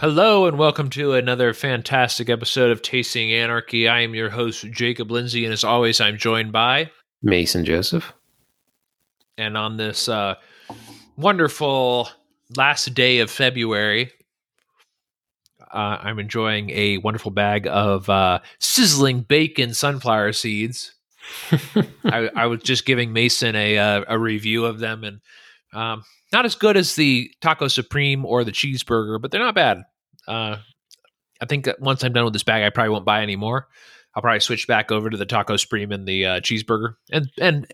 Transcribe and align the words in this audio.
Hello 0.00 0.46
and 0.46 0.56
welcome 0.56 0.90
to 0.90 1.14
another 1.14 1.52
fantastic 1.52 2.30
episode 2.30 2.70
of 2.70 2.82
Tasting 2.82 3.32
Anarchy. 3.32 3.88
I 3.88 4.02
am 4.02 4.14
your 4.14 4.30
host, 4.30 4.64
Jacob 4.70 5.10
Lindsay, 5.10 5.44
and 5.44 5.52
as 5.52 5.64
always, 5.64 6.00
I'm 6.00 6.16
joined 6.16 6.52
by 6.52 6.92
Mason 7.20 7.64
Joseph. 7.64 8.12
And 9.36 9.56
on 9.56 9.76
this 9.76 10.08
uh, 10.08 10.36
wonderful 11.16 12.08
last 12.56 12.94
day 12.94 13.18
of 13.18 13.28
February, 13.28 14.12
uh, 15.72 15.98
I'm 16.00 16.20
enjoying 16.20 16.70
a 16.70 16.98
wonderful 16.98 17.32
bag 17.32 17.66
of 17.66 18.08
uh, 18.08 18.38
sizzling 18.60 19.22
bacon 19.22 19.74
sunflower 19.74 20.32
seeds. 20.34 20.94
I, 22.04 22.30
I, 22.36 22.46
was 22.46 22.62
just 22.62 22.86
giving 22.86 23.12
Mason 23.12 23.56
a, 23.56 23.76
uh, 23.76 24.04
a 24.06 24.16
review 24.16 24.64
of 24.64 24.78
them, 24.78 25.02
and 25.02 25.20
um, 25.72 26.04
not 26.32 26.44
as 26.44 26.54
good 26.54 26.76
as 26.76 26.94
the 26.94 27.30
Taco 27.40 27.68
Supreme 27.68 28.24
or 28.24 28.44
the 28.44 28.52
cheeseburger, 28.52 29.20
but 29.20 29.30
they're 29.30 29.40
not 29.40 29.54
bad. 29.54 29.82
Uh, 30.26 30.56
I 31.40 31.46
think 31.46 31.64
that 31.64 31.80
once 31.80 32.02
I'm 32.02 32.12
done 32.12 32.24
with 32.24 32.32
this 32.32 32.42
bag, 32.42 32.64
I 32.64 32.70
probably 32.70 32.90
won't 32.90 33.04
buy 33.04 33.22
any 33.22 33.36
more. 33.36 33.68
I'll 34.14 34.22
probably 34.22 34.40
switch 34.40 34.66
back 34.66 34.90
over 34.90 35.10
to 35.10 35.16
the 35.16 35.26
Taco 35.26 35.56
Supreme 35.56 35.92
and 35.92 36.06
the 36.06 36.26
uh, 36.26 36.40
cheeseburger, 36.40 36.94
and 37.12 37.30
and 37.40 37.66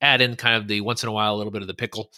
add 0.00 0.20
in 0.20 0.36
kind 0.36 0.56
of 0.56 0.66
the 0.66 0.80
once 0.80 1.02
in 1.02 1.08
a 1.08 1.12
while 1.12 1.34
a 1.34 1.36
little 1.36 1.52
bit 1.52 1.62
of 1.62 1.68
the 1.68 1.74
pickle. 1.74 2.10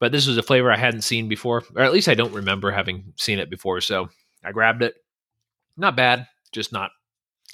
But 0.00 0.12
this 0.12 0.26
was 0.26 0.36
a 0.36 0.42
flavor 0.42 0.72
I 0.72 0.76
hadn't 0.76 1.02
seen 1.02 1.28
before, 1.28 1.62
or 1.76 1.82
at 1.82 1.92
least 1.92 2.08
I 2.08 2.14
don't 2.14 2.32
remember 2.32 2.70
having 2.70 3.12
seen 3.16 3.38
it 3.38 3.50
before. 3.50 3.80
So 3.80 4.08
I 4.42 4.52
grabbed 4.52 4.82
it. 4.82 4.94
Not 5.76 5.96
bad, 5.96 6.26
just 6.52 6.72
not 6.72 6.90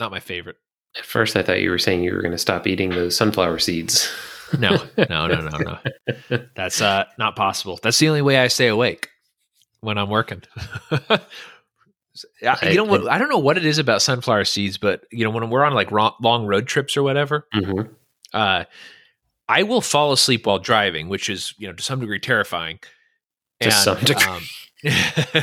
not 0.01 0.11
my 0.11 0.21
favorite. 0.21 0.57
At 0.97 1.05
first, 1.05 1.37
I 1.37 1.43
thought 1.43 1.61
you 1.61 1.71
were 1.71 1.79
saying 1.79 2.03
you 2.03 2.15
were 2.15 2.23
going 2.23 2.33
to 2.33 2.39
stop 2.39 2.67
eating 2.67 2.91
those 2.91 3.17
sunflower 3.17 3.59
seeds. 3.59 4.11
no, 4.59 4.77
no, 4.97 5.27
no, 5.27 5.49
no, 5.49 5.59
no. 5.59 6.39
That's 6.55 6.81
uh, 6.81 7.05
not 7.19 7.37
possible. 7.37 7.79
That's 7.83 7.99
the 7.99 8.09
only 8.09 8.23
way 8.23 8.39
I 8.39 8.49
stay 8.49 8.69
awake 8.69 9.09
when 9.81 9.99
I'm 9.99 10.11
working. 10.11 10.43
I, 12.43 12.71
you 12.71 12.77
know 12.77 12.85
what? 12.85 13.09
I 13.09 13.19
don't 13.19 13.29
know 13.29 13.39
what 13.39 13.59
it 13.59 13.67
is 13.67 13.79
about 13.79 14.03
sunflower 14.03 14.45
seeds, 14.45 14.79
but 14.79 15.05
you 15.11 15.25
know 15.25 15.31
when 15.31 15.49
we're 15.51 15.65
on 15.65 15.75
like 15.75 15.91
long 15.93 16.47
road 16.47 16.67
trips 16.67 16.97
or 16.97 17.03
whatever, 17.03 17.47
mm-hmm. 17.55 17.93
uh, 18.33 18.65
I 19.49 19.63
will 19.63 19.81
fall 19.81 20.13
asleep 20.13 20.47
while 20.47 20.59
driving, 20.59 21.09
which 21.09 21.29
is 21.29 21.55
you 21.59 21.67
know 21.67 21.75
to 21.75 21.83
some 21.83 22.01
degree 22.01 22.21
terrifying. 22.21 22.79
To 23.61 23.67
and, 23.67 23.73
some 23.73 23.99
degree. 24.01 24.25
Um, 24.27 25.43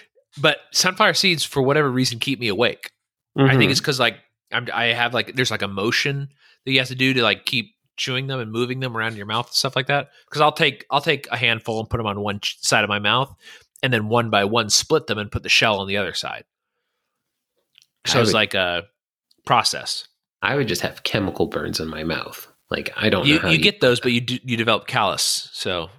but 0.40 0.58
sunflower 0.72 1.14
seeds, 1.14 1.44
for 1.44 1.62
whatever 1.62 1.90
reason, 1.90 2.18
keep 2.18 2.38
me 2.38 2.48
awake. 2.48 2.92
Mm-hmm. 3.36 3.46
I 3.46 3.50
think 3.50 3.62
mm-hmm. 3.62 3.70
it's 3.72 3.80
because 3.80 4.00
like 4.00 4.18
I'm, 4.52 4.68
I 4.72 4.86
have 4.86 5.14
like 5.14 5.34
there's 5.34 5.50
like 5.50 5.62
a 5.62 5.68
motion 5.68 6.28
that 6.64 6.72
you 6.72 6.78
have 6.78 6.88
to 6.88 6.94
do 6.94 7.14
to 7.14 7.22
like 7.22 7.44
keep 7.44 7.74
chewing 7.96 8.26
them 8.26 8.40
and 8.40 8.50
moving 8.50 8.80
them 8.80 8.96
around 8.96 9.16
your 9.16 9.26
mouth 9.26 9.46
and 9.46 9.54
stuff 9.54 9.76
like 9.76 9.86
that. 9.86 10.10
Because 10.26 10.40
I'll 10.40 10.52
take 10.52 10.86
I'll 10.90 11.00
take 11.00 11.26
a 11.30 11.36
handful 11.36 11.80
and 11.80 11.88
put 11.88 11.98
them 11.98 12.06
on 12.06 12.20
one 12.20 12.40
side 12.42 12.84
of 12.84 12.88
my 12.88 12.98
mouth, 12.98 13.34
and 13.82 13.92
then 13.92 14.08
one 14.08 14.30
by 14.30 14.44
one 14.44 14.70
split 14.70 15.06
them 15.06 15.18
and 15.18 15.30
put 15.30 15.42
the 15.42 15.48
shell 15.48 15.80
on 15.80 15.88
the 15.88 15.96
other 15.96 16.14
side. 16.14 16.44
So 18.06 18.18
would, 18.18 18.22
it's 18.24 18.34
like 18.34 18.54
a 18.54 18.84
process. 19.46 20.08
I 20.42 20.56
would 20.56 20.68
just 20.68 20.82
have 20.82 21.02
chemical 21.02 21.46
burns 21.46 21.80
in 21.80 21.88
my 21.88 22.04
mouth. 22.04 22.48
Like 22.70 22.90
I 22.96 23.10
don't 23.10 23.26
you, 23.26 23.40
you, 23.44 23.48
you 23.50 23.58
get 23.58 23.80
those, 23.80 24.00
but 24.00 24.12
you 24.12 24.20
do, 24.20 24.38
you 24.42 24.56
develop 24.56 24.86
callus. 24.86 25.50
So 25.52 25.90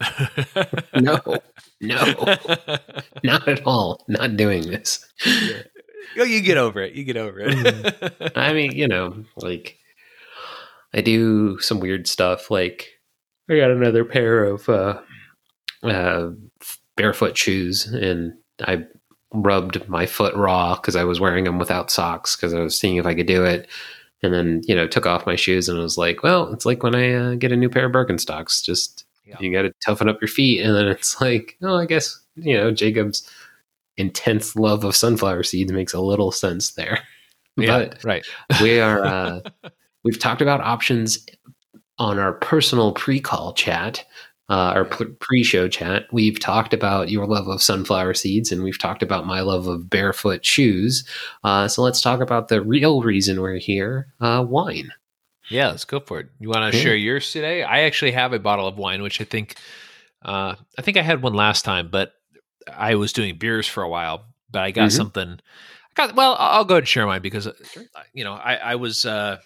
no, 0.94 1.18
no, 1.80 2.36
not 3.24 3.48
at 3.48 3.66
all. 3.66 4.04
Not 4.08 4.36
doing 4.36 4.62
this. 4.62 5.06
Oh, 5.26 5.60
you 6.16 6.40
get 6.40 6.56
over 6.56 6.80
it. 6.80 6.94
You 6.94 7.04
get 7.04 7.16
over 7.16 7.40
it. 7.40 7.54
Mm. 7.56 8.32
I 8.36 8.52
mean, 8.52 8.72
you 8.72 8.88
know, 8.88 9.24
like 9.36 9.78
I 10.94 11.00
do 11.00 11.58
some 11.60 11.80
weird 11.80 12.06
stuff. 12.06 12.50
Like 12.50 12.88
I 13.48 13.56
got 13.56 13.70
another 13.70 14.04
pair 14.04 14.44
of 14.44 14.68
uh, 14.68 15.00
uh, 15.82 16.30
barefoot 16.96 17.36
shoes, 17.36 17.86
and 17.86 18.34
I 18.60 18.84
rubbed 19.32 19.88
my 19.88 20.06
foot 20.06 20.34
raw 20.34 20.74
because 20.74 20.96
I 20.96 21.04
was 21.04 21.20
wearing 21.20 21.44
them 21.44 21.58
without 21.58 21.90
socks 21.90 22.36
because 22.36 22.54
I 22.54 22.60
was 22.60 22.78
seeing 22.78 22.96
if 22.96 23.06
I 23.06 23.14
could 23.14 23.26
do 23.26 23.44
it. 23.44 23.68
And 24.22 24.34
then, 24.34 24.60
you 24.64 24.74
know, 24.74 24.86
took 24.86 25.06
off 25.06 25.24
my 25.24 25.36
shoes 25.36 25.68
and 25.68 25.78
was 25.78 25.96
like, 25.96 26.22
well, 26.22 26.52
it's 26.52 26.66
like 26.66 26.82
when 26.82 26.94
I 26.94 27.12
uh, 27.12 27.34
get 27.36 27.52
a 27.52 27.56
new 27.56 27.70
pair 27.70 27.86
of 27.86 27.92
Birkenstocks. 27.92 28.62
Just 28.62 29.06
yeah. 29.24 29.36
you 29.40 29.52
got 29.52 29.62
to 29.62 29.72
toughen 29.84 30.08
up 30.08 30.20
your 30.20 30.28
feet. 30.28 30.60
And 30.60 30.74
then 30.74 30.88
it's 30.88 31.20
like, 31.20 31.56
oh, 31.62 31.76
I 31.76 31.86
guess, 31.86 32.20
you 32.36 32.56
know, 32.56 32.70
Jacob's 32.70 33.28
intense 34.00 34.56
love 34.56 34.84
of 34.84 34.96
sunflower 34.96 35.44
seeds 35.44 35.72
makes 35.72 35.94
a 35.94 36.00
little 36.00 36.32
sense 36.32 36.72
there. 36.72 37.00
Yeah, 37.56 37.78
but 37.78 38.04
right. 38.04 38.24
we 38.62 38.80
are, 38.80 39.04
uh, 39.04 39.40
we've 40.04 40.18
talked 40.18 40.40
about 40.40 40.60
options 40.60 41.26
on 41.98 42.18
our 42.18 42.32
personal 42.32 42.92
pre 42.92 43.20
call 43.20 43.52
chat 43.52 44.04
uh, 44.50 44.72
our 44.74 44.84
pre-show 44.84 45.68
chat, 45.68 46.06
we've 46.10 46.40
talked 46.40 46.74
about 46.74 47.08
your 47.08 47.24
love 47.24 47.46
of 47.46 47.62
sunflower 47.62 48.14
seeds, 48.14 48.50
and 48.50 48.64
we've 48.64 48.80
talked 48.80 49.00
about 49.00 49.24
my 49.24 49.42
love 49.42 49.68
of 49.68 49.88
barefoot 49.88 50.44
shoes. 50.44 51.08
Uh, 51.44 51.68
so 51.68 51.82
let's 51.82 52.00
talk 52.02 52.20
about 52.20 52.48
the 52.48 52.60
real 52.60 53.00
reason 53.02 53.40
we're 53.40 53.58
here: 53.58 54.08
uh, 54.20 54.44
wine. 54.46 54.90
Yeah, 55.50 55.68
let's 55.68 55.84
go 55.84 56.00
for 56.00 56.18
it. 56.18 56.30
You 56.40 56.48
want 56.48 56.72
to 56.72 56.76
yeah. 56.76 56.82
share 56.82 56.96
yours 56.96 57.30
today? 57.32 57.62
I 57.62 57.82
actually 57.82 58.10
have 58.10 58.32
a 58.32 58.40
bottle 58.40 58.66
of 58.66 58.76
wine, 58.76 59.02
which 59.02 59.20
I 59.20 59.24
think, 59.24 59.54
uh, 60.24 60.56
I 60.76 60.82
think 60.82 60.96
I 60.96 61.02
had 61.02 61.22
one 61.22 61.34
last 61.34 61.64
time, 61.64 61.88
but 61.88 62.14
I 62.72 62.94
was 62.94 63.12
doing 63.12 63.38
beers 63.38 63.66
for 63.66 63.82
a 63.82 63.88
while. 63.88 64.24
But 64.50 64.62
I 64.62 64.70
got 64.72 64.88
mm-hmm. 64.88 64.96
something. 64.96 65.30
I 65.32 65.92
got 65.94 66.16
well. 66.16 66.36
I'll 66.38 66.64
go 66.64 66.74
ahead 66.74 66.82
and 66.82 66.88
share 66.88 67.06
mine 67.06 67.22
because 67.22 67.46
uh, 67.46 67.52
you 68.12 68.24
know 68.24 68.32
I, 68.32 68.54
I 68.56 68.74
was 68.74 69.04
uh, 69.04 69.38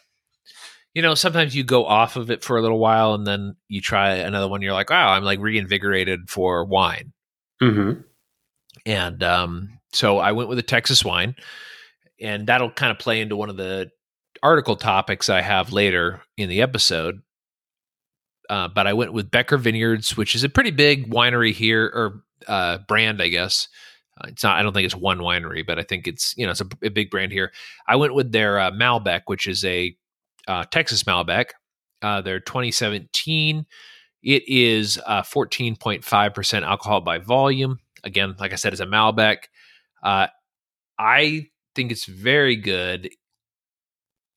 you 0.95 1.03
know, 1.03 1.15
sometimes 1.15 1.55
you 1.55 1.65
go 1.65 1.85
off 1.85 2.17
of 2.17 2.31
it 2.31 2.45
for 2.45 2.57
a 2.57 2.63
little 2.63 2.79
while 2.79 3.15
and 3.15 3.27
then 3.27 3.57
you 3.69 3.81
try 3.81 4.15
another 4.15 4.49
one. 4.49 4.63
You're 4.63 4.73
like, 4.73 4.91
wow, 4.91 5.13
I'm 5.13 5.25
like 5.25 5.41
reinvigorated 5.41 6.31
for 6.31 6.65
wine. 6.65 7.13
Mm-hmm. 7.61 8.01
And 8.87 9.23
um, 9.23 9.81
so 9.93 10.19
I 10.19 10.33
went 10.33 10.49
with 10.49 10.59
a 10.59 10.63
Texas 10.63 11.05
wine, 11.05 11.35
and 12.21 12.47
that'll 12.47 12.71
kind 12.71 12.93
of 12.93 12.99
play 12.99 13.21
into 13.21 13.35
one 13.35 13.51
of 13.51 13.57
the 13.57 13.91
article 14.43 14.77
topics 14.77 15.29
I 15.29 15.41
have 15.41 15.73
later 15.73 16.23
in 16.37 16.49
the 16.49 16.63
episode. 16.63 17.23
Uh, 18.49 18.69
but 18.69 18.87
I 18.87 18.93
went 18.93 19.13
with 19.13 19.31
Becker 19.31 19.57
Vineyards, 19.57 20.17
which 20.17 20.35
is 20.35 20.45
a 20.45 20.49
pretty 20.49 20.71
big 20.71 21.11
winery 21.11 21.53
here 21.53 21.87
or 21.87 22.23
uh, 22.47 22.79
brand, 22.89 23.23
I 23.23 23.29
guess. 23.29 23.69
Uh, 24.21 24.29
it's 24.29 24.45
not. 24.45 24.59
I 24.59 24.63
don't 24.63 24.73
think 24.73 24.87
it's 24.87 24.95
one 24.95 25.19
winery, 25.19 25.67
but 25.67 25.79
I 25.79 25.83
think 25.83 26.07
it's 26.07 26.35
you 26.37 26.45
know 26.45 26.53
it's 26.53 26.61
a, 26.61 26.69
a 26.83 26.91
big 26.91 27.11
brand 27.11 27.33
here. 27.33 27.53
I 27.89 27.97
went 27.97 28.15
with 28.15 28.33
their 28.33 28.59
uh, 28.59 28.71
Malbec, 28.71 29.23
which 29.27 29.47
is 29.47 29.65
a 29.65 29.97
uh, 30.47 30.65
Texas 30.71 31.03
Malbec. 31.05 31.47
Uh, 32.03 32.21
they're 32.21 32.41
2017. 32.41 33.67
It 34.23 34.49
is 34.49 34.99
uh, 35.07 35.23
14.5% 35.23 36.63
alcohol 36.63 37.01
by 37.01 37.19
volume. 37.19 37.79
Again, 38.05 38.35
like 38.39 38.53
I 38.53 38.57
said, 38.57 38.73
it's 38.73 38.81
a 38.81 38.87
Malbec. 38.87 39.45
Uh, 40.03 40.29
I 40.99 41.49
think 41.75 41.93
it's 41.93 42.07
very 42.07 42.57
good. 42.57 43.11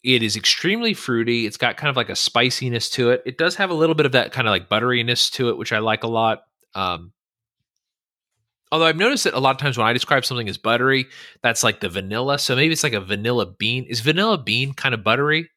It 0.04 0.24
is 0.24 0.36
extremely 0.36 0.94
fruity. 0.94 1.46
It's 1.46 1.58
got 1.58 1.78
kind 1.78 1.90
of 1.90 1.98
like 1.98 2.10
a 2.10 2.16
spiciness 2.16 2.90
to 2.92 3.12
it. 3.12 3.24
It 3.26 3.38
does 3.38 3.56
have 3.56 3.70
a 3.70 3.74
little 3.74 3.96
bit 3.96 4.06
of 4.06 4.14
that 4.14 4.32
kind 4.32 4.48
of 4.48 4.52
like 4.52 4.70
butteriness 4.70 5.32
to 5.34 5.50
it, 5.50 5.58
which 5.58 5.74
I 5.74 5.80
like 5.80 6.04
a 6.04 6.08
lot. 6.08 6.44
Um, 6.76 7.12
although 8.72 8.86
I've 8.86 8.98
noticed 8.98 9.24
that 9.26 9.34
a 9.34 9.40
lot 9.40 9.56
of 9.56 9.62
times 9.62 9.78
when 9.78 9.88
I 9.88 9.94
describe 9.94 10.26
something 10.26 10.50
as 10.50 10.58
buttery, 10.58 11.08
that's 11.42 11.64
like 11.64 11.80
the 11.80 11.90
vanilla. 11.90 12.40
So 12.40 12.56
maybe 12.56 12.74
it's 12.74 12.84
like 12.84 12.94
a 12.94 13.02
vanilla 13.02 13.46
bean. 13.46 13.86
Is 13.86 14.00
vanilla 14.00 14.38
bean 14.38 14.74
kind 14.74 14.94
of 14.94 15.04
buttery? 15.04 15.50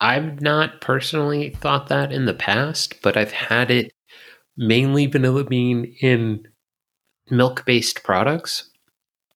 I've 0.00 0.40
not 0.40 0.80
personally 0.80 1.50
thought 1.50 1.88
that 1.88 2.12
in 2.12 2.26
the 2.26 2.34
past, 2.34 3.00
but 3.02 3.16
I've 3.16 3.32
had 3.32 3.70
it 3.70 3.92
mainly 4.56 5.06
vanilla 5.06 5.44
bean 5.44 5.96
in 6.00 6.46
milk 7.30 7.64
based 7.64 8.02
products. 8.04 8.70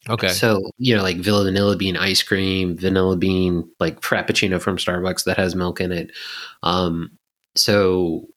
Okay. 0.09 0.29
So, 0.29 0.71
you 0.79 0.97
know, 0.97 1.03
like 1.03 1.19
vanilla 1.19 1.77
bean 1.77 1.97
ice 1.97 2.23
cream, 2.23 2.77
vanilla 2.77 3.17
bean, 3.17 3.69
like 3.79 4.01
Frappuccino 4.01 4.61
from 4.61 4.79
Starbucks 4.79 5.25
that 5.25 5.37
has 5.37 5.55
milk 5.55 5.81
in 5.81 5.93
it. 5.93 6.13
Um, 6.63 7.11
so, 7.55 8.29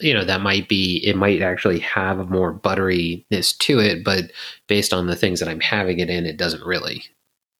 you 0.00 0.14
know, 0.14 0.24
that 0.24 0.40
might 0.40 0.68
be, 0.68 0.98
it 1.04 1.16
might 1.16 1.42
actually 1.42 1.80
have 1.80 2.18
a 2.18 2.24
more 2.26 2.54
butteriness 2.54 3.56
to 3.58 3.80
it, 3.80 4.04
but 4.04 4.30
based 4.66 4.92
on 4.92 5.06
the 5.06 5.16
things 5.16 5.40
that 5.40 5.48
I'm 5.48 5.60
having 5.60 5.98
it 5.98 6.10
in, 6.10 6.26
it 6.26 6.36
doesn't 6.36 6.64
really. 6.64 7.04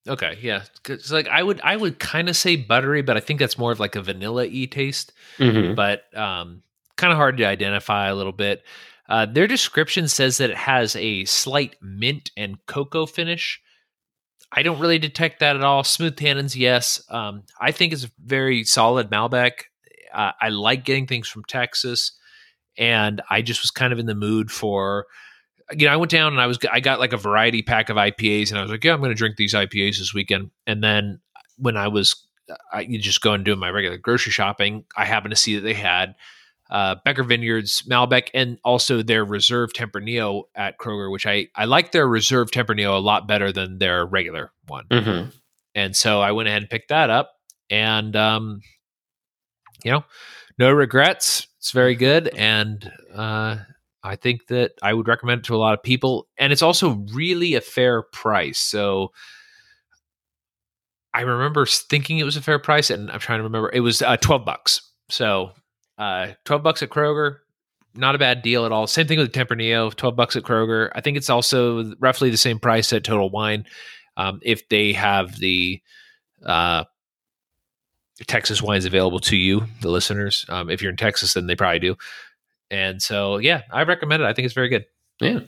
Okay, 0.07 0.39
yeah. 0.41 0.63
It's 0.89 1.11
like 1.11 1.29
I 1.29 1.43
would 1.43 1.61
I 1.63 1.77
would 1.77 1.99
kind 1.99 2.29
of 2.29 2.37
say 2.37 2.57
buttery, 2.57 3.03
but 3.03 3.17
I 3.17 3.21
think 3.21 3.41
that's 3.41 3.59
more 3.59 3.73
of 3.73 3.81
like 3.81 3.95
a 3.95 4.03
vanilla 4.03 4.45
e 4.47 4.67
taste. 4.67 5.13
Mm-hmm. 5.39 5.75
But 5.75 6.05
um, 6.17 6.63
kind 6.97 7.13
of 7.13 7.19
hard 7.19 7.37
to 7.39 7.45
identify 7.45 8.09
a 8.09 8.15
little 8.15 8.33
bit. 8.33 8.65
Uh, 9.09 9.27
their 9.27 9.47
description 9.47 10.09
says 10.09 10.39
that 10.39 10.51
it 10.51 10.57
has 10.57 10.95
a 10.97 11.25
slight 11.25 11.77
mint 11.81 12.31
and 12.37 12.65
cocoa 12.67 13.07
finish. 13.07 13.61
I 14.53 14.63
don't 14.63 14.81
really 14.81 14.99
detect 14.99 15.41
that 15.41 15.57
at 15.57 15.65
all. 15.65 15.85
Smooth 15.85 16.17
tannins, 16.17 16.57
yes. 16.57 17.03
Um, 17.11 17.43
I 17.61 17.73
think 17.73 17.93
it's 17.93 18.05
a 18.05 18.11
very 18.25 18.65
solid 18.65 19.11
Malbec. 19.11 19.65
Uh, 20.13 20.33
I 20.41 20.49
like 20.49 20.85
getting 20.85 21.07
things 21.07 21.29
from 21.29 21.45
Texas, 21.45 22.13
and 22.79 23.21
I 23.29 23.43
just 23.43 23.63
was 23.63 23.71
kind 23.71 23.93
of 23.93 23.99
in 23.99 24.07
the 24.07 24.15
mood 24.15 24.51
for 24.51 25.07
you 25.73 25.87
know, 25.87 25.93
I 25.93 25.97
went 25.97 26.11
down 26.11 26.33
and 26.33 26.41
I 26.41 26.47
was 26.47 26.59
I 26.71 26.81
got 26.81 26.99
like 26.99 27.13
a 27.13 27.19
variety 27.19 27.63
pack 27.63 27.91
of 27.91 27.97
IPAs, 27.97 28.51
and 28.51 28.59
I 28.59 28.63
was 28.63 28.71
like, 28.71 28.85
yeah, 28.85 28.95
I'm 28.95 29.01
going 29.01 29.11
to 29.11 29.15
drink 29.15 29.37
these 29.37 29.55
IPAs 29.55 29.99
this 29.99 30.15
weekend. 30.15 30.51
And 30.67 30.83
then 30.83 31.21
when 31.59 31.77
I 31.77 31.89
was, 31.89 32.25
I 32.73 32.81
you 32.81 32.99
just 32.99 33.21
go 33.21 33.35
and 33.35 33.45
do 33.45 33.55
my 33.55 33.71
regular 33.71 33.99
grocery 33.99 34.33
shopping, 34.33 34.85
I 34.97 35.05
happened 35.05 35.33
to 35.33 35.37
see 35.37 35.57
that 35.57 35.61
they 35.61 35.75
had 35.75 36.15
uh, 36.71 36.97
Becker 37.05 37.23
Vineyards 37.23 37.83
Malbec, 37.83 38.29
and 38.33 38.59
also 38.65 39.03
their 39.03 39.25
Reserve 39.25 39.73
Tempranillo 39.73 40.45
at 40.55 40.79
Kroger, 40.79 41.11
which 41.11 41.27
I 41.27 41.49
I 41.55 41.67
like 41.67 41.93
their 41.93 42.09
Reserve 42.09 42.51
Tempranillo 42.51 42.97
a 42.97 43.01
lot 43.01 43.29
better 43.29 43.53
than 43.53 43.79
their 43.79 44.07
regular 44.07 44.53
one. 44.67 44.87
Mm-hmm. 44.91 45.31
And 45.75 45.95
so 45.95 46.21
I 46.21 46.33
went 46.33 46.49
ahead 46.49 46.63
and 46.63 46.71
picked 46.71 46.89
that 46.89 47.11
up, 47.11 47.33
and 47.69 48.17
um, 48.17 48.63
you 49.85 49.93
know, 49.93 50.05
no 50.59 50.73
regrets. 50.73 51.47
It's 51.59 51.73
very 51.73 51.95
good, 51.95 52.29
and 52.37 52.91
uh, 53.15 53.57
I 54.03 54.17
think 54.17 54.47
that 54.49 54.73
I 54.83 54.95
would 54.95 55.09
recommend 55.09 55.41
it 55.41 55.45
to 55.45 55.55
a 55.55 55.59
lot 55.59 55.75
of 55.75 55.83
people, 55.83 56.29
and 56.39 56.53
it's 56.53 56.63
also 56.63 57.05
really 57.13 57.55
a 57.55 57.61
fair 57.61 58.03
price. 58.03 58.59
So. 58.59 59.13
I 61.15 61.23
remember 61.23 61.65
thinking 61.67 62.19
it 62.19 62.25
was 62.25 62.37
a 62.37 62.43
fair 62.43 62.59
price, 62.59 62.91
and 62.91 63.11
I'm 63.11 63.19
trying 63.19 63.39
to 63.39 63.43
remember. 63.43 63.71
It 63.73 63.81
was 63.81 64.03
uh, 64.03 64.19
twelve 64.19 64.45
bucks. 64.45 64.83
So 65.09 65.53
uh, 65.99 66.29
12 66.45 66.63
bucks 66.63 66.83
at 66.83 66.91
Kroger, 66.91 67.39
not 67.95 68.15
a 68.15 68.19
bad 68.19 68.43
deal 68.43 68.65
at 68.65 68.73
all. 68.73 68.87
Same 68.87 69.07
thing 69.07 69.19
with 69.19 69.33
the 69.33 69.39
Tempranillo, 69.39 69.95
12 69.95 70.17
bucks 70.17 70.37
at 70.37 70.45
Kroger. 70.45 70.91
I 70.95 71.01
think 71.01 71.17
it's 71.17 71.31
also 71.31 71.95
roughly 71.99 72.31
the 72.31 72.37
same 72.37 72.59
price 72.59 72.93
at 72.93 73.05
Total 73.05 73.29
Wine 73.29 73.67
um, 74.17 74.39
if 74.43 74.69
they 74.69 74.93
have 74.93 75.39
the 75.39 75.83
uh, 76.47 76.85
Texas 78.27 78.61
wines 78.61 78.85
available 78.85 79.21
to 79.21 79.37
you, 79.37 79.65
the 79.81 79.91
listeners. 79.91 80.45
Um, 80.49 80.71
if 80.71 80.83
you're 80.83 80.91
in 80.91 80.97
Texas, 80.97 81.35
then 81.35 81.47
they 81.47 81.55
probably 81.55 81.79
do. 81.79 81.97
And 82.71 83.01
so, 83.01 83.39
yeah, 83.39 83.63
I 83.71 83.83
recommend 83.85 84.23
it. 84.23 84.27
I 84.27 84.33
think 84.33 84.47
it's 84.47 84.55
very 84.55 84.69
good. 84.69 84.87
Yeah. 85.21 85.41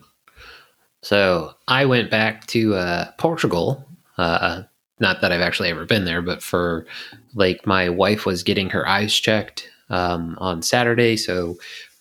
So 1.03 1.55
I 1.69 1.85
went 1.85 2.11
back 2.11 2.47
to 2.49 2.75
uh, 2.75 3.11
Portugal. 3.19 3.87
Uh, 4.19 4.63
not 5.01 5.21
that 5.21 5.33
I've 5.33 5.41
actually 5.41 5.71
ever 5.71 5.87
been 5.87 6.05
there, 6.05 6.23
but 6.23 6.43
for 6.43 6.87
like 7.35 7.67
my 7.67 7.89
wife 7.89 8.27
was 8.27 8.43
getting 8.43 8.71
her 8.71 8.87
eyes 8.87 9.15
checked 9.15 9.69
um, 9.89 10.37
on 10.39 10.63
Saturday. 10.63 11.17
So 11.17 11.57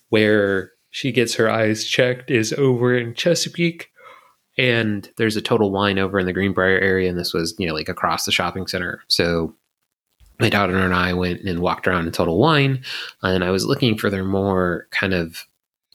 where 0.10 0.71
she 0.92 1.12
gets 1.12 1.33
her 1.36 1.50
eyes 1.50 1.86
checked 1.86 2.30
is 2.30 2.54
over 2.54 2.98
in 2.98 3.13
Chesapeake. 3.13 3.89
And 4.57 5.10
there's 5.16 5.38
a 5.38 5.42
total 5.42 5.71
wine 5.71 5.98
over 5.98 6.19
in 6.19 6.25
the 6.25 6.33
Greenbrier 6.33 6.80
area, 6.80 7.10
and 7.10 7.18
this 7.18 7.33
was, 7.33 7.56
you 7.57 7.66
know, 7.66 7.74
like 7.74 7.88
across 7.88 8.25
the 8.25 8.31
shopping 8.33 8.68
center. 8.68 9.01
So 9.07 9.56
my 10.39 10.50
daughter 10.50 10.77
and 10.77 10.94
I 10.94 11.13
went 11.13 11.41
and 11.41 11.59
walked 11.59 11.88
around 11.88 12.07
in 12.07 12.12
Total 12.12 12.38
Wine, 12.38 12.83
and 13.21 13.44
I 13.44 13.51
was 13.51 13.65
looking 13.65 13.97
for 13.97 14.09
their 14.09 14.24
more 14.24 14.88
kind 14.91 15.13
of 15.13 15.45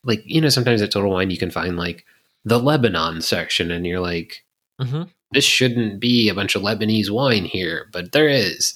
like, 0.04 0.22
you 0.24 0.40
know, 0.40 0.48
sometimes 0.48 0.82
at 0.82 0.90
Total 0.90 1.10
Wine 1.10 1.30
you 1.30 1.38
can 1.38 1.50
find 1.50 1.76
like 1.76 2.04
the 2.44 2.58
Lebanon 2.58 3.22
section, 3.22 3.70
and 3.70 3.86
you're 3.86 4.00
like, 4.00 4.44
mm-hmm 4.80 5.04
this 5.34 5.44
shouldn't 5.44 6.00
be 6.00 6.28
a 6.28 6.34
bunch 6.34 6.54
of 6.54 6.62
Lebanese 6.62 7.10
wine 7.10 7.44
here, 7.44 7.88
but 7.92 8.12
there 8.12 8.28
is. 8.28 8.74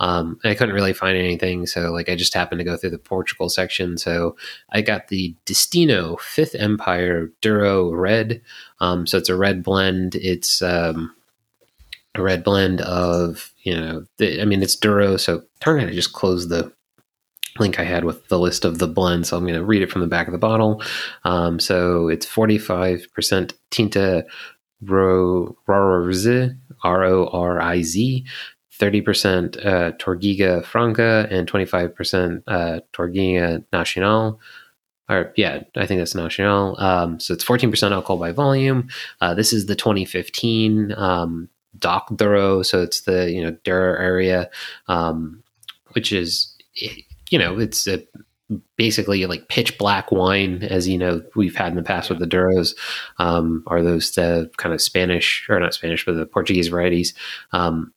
Um, 0.00 0.40
I 0.42 0.54
couldn't 0.54 0.74
really 0.74 0.94
find 0.94 1.16
anything, 1.16 1.66
so 1.66 1.92
like 1.92 2.08
I 2.08 2.16
just 2.16 2.34
happened 2.34 2.58
to 2.60 2.64
go 2.64 2.76
through 2.76 2.90
the 2.90 2.98
Portugal 2.98 3.48
section. 3.48 3.98
So 3.98 4.36
I 4.70 4.80
got 4.80 5.08
the 5.08 5.36
Destino 5.44 6.16
Fifth 6.16 6.54
Empire 6.54 7.30
Douro 7.40 7.92
Red. 7.92 8.40
Um, 8.80 9.06
so 9.06 9.18
it's 9.18 9.28
a 9.28 9.36
red 9.36 9.62
blend. 9.62 10.14
It's 10.16 10.62
um, 10.62 11.14
a 12.18 12.22
red 12.22 12.44
blend 12.44 12.80
of 12.82 13.52
you 13.62 13.74
know, 13.74 14.04
the, 14.18 14.40
I 14.40 14.44
mean 14.44 14.62
it's 14.62 14.76
douro 14.76 15.16
So 15.16 15.42
turn 15.60 15.80
it. 15.80 15.88
I 15.88 15.94
just 15.94 16.12
closed 16.12 16.48
the 16.48 16.72
link 17.58 17.78
I 17.78 17.84
had 17.84 18.04
with 18.04 18.28
the 18.28 18.38
list 18.38 18.64
of 18.64 18.78
the 18.78 18.86
blends. 18.86 19.28
So 19.28 19.36
I'm 19.36 19.44
going 19.44 19.54
to 19.54 19.64
read 19.64 19.82
it 19.82 19.90
from 19.90 20.00
the 20.00 20.06
back 20.06 20.28
of 20.28 20.32
the 20.32 20.38
bottle. 20.38 20.82
Um, 21.24 21.58
so 21.58 22.08
it's 22.08 22.26
45% 22.26 23.52
Tinta 23.70 24.24
Roriz, 24.84 26.56
R 26.84 27.04
O 27.04 27.26
R 27.26 27.60
I 27.60 27.82
Z, 27.82 28.24
30% 28.78 29.66
uh, 29.66 29.92
Touriga 29.92 30.64
Franca, 30.64 31.26
and 31.30 31.50
25% 31.50 32.42
uh, 32.46 32.80
Touriga 32.92 33.64
Nacional. 33.72 34.40
Or, 35.10 35.32
yeah, 35.36 35.62
I 35.74 35.86
think 35.86 36.00
that's 36.00 36.14
Nacional. 36.14 36.78
Um, 36.78 37.18
so 37.18 37.32
it's 37.34 37.44
14% 37.44 37.92
alcohol 37.92 38.18
by 38.18 38.30
volume. 38.30 38.88
Uh, 39.20 39.34
this 39.34 39.52
is 39.52 39.66
the 39.66 39.74
2015 39.74 40.92
um, 40.92 41.48
Doc 41.78 42.08
Douro, 42.16 42.62
So 42.62 42.82
it's 42.82 43.02
the, 43.02 43.30
you 43.30 43.42
know, 43.42 43.56
Douro 43.64 43.98
area, 43.98 44.50
um, 44.88 45.42
which 45.92 46.12
is, 46.12 46.54
you 47.30 47.38
know, 47.38 47.58
it's 47.58 47.86
a 47.86 48.02
basically 48.76 49.26
like 49.26 49.48
pitch 49.48 49.76
black 49.78 50.10
wine, 50.10 50.62
as 50.64 50.88
you 50.88 50.96
know 50.96 51.22
we've 51.34 51.56
had 51.56 51.68
in 51.68 51.76
the 51.76 51.82
past 51.82 52.08
with 52.08 52.18
the 52.18 52.26
douros, 52.26 52.74
um, 53.18 53.62
are 53.66 53.82
those 53.82 54.10
the 54.12 54.50
kind 54.56 54.74
of 54.74 54.80
Spanish 54.80 55.46
or 55.48 55.60
not 55.60 55.74
Spanish, 55.74 56.04
but 56.04 56.14
the 56.14 56.26
Portuguese 56.26 56.68
varieties. 56.68 57.14
Um, 57.52 57.92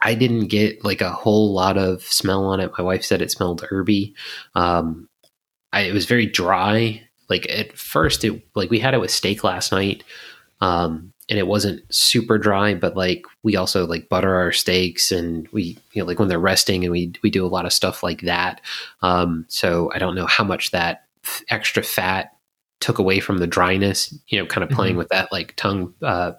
I 0.00 0.14
didn't 0.14 0.48
get 0.48 0.84
like 0.84 1.00
a 1.00 1.10
whole 1.10 1.52
lot 1.52 1.78
of 1.78 2.02
smell 2.02 2.44
on 2.44 2.60
it. 2.60 2.72
My 2.78 2.84
wife 2.84 3.04
said 3.04 3.22
it 3.22 3.30
smelled 3.30 3.62
herby. 3.62 4.14
Um, 4.54 5.08
I, 5.72 5.82
it 5.82 5.94
was 5.94 6.06
very 6.06 6.26
dry. 6.26 7.02
Like 7.28 7.48
at 7.50 7.76
first, 7.76 8.22
it 8.24 8.42
like 8.54 8.70
we 8.70 8.78
had 8.78 8.94
it 8.94 9.00
with 9.00 9.10
steak 9.10 9.42
last 9.42 9.72
night. 9.72 10.04
Um, 10.60 11.13
and 11.28 11.38
it 11.38 11.46
wasn't 11.46 11.82
super 11.94 12.38
dry, 12.38 12.74
but 12.74 12.96
like 12.96 13.24
we 13.42 13.56
also 13.56 13.86
like 13.86 14.08
butter 14.08 14.34
our 14.34 14.52
steaks 14.52 15.10
and 15.10 15.48
we, 15.48 15.78
you 15.92 16.02
know, 16.02 16.04
like 16.06 16.18
when 16.18 16.28
they're 16.28 16.38
resting 16.38 16.84
and 16.84 16.92
we, 16.92 17.12
we 17.22 17.30
do 17.30 17.46
a 17.46 17.48
lot 17.48 17.64
of 17.64 17.72
stuff 17.72 18.02
like 18.02 18.22
that. 18.22 18.60
Um, 19.00 19.46
so 19.48 19.90
I 19.94 19.98
don't 19.98 20.14
know 20.14 20.26
how 20.26 20.44
much 20.44 20.70
that 20.72 21.04
f- 21.24 21.42
extra 21.48 21.82
fat 21.82 22.36
took 22.80 22.98
away 22.98 23.20
from 23.20 23.38
the 23.38 23.46
dryness, 23.46 24.14
you 24.28 24.38
know, 24.38 24.46
kind 24.46 24.62
of 24.62 24.70
playing 24.70 24.92
mm-hmm. 24.92 24.98
with 24.98 25.08
that 25.08 25.32
like 25.32 25.56
tongue, 25.56 25.94
uh, 26.02 26.32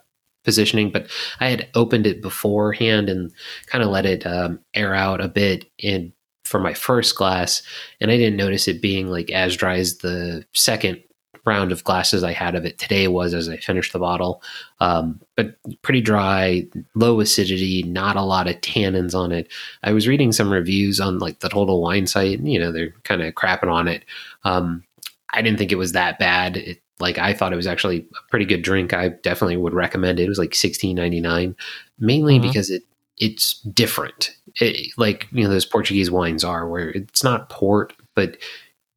positioning, 0.43 0.91
but 0.91 1.09
I 1.39 1.49
had 1.49 1.67
opened 1.73 2.05
it 2.05 2.21
beforehand 2.21 3.09
and 3.09 3.31
kind 3.65 3.83
of 3.83 3.89
let 3.89 4.05
it 4.05 4.25
um, 4.27 4.59
air 4.75 4.93
out 4.93 5.19
a 5.19 5.27
bit 5.27 5.65
in 5.79 6.13
for 6.45 6.59
my 6.59 6.75
first 6.75 7.15
glass, 7.17 7.63
and 7.99 8.11
I 8.11 8.17
didn't 8.17 8.37
notice 8.37 8.67
it 8.67 8.81
being 8.81 9.07
like 9.07 9.31
as 9.31 9.57
dry 9.57 9.77
as 9.77 9.97
the 9.97 10.45
second 10.53 11.01
round 11.45 11.71
of 11.71 11.83
glasses 11.83 12.23
I 12.23 12.33
had 12.33 12.55
of 12.55 12.65
it 12.65 12.77
today 12.77 13.07
was 13.07 13.33
as 13.33 13.47
I 13.47 13.57
finished 13.57 13.93
the 13.93 13.99
bottle. 13.99 14.41
Um, 14.79 15.21
but 15.35 15.55
pretty 15.81 16.01
dry, 16.01 16.65
low 16.95 17.19
acidity, 17.19 17.83
not 17.83 18.15
a 18.15 18.23
lot 18.23 18.47
of 18.47 18.55
tannins 18.61 19.13
on 19.13 19.31
it. 19.31 19.51
I 19.83 19.93
was 19.93 20.07
reading 20.07 20.31
some 20.31 20.51
reviews 20.51 20.99
on 20.99 21.19
like 21.19 21.39
the 21.39 21.49
Total 21.49 21.81
Wine 21.81 22.07
site, 22.07 22.39
and, 22.39 22.51
you 22.51 22.59
know, 22.59 22.71
they're 22.71 22.93
kind 23.03 23.21
of 23.21 23.33
crapping 23.35 23.71
on 23.71 23.87
it. 23.87 24.03
Um, 24.43 24.83
I 25.31 25.41
didn't 25.41 25.59
think 25.59 25.71
it 25.71 25.77
was 25.77 25.91
that 25.91 26.19
bad. 26.19 26.57
It, 26.57 26.79
like 26.99 27.17
I 27.17 27.33
thought 27.33 27.53
it 27.53 27.57
was 27.57 27.67
actually 27.67 28.07
a 28.17 28.29
pretty 28.29 28.45
good 28.45 28.61
drink. 28.61 28.93
I 28.93 29.09
definitely 29.09 29.57
would 29.57 29.73
recommend 29.73 30.19
it. 30.19 30.23
It 30.23 30.29
was 30.29 30.39
like 30.39 30.55
sixteen 30.55 30.95
ninety 30.95 31.19
nine, 31.19 31.55
mainly 31.99 32.35
mm-hmm. 32.35 32.47
because 32.47 32.69
it 32.69 32.83
it's 33.17 33.59
different. 33.61 34.35
It, 34.55 34.91
like 34.97 35.27
you 35.31 35.43
know 35.43 35.49
those 35.49 35.65
Portuguese 35.65 36.09
wines 36.09 36.43
are, 36.43 36.67
where 36.67 36.89
it's 36.89 37.23
not 37.23 37.49
port, 37.49 37.93
but 38.13 38.37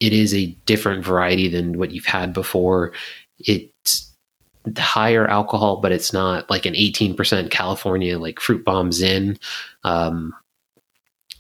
it 0.01 0.13
is 0.13 0.35
a 0.35 0.47
different 0.67 1.05
variety 1.05 1.49
than 1.49 1.79
what 1.79 1.91
you've 1.91 2.07
had 2.07 2.33
before. 2.33 2.93
It's 3.39 4.13
higher 4.77 5.27
alcohol, 5.27 5.79
but 5.81 5.93
it's 5.93 6.13
not 6.13 6.49
like 6.51 6.67
an 6.67 6.75
18% 6.75 7.51
California 7.51 8.19
like 8.19 8.41
fruit 8.41 8.65
bombs 8.65 9.03
in. 9.03 9.39
Um, 9.85 10.35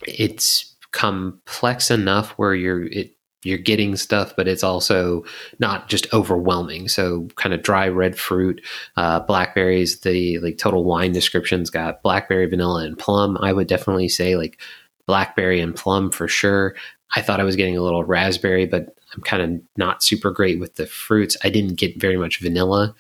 it's 0.06 0.74
complex 0.92 1.90
enough 1.90 2.30
where 2.32 2.54
you're 2.54 2.86
it 2.86 3.14
you're 3.44 3.58
getting 3.58 3.94
stuff, 3.94 4.34
but 4.36 4.48
it's 4.48 4.64
also 4.64 5.24
not 5.60 5.88
just 5.88 6.12
overwhelming. 6.12 6.88
So 6.88 7.28
kind 7.36 7.54
of 7.54 7.62
dry 7.62 7.88
red 7.88 8.18
fruit, 8.18 8.60
uh, 8.96 9.20
blackberries. 9.20 10.00
The 10.00 10.38
like 10.40 10.58
total 10.58 10.84
wine 10.84 11.12
descriptions 11.12 11.70
got 11.70 12.02
blackberry, 12.02 12.46
vanilla, 12.46 12.84
and 12.84 12.98
plum. 12.98 13.38
I 13.40 13.52
would 13.52 13.68
definitely 13.68 14.08
say 14.08 14.36
like 14.36 14.60
blackberry 15.06 15.60
and 15.60 15.74
plum 15.74 16.10
for 16.10 16.26
sure. 16.26 16.74
I 17.16 17.22
thought 17.22 17.40
I 17.40 17.44
was 17.44 17.56
getting 17.56 17.76
a 17.76 17.82
little 17.82 18.04
raspberry, 18.04 18.66
but 18.66 18.94
I'm 19.14 19.22
kind 19.22 19.42
of 19.42 19.62
not 19.76 20.02
super 20.02 20.30
great 20.30 20.60
with 20.60 20.76
the 20.76 20.86
fruits. 20.86 21.36
I 21.42 21.48
didn't 21.48 21.76
get 21.76 22.00
very 22.00 22.16
much 22.16 22.40
vanilla, 22.40 22.94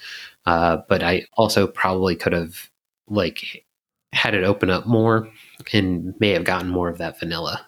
uh, 0.46 0.78
but 0.88 1.02
I 1.02 1.26
also 1.34 1.66
probably 1.66 2.16
could 2.16 2.32
have 2.32 2.70
like 3.08 3.64
had 4.12 4.34
it 4.34 4.44
open 4.44 4.70
up 4.70 4.86
more 4.86 5.28
and 5.72 6.14
may 6.18 6.30
have 6.30 6.44
gotten 6.44 6.70
more 6.70 6.88
of 6.88 6.98
that 6.98 7.18
vanilla. 7.20 7.64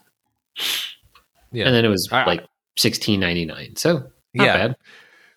Yeah, 1.52 1.66
and 1.66 1.74
then 1.74 1.84
it 1.84 1.88
was 1.88 2.08
I, 2.10 2.24
like 2.24 2.46
sixteen 2.78 3.20
ninety 3.20 3.44
nine. 3.44 3.76
So 3.76 4.10
yeah. 4.32 4.68
Bad. 4.68 4.76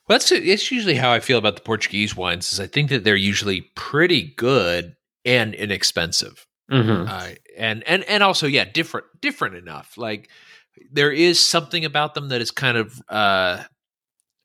Well, 0.07 0.19
that's 0.19 0.31
it's 0.31 0.71
usually 0.71 0.95
how 0.95 1.11
I 1.11 1.19
feel 1.19 1.37
about 1.37 1.55
the 1.55 1.61
Portuguese 1.61 2.15
wines. 2.15 2.51
Is 2.51 2.59
I 2.59 2.67
think 2.67 2.89
that 2.89 3.03
they're 3.03 3.15
usually 3.15 3.61
pretty 3.75 4.33
good 4.35 4.95
and 5.25 5.53
inexpensive, 5.53 6.45
mm-hmm. 6.69 7.09
uh, 7.09 7.29
and 7.57 7.83
and 7.87 8.03
and 8.03 8.21
also 8.21 8.45
yeah, 8.45 8.65
different 8.65 9.07
different 9.21 9.55
enough. 9.55 9.97
Like 9.97 10.29
there 10.91 11.11
is 11.11 11.39
something 11.39 11.85
about 11.85 12.13
them 12.13 12.29
that 12.29 12.41
is 12.41 12.51
kind 12.51 12.77
of 12.77 13.01
uh 13.09 13.63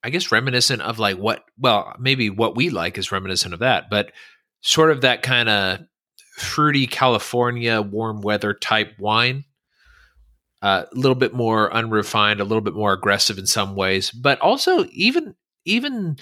I 0.02 0.10
guess 0.10 0.30
reminiscent 0.30 0.82
of 0.82 0.98
like 0.98 1.16
what 1.16 1.44
well, 1.58 1.94
maybe 1.98 2.30
what 2.30 2.56
we 2.56 2.70
like 2.70 2.98
is 2.98 3.12
reminiscent 3.12 3.54
of 3.54 3.60
that, 3.60 3.90
but 3.90 4.12
sort 4.60 4.90
of 4.90 5.00
that 5.02 5.22
kind 5.22 5.48
of 5.48 5.80
fruity 6.36 6.86
California 6.86 7.82
warm 7.82 8.20
weather 8.20 8.54
type 8.54 8.94
wine. 8.98 9.44
Uh, 10.60 10.84
a 10.90 10.96
little 10.96 11.14
bit 11.14 11.32
more 11.32 11.72
unrefined, 11.72 12.40
a 12.40 12.44
little 12.44 12.60
bit 12.60 12.74
more 12.74 12.92
aggressive 12.92 13.38
in 13.38 13.46
some 13.46 13.76
ways, 13.76 14.10
but 14.10 14.40
also 14.40 14.86
even 14.90 15.34
even 15.64 16.16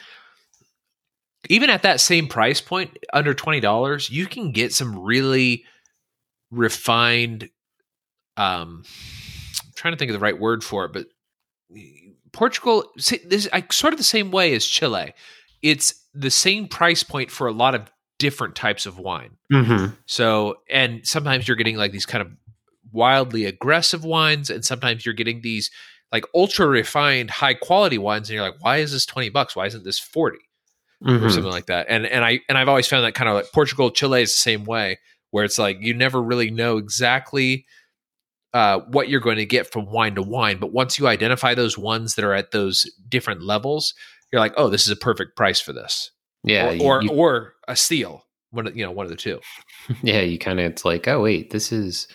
even 1.48 1.70
at 1.70 1.82
that 1.82 2.00
same 2.00 2.26
price 2.28 2.60
point, 2.60 2.98
under 3.12 3.32
twenty 3.34 3.60
dollars, 3.60 4.10
you 4.10 4.26
can 4.26 4.52
get 4.52 4.74
some 4.74 4.98
really 4.98 5.64
refined 6.50 7.48
um 8.36 8.84
trying 9.76 9.92
to 9.92 9.98
think 9.98 10.10
of 10.10 10.14
the 10.14 10.20
right 10.20 10.38
word 10.38 10.64
for 10.64 10.84
it, 10.86 10.92
but 10.92 11.06
Portugal, 12.32 12.84
this 12.96 13.48
I, 13.52 13.64
sort 13.70 13.92
of 13.92 13.98
the 13.98 14.04
same 14.04 14.30
way 14.30 14.54
as 14.54 14.66
Chile. 14.66 15.14
It's 15.62 15.94
the 16.14 16.30
same 16.30 16.68
price 16.68 17.02
point 17.02 17.30
for 17.30 17.46
a 17.46 17.52
lot 17.52 17.74
of 17.74 17.90
different 18.18 18.54
types 18.54 18.86
of 18.86 18.98
wine. 18.98 19.36
Mm-hmm. 19.52 19.94
So, 20.06 20.56
and 20.70 21.06
sometimes 21.06 21.46
you're 21.46 21.56
getting 21.56 21.76
like 21.76 21.92
these 21.92 22.06
kind 22.06 22.22
of 22.22 22.30
wildly 22.92 23.44
aggressive 23.44 24.04
wines, 24.04 24.50
and 24.50 24.64
sometimes 24.64 25.04
you're 25.04 25.14
getting 25.14 25.40
these 25.40 25.70
like 26.12 26.24
ultra 26.34 26.66
refined, 26.66 27.30
high 27.30 27.54
quality 27.54 27.98
wines, 27.98 28.28
and 28.28 28.34
you're 28.34 28.44
like, 28.44 28.62
why 28.62 28.78
is 28.78 28.92
this 28.92 29.06
twenty 29.06 29.28
bucks? 29.28 29.56
Why 29.56 29.66
isn't 29.66 29.84
this 29.84 29.98
40 29.98 30.38
Mm-hmm. 31.04 31.26
or 31.26 31.28
something 31.28 31.52
like 31.52 31.66
that? 31.66 31.86
And 31.90 32.06
and 32.06 32.24
I 32.24 32.40
and 32.48 32.56
I've 32.56 32.70
always 32.70 32.88
found 32.88 33.04
that 33.04 33.14
kind 33.14 33.28
of 33.28 33.34
like 33.34 33.52
Portugal, 33.52 33.90
Chile 33.90 34.22
is 34.22 34.32
the 34.32 34.38
same 34.38 34.64
way, 34.64 34.98
where 35.30 35.44
it's 35.44 35.58
like 35.58 35.78
you 35.80 35.92
never 35.92 36.22
really 36.22 36.50
know 36.50 36.78
exactly 36.78 37.66
uh, 38.56 38.80
what 38.88 39.08
you're 39.08 39.20
going 39.20 39.36
to 39.36 39.44
get 39.46 39.70
from 39.72 39.84
wine 39.96 40.14
to 40.14 40.22
wine, 40.22 40.58
but 40.58 40.72
once 40.72 40.98
you 40.98 41.06
identify 41.06 41.54
those 41.54 41.76
ones 41.76 42.14
that 42.14 42.24
are 42.24 42.32
at 42.34 42.50
those 42.52 42.90
different 43.08 43.42
levels, 43.42 43.92
you're 44.32 44.40
like, 44.40 44.54
oh, 44.56 44.68
this 44.70 44.86
is 44.86 44.92
a 44.92 44.96
perfect 44.96 45.36
price 45.36 45.60
for 45.60 45.72
this, 45.72 46.10
Yeah, 46.42 46.68
or 46.68 46.74
you- 46.74 46.82
or, 46.84 47.02
you- 47.02 47.10
or 47.10 47.54
a 47.68 47.76
steal. 47.76 48.22
One 48.50 48.66
you 48.74 48.84
know 48.84 48.92
one 48.92 49.04
of 49.06 49.10
the 49.10 49.16
two. 49.26 49.40
yeah, 50.02 50.20
you 50.20 50.38
kind 50.38 50.58
of 50.60 50.66
it's 50.72 50.84
like, 50.84 51.06
oh 51.08 51.20
wait, 51.22 51.50
this 51.50 51.72
is 51.72 52.08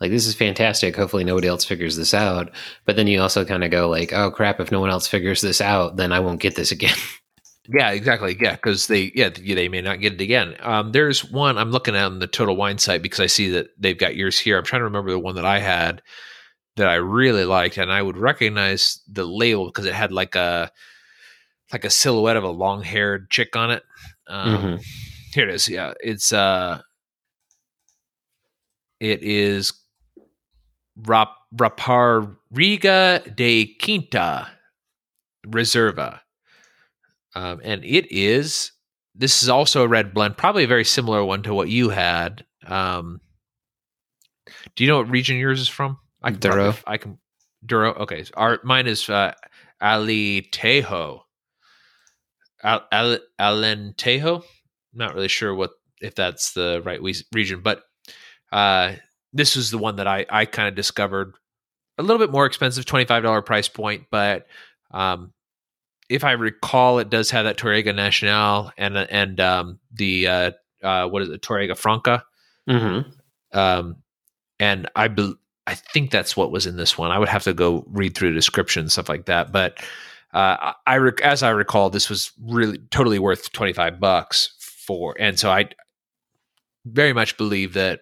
like 0.00 0.10
this 0.10 0.26
is 0.26 0.34
fantastic. 0.34 0.94
Hopefully 0.94 1.24
nobody 1.24 1.48
else 1.48 1.64
figures 1.64 1.96
this 1.96 2.12
out. 2.14 2.50
But 2.86 2.96
then 2.96 3.06
you 3.06 3.20
also 3.20 3.44
kind 3.44 3.64
of 3.64 3.70
go 3.70 3.88
like, 3.88 4.12
oh 4.12 4.30
crap, 4.30 4.60
if 4.60 4.70
no 4.70 4.80
one 4.80 4.90
else 4.90 5.06
figures 5.08 5.40
this 5.40 5.60
out, 5.60 5.96
then 5.96 6.12
I 6.12 6.20
won't 6.20 6.40
get 6.40 6.54
this 6.56 6.70
again. 6.72 6.96
Yeah, 7.68 7.90
exactly. 7.90 8.36
Yeah, 8.40 8.52
because 8.56 8.88
they 8.88 9.12
yeah 9.14 9.28
they 9.28 9.68
may 9.68 9.80
not 9.82 10.00
get 10.00 10.14
it 10.14 10.20
again. 10.20 10.56
Um, 10.60 10.90
there's 10.92 11.24
one 11.24 11.58
I'm 11.58 11.70
looking 11.70 11.94
at 11.94 12.04
on 12.06 12.18
the 12.18 12.26
Total 12.26 12.56
Wine 12.56 12.78
site 12.78 13.02
because 13.02 13.20
I 13.20 13.26
see 13.26 13.50
that 13.50 13.68
they've 13.78 13.96
got 13.98 14.16
yours 14.16 14.38
here. 14.38 14.58
I'm 14.58 14.64
trying 14.64 14.80
to 14.80 14.84
remember 14.84 15.12
the 15.12 15.18
one 15.18 15.36
that 15.36 15.44
I 15.44 15.60
had 15.60 16.02
that 16.76 16.88
I 16.88 16.94
really 16.94 17.44
liked, 17.44 17.76
and 17.78 17.92
I 17.92 18.02
would 18.02 18.16
recognize 18.16 19.00
the 19.10 19.24
label 19.24 19.66
because 19.66 19.84
it 19.86 19.94
had 19.94 20.10
like 20.12 20.34
a 20.34 20.72
like 21.72 21.84
a 21.84 21.90
silhouette 21.90 22.36
of 22.36 22.44
a 22.44 22.50
long 22.50 22.82
haired 22.82 23.30
chick 23.30 23.54
on 23.54 23.70
it. 23.70 23.84
Um, 24.26 24.54
Mhm. 24.56 24.84
Here 25.34 25.48
it 25.48 25.54
is. 25.54 25.68
Yeah, 25.68 25.94
it's 26.00 26.32
uh, 26.32 26.82
it 29.00 29.22
is 29.22 29.72
Rap 30.96 31.30
Rapariga 31.54 33.34
de 33.34 33.74
Quinta 33.74 34.48
Reserva. 35.46 36.20
Um, 37.34 37.60
and 37.64 37.84
it 37.84 38.12
is 38.12 38.72
this 39.14 39.42
is 39.42 39.48
also 39.48 39.82
a 39.82 39.88
red 39.88 40.14
blend, 40.14 40.36
probably 40.36 40.64
a 40.64 40.68
very 40.68 40.84
similar 40.84 41.24
one 41.24 41.42
to 41.42 41.54
what 41.54 41.68
you 41.68 41.90
had. 41.90 42.44
Um, 42.66 43.20
do 44.76 44.84
you 44.84 44.88
know 44.90 44.98
what 44.98 45.10
region 45.10 45.36
yours 45.36 45.60
is 45.60 45.68
from? 45.68 45.98
I 46.22 46.30
can 46.30 46.40
Douro. 46.40 46.72
probably- 46.72 46.82
I 46.86 46.96
can 46.98 47.18
Douro. 47.64 47.92
Okay, 47.94 48.24
our 48.34 48.58
mine 48.64 48.86
is 48.86 49.08
uh, 49.08 49.32
Alitejo. 49.82 51.20
Al, 52.62 52.86
Al, 52.92 53.18
Alentejo. 53.40 54.44
Not 54.94 55.14
really 55.14 55.28
sure 55.28 55.54
what 55.54 55.70
if 56.00 56.14
that's 56.14 56.52
the 56.52 56.82
right 56.84 57.02
we- 57.02 57.14
region, 57.32 57.60
but 57.62 57.82
uh, 58.52 58.94
this 59.32 59.56
was 59.56 59.70
the 59.70 59.78
one 59.78 59.96
that 59.96 60.06
I 60.06 60.26
I 60.30 60.44
kind 60.46 60.68
of 60.68 60.74
discovered 60.74 61.34
a 61.98 62.02
little 62.02 62.18
bit 62.18 62.30
more 62.32 62.46
expensive, 62.46 62.84
twenty 62.84 63.04
five 63.04 63.22
dollar 63.22 63.42
price 63.42 63.68
point, 63.68 64.04
but 64.10 64.46
um, 64.90 65.32
if 66.12 66.24
I 66.24 66.32
recall, 66.32 66.98
it 66.98 67.10
does 67.10 67.30
have 67.30 67.44
that 67.44 67.56
Touriga 67.56 67.94
Nacional 67.94 68.70
and 68.76 68.96
and 68.96 69.40
um, 69.40 69.78
the 69.92 70.26
uh, 70.28 70.50
uh, 70.82 71.08
what 71.08 71.22
is 71.22 71.28
it, 71.30 71.42
Touriga 71.42 71.76
Franca, 71.76 72.24
Mm-hmm. 72.68 73.58
um, 73.58 73.96
and 74.60 74.88
I 74.94 75.08
bel 75.08 75.34
I 75.66 75.74
think 75.74 76.10
that's 76.10 76.36
what 76.36 76.52
was 76.52 76.66
in 76.66 76.76
this 76.76 76.96
one. 76.98 77.10
I 77.10 77.18
would 77.18 77.28
have 77.28 77.44
to 77.44 77.54
go 77.54 77.84
read 77.88 78.14
through 78.16 78.30
the 78.30 78.34
description 78.34 78.80
and 78.82 78.92
stuff 78.92 79.08
like 79.08 79.26
that, 79.26 79.52
but 79.52 79.78
uh, 80.34 80.56
I 80.60 80.74
I 80.86 80.96
rec- 80.98 81.20
as 81.22 81.42
I 81.42 81.50
recall, 81.50 81.90
this 81.90 82.08
was 82.10 82.32
really 82.40 82.78
totally 82.90 83.18
worth 83.18 83.50
twenty 83.52 83.72
five 83.72 83.98
bucks 83.98 84.54
for, 84.60 85.16
and 85.18 85.38
so 85.38 85.50
I 85.50 85.68
very 86.84 87.12
much 87.12 87.36
believe 87.36 87.74
that 87.74 88.00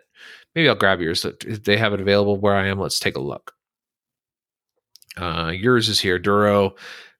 maybe 0.54 0.68
I'll 0.68 0.74
grab 0.74 1.00
yours 1.00 1.24
if 1.24 1.64
they 1.64 1.76
have 1.76 1.92
it 1.92 2.00
available 2.00 2.36
where 2.38 2.54
I 2.56 2.66
am. 2.68 2.78
Let's 2.80 2.98
take 3.00 3.16
a 3.16 3.20
look. 3.20 3.54
Uh, 5.16 5.52
yours 5.54 5.88
is 5.88 6.00
here, 6.00 6.18
Douro. 6.18 6.74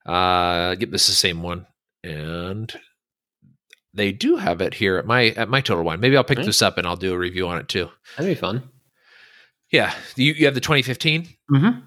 Uh, 0.06 0.74
get 0.76 0.90
this 0.90 1.06
the 1.06 1.12
same 1.12 1.42
one, 1.42 1.66
and 2.02 2.72
they 3.92 4.12
do 4.12 4.36
have 4.36 4.60
it 4.60 4.74
here 4.74 4.96
at 4.96 5.06
my 5.06 5.26
at 5.30 5.48
my 5.48 5.60
Total 5.60 5.84
Wine. 5.84 6.00
Maybe 6.00 6.16
I'll 6.16 6.24
pick 6.24 6.38
Okay. 6.38 6.46
this 6.46 6.62
up 6.62 6.78
and 6.78 6.86
I'll 6.86 6.96
do 6.96 7.12
a 7.12 7.18
review 7.18 7.46
on 7.48 7.58
it 7.58 7.68
too. 7.68 7.88
That'd 8.16 8.30
be 8.34 8.40
fun. 8.40 8.62
Yeah, 9.70 9.94
you, 10.16 10.32
you 10.32 10.46
have 10.46 10.54
the 10.54 10.60
2015. 10.60 11.28
Mm-hmm. 11.52 11.80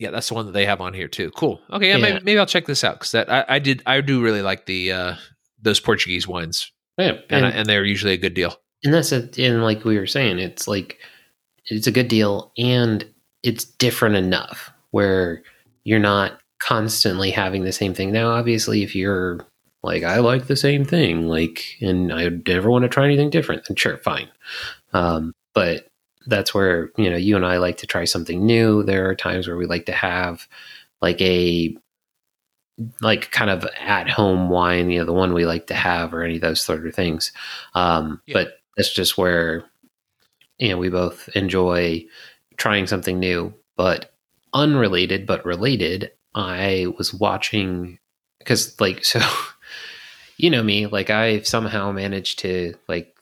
Yeah, 0.00 0.10
that's 0.10 0.28
the 0.28 0.34
one 0.34 0.46
that 0.46 0.52
they 0.52 0.64
have 0.66 0.80
on 0.80 0.94
here 0.94 1.06
too. 1.08 1.30
Cool. 1.32 1.60
Okay, 1.70 1.88
yeah, 1.88 1.96
Yeah. 1.96 2.02
Maybe, 2.14 2.24
maybe 2.24 2.38
I'll 2.38 2.46
check 2.46 2.66
this 2.66 2.82
out 2.82 2.94
because 2.94 3.12
that 3.12 3.30
I, 3.30 3.44
I 3.48 3.58
did 3.58 3.82
I 3.86 4.00
do 4.00 4.22
really 4.22 4.42
like 4.42 4.66
the 4.66 4.92
uh 4.92 5.14
those 5.60 5.78
Portuguese 5.80 6.26
wines, 6.26 6.72
Yeah, 6.98 7.18
and 7.28 7.44
and, 7.44 7.54
and 7.54 7.66
they're 7.68 7.84
usually 7.84 8.14
a 8.14 8.18
good 8.18 8.34
deal. 8.34 8.56
and 8.82 8.94
that's 8.94 9.12
it. 9.12 9.38
And 9.38 9.62
like 9.62 9.84
we 9.84 9.98
were 9.98 10.06
saying, 10.06 10.38
it's 10.38 10.66
like 10.66 10.98
it's 11.66 11.86
a 11.86 11.92
good 11.92 12.08
deal, 12.08 12.52
and 12.56 13.04
it's 13.42 13.64
different 13.64 14.16
enough 14.16 14.70
where 14.90 15.42
you're 15.84 15.98
not 15.98 16.39
constantly 16.60 17.30
having 17.30 17.64
the 17.64 17.72
same 17.72 17.94
thing. 17.94 18.12
Now, 18.12 18.30
obviously, 18.30 18.82
if 18.82 18.94
you're 18.94 19.40
like 19.82 20.02
I 20.02 20.18
like 20.18 20.46
the 20.46 20.56
same 20.56 20.84
thing, 20.84 21.26
like, 21.26 21.76
and 21.80 22.12
I 22.12 22.28
never 22.46 22.70
want 22.70 22.82
to 22.82 22.88
try 22.88 23.04
anything 23.06 23.30
different, 23.30 23.64
then 23.66 23.76
sure, 23.76 23.96
fine. 23.98 24.28
Um, 24.92 25.32
but 25.54 25.88
that's 26.26 26.54
where 26.54 26.90
you 26.98 27.10
know 27.10 27.16
you 27.16 27.36
and 27.36 27.46
I 27.46 27.56
like 27.58 27.78
to 27.78 27.86
try 27.86 28.04
something 28.04 28.44
new. 28.44 28.82
There 28.82 29.08
are 29.08 29.14
times 29.14 29.48
where 29.48 29.56
we 29.56 29.66
like 29.66 29.86
to 29.86 29.92
have 29.92 30.46
like 31.00 31.20
a 31.20 31.76
like 33.00 33.30
kind 33.30 33.50
of 33.50 33.66
at 33.78 34.08
home 34.08 34.48
wine, 34.48 34.90
you 34.90 34.98
know, 34.98 35.04
the 35.04 35.12
one 35.12 35.34
we 35.34 35.44
like 35.44 35.66
to 35.66 35.74
have 35.74 36.14
or 36.14 36.22
any 36.22 36.36
of 36.36 36.40
those 36.40 36.60
sort 36.60 36.86
of 36.86 36.94
things. 36.94 37.32
Um, 37.74 38.20
Yeah. 38.26 38.34
But 38.34 38.52
that's 38.76 38.92
just 38.92 39.18
where, 39.18 39.64
you 40.58 40.70
know, 40.70 40.78
we 40.78 40.88
both 40.88 41.28
enjoy 41.34 42.04
trying 42.56 42.86
something 42.86 43.18
new, 43.18 43.52
but 43.76 44.12
unrelated, 44.54 45.26
but 45.26 45.44
related. 45.44 46.10
I 46.34 46.86
was 46.96 47.12
watching 47.12 47.98
because, 48.38 48.78
like, 48.80 49.04
so, 49.04 49.20
you 50.36 50.50
know 50.50 50.62
me, 50.62 50.86
like, 50.86 51.10
I 51.10 51.40
somehow 51.42 51.92
managed 51.92 52.40
to, 52.40 52.74
like, 52.88 53.14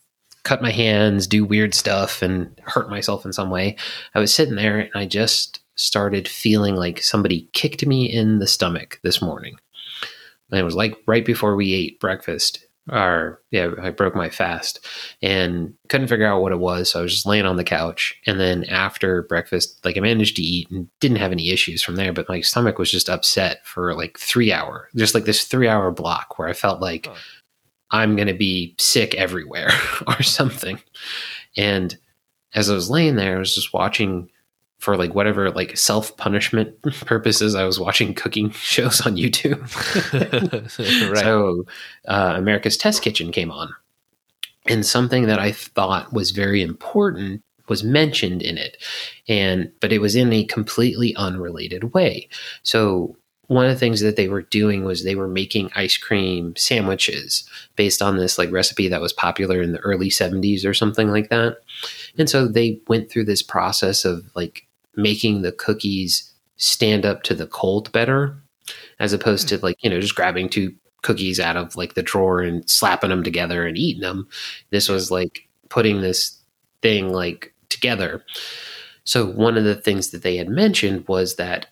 cut 0.44 0.62
my 0.62 0.70
hands, 0.70 1.26
do 1.26 1.44
weird 1.44 1.74
stuff, 1.74 2.22
and 2.22 2.58
hurt 2.64 2.88
myself 2.88 3.24
in 3.24 3.32
some 3.32 3.50
way. 3.50 3.76
I 4.14 4.20
was 4.20 4.32
sitting 4.32 4.54
there 4.54 4.78
and 4.78 4.90
I 4.94 5.04
just 5.04 5.60
started 5.74 6.26
feeling 6.26 6.74
like 6.74 7.02
somebody 7.02 7.48
kicked 7.52 7.86
me 7.86 8.06
in 8.06 8.38
the 8.38 8.46
stomach 8.46 8.98
this 9.02 9.22
morning. 9.22 9.56
And 10.50 10.58
it 10.58 10.64
was 10.64 10.74
like 10.74 10.96
right 11.06 11.24
before 11.24 11.54
we 11.54 11.74
ate 11.74 12.00
breakfast. 12.00 12.66
Or 12.90 13.40
yeah, 13.50 13.70
I 13.80 13.90
broke 13.90 14.14
my 14.14 14.30
fast 14.30 14.84
and 15.22 15.74
couldn't 15.88 16.08
figure 16.08 16.26
out 16.26 16.42
what 16.42 16.52
it 16.52 16.58
was. 16.58 16.90
So 16.90 17.00
I 17.00 17.02
was 17.02 17.12
just 17.12 17.26
laying 17.26 17.46
on 17.46 17.56
the 17.56 17.64
couch. 17.64 18.14
And 18.26 18.40
then 18.40 18.64
after 18.64 19.22
breakfast, 19.22 19.84
like 19.84 19.96
I 19.96 20.00
managed 20.00 20.36
to 20.36 20.42
eat 20.42 20.70
and 20.70 20.88
didn't 21.00 21.18
have 21.18 21.32
any 21.32 21.50
issues 21.50 21.82
from 21.82 21.96
there, 21.96 22.12
but 22.12 22.28
my 22.28 22.40
stomach 22.40 22.78
was 22.78 22.90
just 22.90 23.08
upset 23.08 23.66
for 23.66 23.94
like 23.94 24.18
three 24.18 24.52
hour, 24.52 24.88
just 24.96 25.14
like 25.14 25.24
this 25.24 25.44
three 25.44 25.68
hour 25.68 25.90
block 25.90 26.38
where 26.38 26.48
I 26.48 26.52
felt 26.52 26.80
like 26.80 27.06
Huh. 27.06 27.14
I'm 27.90 28.16
going 28.16 28.28
to 28.28 28.34
be 28.34 28.74
sick 28.78 29.14
everywhere 29.14 29.70
or 30.06 30.22
something. 30.22 30.80
And 31.56 31.96
as 32.54 32.70
I 32.70 32.74
was 32.74 32.90
laying 32.90 33.16
there, 33.16 33.36
I 33.36 33.38
was 33.38 33.54
just 33.54 33.72
watching 33.72 34.30
for 34.78 34.96
like 34.96 35.14
whatever 35.14 35.50
like 35.50 35.76
self 35.76 36.16
punishment 36.16 36.80
purposes. 36.82 37.54
I 37.54 37.64
was 37.64 37.78
watching 37.78 38.14
cooking 38.14 38.50
shows 38.52 39.00
on 39.06 39.16
YouTube. 39.16 39.60
right. 41.12 41.18
So, 41.18 41.64
uh, 42.06 42.34
America's 42.36 42.76
Test 42.76 43.02
Kitchen 43.02 43.32
came 43.32 43.50
on, 43.50 43.74
and 44.66 44.86
something 44.86 45.26
that 45.26 45.38
I 45.38 45.52
thought 45.52 46.12
was 46.12 46.30
very 46.30 46.62
important 46.62 47.42
was 47.68 47.84
mentioned 47.84 48.40
in 48.40 48.56
it, 48.56 48.78
and 49.28 49.70
but 49.80 49.92
it 49.92 49.98
was 49.98 50.16
in 50.16 50.32
a 50.32 50.44
completely 50.44 51.14
unrelated 51.16 51.92
way. 51.94 52.28
So. 52.62 53.16
One 53.50 53.64
of 53.64 53.70
the 53.70 53.78
things 53.78 54.02
that 54.02 54.16
they 54.16 54.28
were 54.28 54.42
doing 54.42 54.84
was 54.84 55.02
they 55.04 55.14
were 55.14 55.26
making 55.26 55.70
ice 55.74 55.96
cream 55.96 56.54
sandwiches 56.54 57.48
based 57.76 58.02
on 58.02 58.18
this 58.18 58.36
like 58.36 58.52
recipe 58.52 58.88
that 58.88 59.00
was 59.00 59.14
popular 59.14 59.62
in 59.62 59.72
the 59.72 59.78
early 59.78 60.10
70s 60.10 60.66
or 60.66 60.74
something 60.74 61.08
like 61.08 61.30
that. 61.30 61.56
And 62.18 62.28
so 62.28 62.46
they 62.46 62.78
went 62.88 63.10
through 63.10 63.24
this 63.24 63.42
process 63.42 64.04
of 64.04 64.26
like 64.34 64.67
making 64.98 65.42
the 65.42 65.52
cookies 65.52 66.30
stand 66.56 67.06
up 67.06 67.22
to 67.22 67.34
the 67.34 67.46
cold 67.46 67.90
better 67.92 68.36
as 68.98 69.12
opposed 69.14 69.48
to 69.48 69.58
like, 69.58 69.82
you 69.82 69.88
know, 69.88 70.00
just 70.00 70.14
grabbing 70.16 70.48
two 70.48 70.74
cookies 71.02 71.38
out 71.40 71.56
of 71.56 71.76
like 71.76 71.94
the 71.94 72.02
drawer 72.02 72.40
and 72.42 72.68
slapping 72.68 73.10
them 73.10 73.22
together 73.22 73.66
and 73.66 73.78
eating 73.78 74.02
them. 74.02 74.28
This 74.70 74.88
was 74.88 75.10
like 75.10 75.48
putting 75.70 76.00
this 76.00 76.36
thing 76.82 77.12
like 77.12 77.54
together. 77.70 78.24
So 79.04 79.24
one 79.26 79.56
of 79.56 79.64
the 79.64 79.76
things 79.76 80.10
that 80.10 80.22
they 80.22 80.36
had 80.36 80.48
mentioned 80.48 81.06
was 81.08 81.36
that 81.36 81.66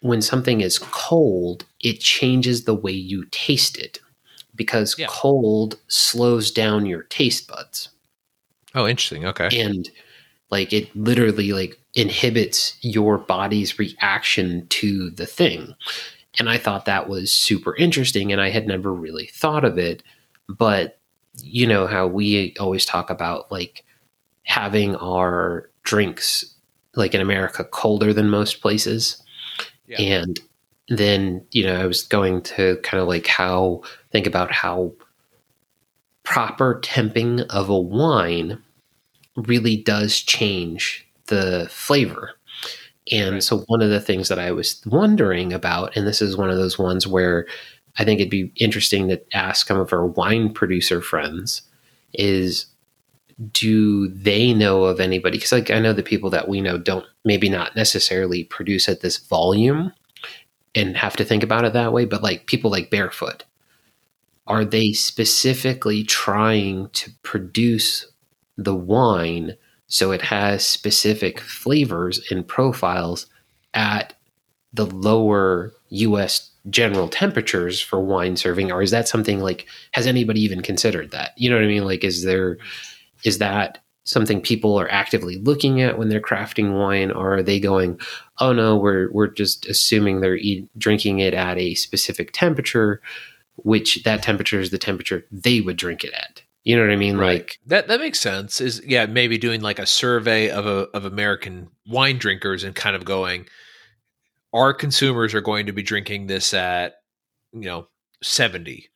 when 0.00 0.20
something 0.20 0.60
is 0.60 0.78
cold, 0.78 1.64
it 1.80 2.00
changes 2.00 2.64
the 2.64 2.74
way 2.74 2.92
you 2.92 3.24
taste 3.30 3.78
it 3.78 4.00
because 4.56 4.98
Yeah. 4.98 5.06
cold 5.08 5.78
slows 5.88 6.50
down 6.50 6.86
your 6.86 7.04
taste 7.04 7.46
buds 7.48 7.88
oh, 8.74 8.86
interesting. 8.86 9.24
Okay. 9.26 9.48
and 9.60 9.88
like 10.50 10.72
it 10.72 10.94
literally 10.94 11.52
like 11.52 11.78
inhibits 11.94 12.76
your 12.80 13.18
body's 13.18 13.78
reaction 13.78 14.66
to 14.68 15.10
the 15.10 15.26
thing. 15.26 15.74
And 16.38 16.48
I 16.50 16.58
thought 16.58 16.86
that 16.86 17.08
was 17.08 17.30
super 17.30 17.76
interesting 17.76 18.32
and 18.32 18.40
I 18.40 18.50
had 18.50 18.66
never 18.66 18.92
really 18.92 19.26
thought 19.26 19.64
of 19.64 19.78
it. 19.78 20.02
But 20.48 20.98
you 21.42 21.66
know 21.66 21.86
how 21.86 22.06
we 22.06 22.54
always 22.58 22.84
talk 22.84 23.10
about 23.10 23.50
like 23.50 23.84
having 24.44 24.96
our 24.96 25.70
drinks 25.82 26.44
like 26.94 27.14
in 27.14 27.20
America 27.20 27.64
colder 27.64 28.12
than 28.12 28.28
most 28.28 28.60
places. 28.60 29.22
Yeah. 29.86 30.00
And 30.00 30.40
then, 30.88 31.44
you 31.50 31.64
know, 31.64 31.80
I 31.80 31.86
was 31.86 32.02
going 32.02 32.42
to 32.42 32.78
kind 32.82 33.00
of 33.00 33.08
like 33.08 33.26
how 33.26 33.82
think 34.10 34.26
about 34.26 34.52
how 34.52 34.92
proper 36.24 36.80
temping 36.82 37.46
of 37.48 37.68
a 37.68 37.78
wine 37.78 38.62
really 39.36 39.76
does 39.76 40.20
change 40.20 41.03
the 41.26 41.68
flavor. 41.70 42.32
And 43.12 43.34
right. 43.34 43.42
so, 43.42 43.60
one 43.66 43.82
of 43.82 43.90
the 43.90 44.00
things 44.00 44.28
that 44.28 44.38
I 44.38 44.52
was 44.52 44.82
wondering 44.86 45.52
about, 45.52 45.96
and 45.96 46.06
this 46.06 46.22
is 46.22 46.36
one 46.36 46.50
of 46.50 46.56
those 46.56 46.78
ones 46.78 47.06
where 47.06 47.46
I 47.98 48.04
think 48.04 48.20
it'd 48.20 48.30
be 48.30 48.52
interesting 48.56 49.08
to 49.08 49.36
ask 49.36 49.66
some 49.66 49.78
of 49.78 49.92
our 49.92 50.06
wine 50.06 50.52
producer 50.52 51.00
friends, 51.00 51.62
is 52.14 52.66
do 53.52 54.08
they 54.08 54.54
know 54.54 54.84
of 54.84 55.00
anybody? 55.00 55.36
Because 55.36 55.52
like 55.52 55.70
I 55.70 55.80
know 55.80 55.92
the 55.92 56.02
people 56.02 56.30
that 56.30 56.48
we 56.48 56.60
know 56.60 56.78
don't 56.78 57.06
maybe 57.24 57.48
not 57.48 57.76
necessarily 57.76 58.44
produce 58.44 58.88
at 58.88 59.00
this 59.00 59.18
volume 59.18 59.92
and 60.74 60.96
have 60.96 61.16
to 61.16 61.24
think 61.24 61.42
about 61.42 61.64
it 61.64 61.72
that 61.72 61.92
way, 61.92 62.04
but 62.04 62.22
like 62.22 62.46
people 62.46 62.70
like 62.70 62.90
Barefoot, 62.90 63.44
are 64.46 64.64
they 64.64 64.92
specifically 64.92 66.04
trying 66.04 66.88
to 66.90 67.10
produce 67.22 68.06
the 68.56 68.74
wine 68.74 69.56
so 69.94 70.10
it 70.10 70.22
has 70.22 70.66
specific 70.66 71.38
flavors 71.38 72.20
and 72.28 72.48
profiles 72.48 73.26
at 73.74 74.12
the 74.72 74.86
lower 74.86 75.72
US 75.90 76.50
general 76.68 77.06
temperatures 77.06 77.80
for 77.80 78.00
wine 78.00 78.36
serving 78.36 78.72
or 78.72 78.82
is 78.82 78.90
that 78.90 79.06
something 79.06 79.38
like 79.38 79.68
has 79.92 80.08
anybody 80.08 80.40
even 80.40 80.62
considered 80.62 81.12
that? 81.12 81.30
You 81.36 81.48
know 81.48 81.54
what 81.54 81.64
i 81.64 81.68
mean? 81.68 81.84
Like 81.84 82.02
is 82.02 82.24
there 82.24 82.58
is 83.22 83.38
that 83.38 83.78
something 84.02 84.40
people 84.40 84.76
are 84.80 84.90
actively 84.90 85.36
looking 85.36 85.80
at 85.80 85.96
when 85.96 86.08
they're 86.08 86.20
crafting 86.20 86.76
wine? 86.76 87.12
Or 87.12 87.36
are 87.36 87.42
they 87.44 87.60
going 87.60 88.00
oh 88.40 88.52
no 88.52 88.76
we're 88.76 89.12
we're 89.12 89.28
just 89.28 89.64
assuming 89.66 90.18
they're 90.18 90.34
eat, 90.34 90.68
drinking 90.76 91.20
it 91.20 91.34
at 91.34 91.56
a 91.56 91.76
specific 91.76 92.32
temperature 92.32 93.00
which 93.58 94.02
that 94.02 94.24
temperature 94.24 94.58
is 94.58 94.70
the 94.70 94.78
temperature 94.78 95.24
they 95.30 95.60
would 95.60 95.76
drink 95.76 96.02
it 96.02 96.12
at 96.14 96.42
you 96.64 96.76
know 96.76 96.82
what 96.82 96.92
I 96.92 96.96
mean? 96.96 97.18
Right. 97.18 97.40
Like 97.40 97.58
that 97.66 97.88
that 97.88 98.00
makes 98.00 98.18
sense. 98.18 98.60
Is 98.60 98.82
yeah, 98.86 99.04
maybe 99.06 99.36
doing 99.36 99.60
like 99.60 99.78
a 99.78 99.86
survey 99.86 100.50
of 100.50 100.66
a, 100.66 100.88
of 100.94 101.04
American 101.04 101.68
wine 101.86 102.18
drinkers 102.18 102.64
and 102.64 102.74
kind 102.74 102.96
of 102.96 103.04
going, 103.04 103.46
our 104.52 104.72
consumers 104.72 105.34
are 105.34 105.42
going 105.42 105.66
to 105.66 105.72
be 105.72 105.82
drinking 105.82 106.26
this 106.26 106.54
at 106.54 106.94
you 107.52 107.60
know 107.60 107.86
70 108.22 108.90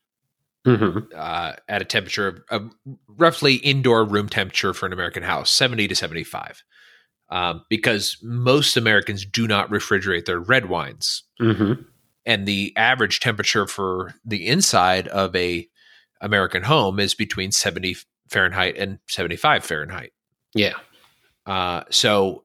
mm-hmm. 0.67 0.99
uh, 1.15 1.53
at 1.69 1.83
a 1.83 1.85
temperature 1.85 2.29
of, 2.29 2.41
of, 2.51 2.71
roughly 3.07 3.57
indoor 3.57 4.05
room 4.05 4.31
temperature 4.31 4.73
for 4.73 4.87
an 4.87 4.93
American 4.95 5.23
house, 5.23 5.51
70 5.51 5.89
to 5.89 5.95
75. 5.95 6.63
Um, 7.31 7.67
because 7.69 8.17
most 8.23 8.79
Americans 8.79 9.27
do 9.27 9.47
not 9.47 9.69
refrigerate 9.69 10.25
their 10.25 10.41
red 10.41 10.71
wines. 10.71 11.25
Mm-hmm. 11.39 11.83
And 12.25 12.49
the 12.49 12.73
average 12.75 13.21
temperature 13.21 13.67
for 13.67 14.15
the 14.25 14.47
inside 14.47 15.09
of 15.09 15.37
a 15.37 15.69
American 16.21 16.63
home 16.63 16.99
is 17.01 17.15
between 17.15 17.53
70 17.53 17.97
Fahrenheit 18.29 18.77
and 18.77 18.99
75 19.09 19.65
Fahrenheit. 19.65 20.13
Yeah. 20.55 20.75
Uh, 21.47 21.85
so 21.91 22.45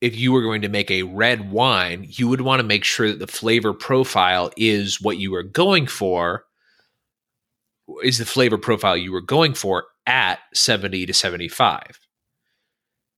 if 0.00 0.16
you 0.16 0.32
were 0.32 0.42
going 0.42 0.62
to 0.62 0.68
make 0.68 0.90
a 0.90 1.04
red 1.04 1.50
wine, 1.50 2.06
you 2.08 2.28
would 2.28 2.40
want 2.40 2.60
to 2.60 2.66
make 2.66 2.84
sure 2.84 3.08
that 3.08 3.18
the 3.18 3.26
flavor 3.26 3.72
profile 3.72 4.50
is 4.56 5.00
what 5.00 5.18
you 5.18 5.34
are 5.34 5.42
going 5.42 5.86
for, 5.86 6.44
is 8.02 8.18
the 8.18 8.26
flavor 8.26 8.58
profile 8.58 8.96
you 8.96 9.12
were 9.12 9.20
going 9.20 9.54
for 9.54 9.84
at 10.06 10.40
70 10.54 11.06
to 11.06 11.14
75. 11.14 12.00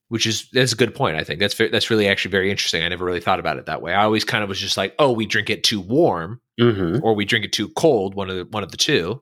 Which 0.07 0.25
is 0.25 0.49
that's 0.51 0.73
a 0.73 0.75
good 0.75 0.95
point. 0.95 1.17
I 1.17 1.23
think 1.23 1.39
that's 1.39 1.55
that's 1.55 1.91
really 1.91 2.07
actually 2.07 2.31
very 2.31 2.49
interesting. 2.49 2.81
I 2.81 2.87
never 2.87 3.05
really 3.05 3.19
thought 3.19 3.39
about 3.39 3.57
it 3.57 3.67
that 3.67 3.83
way. 3.83 3.93
I 3.93 4.03
always 4.03 4.23
kind 4.23 4.41
of 4.41 4.49
was 4.49 4.59
just 4.59 4.75
like, 4.75 4.95
oh, 4.97 5.11
we 5.11 5.27
drink 5.27 5.51
it 5.51 5.63
too 5.63 5.79
warm, 5.79 6.41
mm-hmm. 6.59 7.03
or 7.03 7.13
we 7.13 7.25
drink 7.25 7.45
it 7.45 7.53
too 7.53 7.69
cold. 7.69 8.15
One 8.15 8.27
of 8.27 8.35
the 8.35 8.45
one 8.45 8.63
of 8.63 8.71
the 8.71 8.77
two 8.77 9.21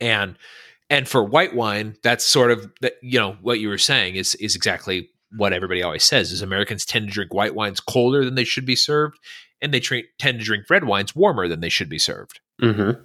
and 0.00 0.36
and 0.90 1.08
for 1.08 1.22
white 1.22 1.54
wine 1.54 1.96
that's 2.02 2.24
sort 2.24 2.50
of 2.50 2.72
you 3.02 3.18
know 3.18 3.36
what 3.40 3.60
you 3.60 3.68
were 3.68 3.78
saying 3.78 4.16
is 4.16 4.34
is 4.36 4.54
exactly 4.54 5.10
what 5.36 5.52
everybody 5.52 5.82
always 5.82 6.04
says 6.04 6.32
is 6.32 6.42
americans 6.42 6.84
tend 6.84 7.08
to 7.08 7.12
drink 7.12 7.32
white 7.32 7.54
wines 7.54 7.80
colder 7.80 8.24
than 8.24 8.34
they 8.34 8.44
should 8.44 8.66
be 8.66 8.76
served 8.76 9.18
and 9.60 9.72
they 9.72 9.80
tra- 9.80 10.02
tend 10.18 10.38
to 10.38 10.44
drink 10.44 10.68
red 10.70 10.84
wines 10.84 11.14
warmer 11.14 11.48
than 11.48 11.60
they 11.60 11.68
should 11.68 11.88
be 11.88 11.98
served 11.98 12.40
mm-hmm. 12.60 13.00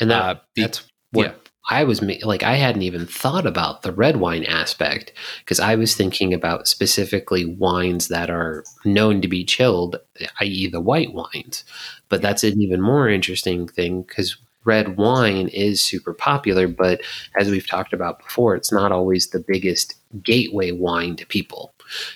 and 0.00 0.10
that, 0.10 0.22
uh, 0.22 0.34
be, 0.54 0.62
that's 0.62 0.84
what 1.12 1.26
yeah. 1.26 1.32
i 1.68 1.84
was 1.84 2.00
like 2.22 2.42
i 2.42 2.54
hadn't 2.54 2.82
even 2.82 3.06
thought 3.06 3.46
about 3.46 3.82
the 3.82 3.92
red 3.92 4.18
wine 4.18 4.44
aspect 4.44 5.12
because 5.40 5.58
i 5.58 5.74
was 5.74 5.94
thinking 5.94 6.32
about 6.32 6.68
specifically 6.68 7.44
wines 7.44 8.08
that 8.08 8.30
are 8.30 8.64
known 8.84 9.20
to 9.20 9.28
be 9.28 9.44
chilled 9.44 9.96
i.e 10.40 10.68
the 10.68 10.80
white 10.80 11.12
wines 11.12 11.64
but 12.08 12.22
that's 12.22 12.44
an 12.44 12.60
even 12.60 12.80
more 12.80 13.08
interesting 13.08 13.66
thing 13.66 14.02
because 14.02 14.36
red 14.66 14.96
wine 14.96 15.48
is 15.48 15.80
super 15.80 16.12
popular, 16.12 16.68
but 16.68 17.00
as 17.38 17.48
we've 17.48 17.66
talked 17.66 17.92
about 17.92 18.18
before, 18.18 18.54
it's 18.54 18.72
not 18.72 18.92
always 18.92 19.28
the 19.28 19.38
biggest 19.38 19.94
gateway 20.22 20.72
wine 20.72 21.16
to 21.16 21.26
people. 21.26 21.72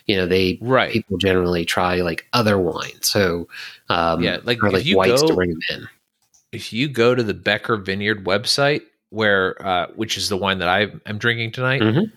You 0.06 0.16
know, 0.16 0.26
they 0.26 0.58
right. 0.60 0.92
people 0.92 1.16
generally 1.16 1.64
try 1.64 1.96
like 2.00 2.26
other 2.32 2.58
wines. 2.58 3.08
So 3.08 3.48
um, 3.88 4.22
yeah, 4.22 4.38
like, 4.42 4.62
or 4.62 4.70
like 4.70 4.84
whites 4.88 5.22
go, 5.22 5.28
to 5.28 5.34
bring 5.34 5.50
them 5.50 5.60
in. 5.70 5.88
If 6.52 6.72
you 6.72 6.88
go 6.88 7.14
to 7.14 7.22
the 7.22 7.34
Becker 7.34 7.76
Vineyard 7.76 8.24
website, 8.24 8.82
where 9.10 9.64
uh, 9.64 9.86
which 9.94 10.16
is 10.16 10.28
the 10.28 10.36
wine 10.36 10.58
that 10.58 10.68
I 10.68 10.88
am 11.06 11.18
drinking 11.18 11.52
tonight, 11.52 11.82
mm-hmm. 11.82 12.12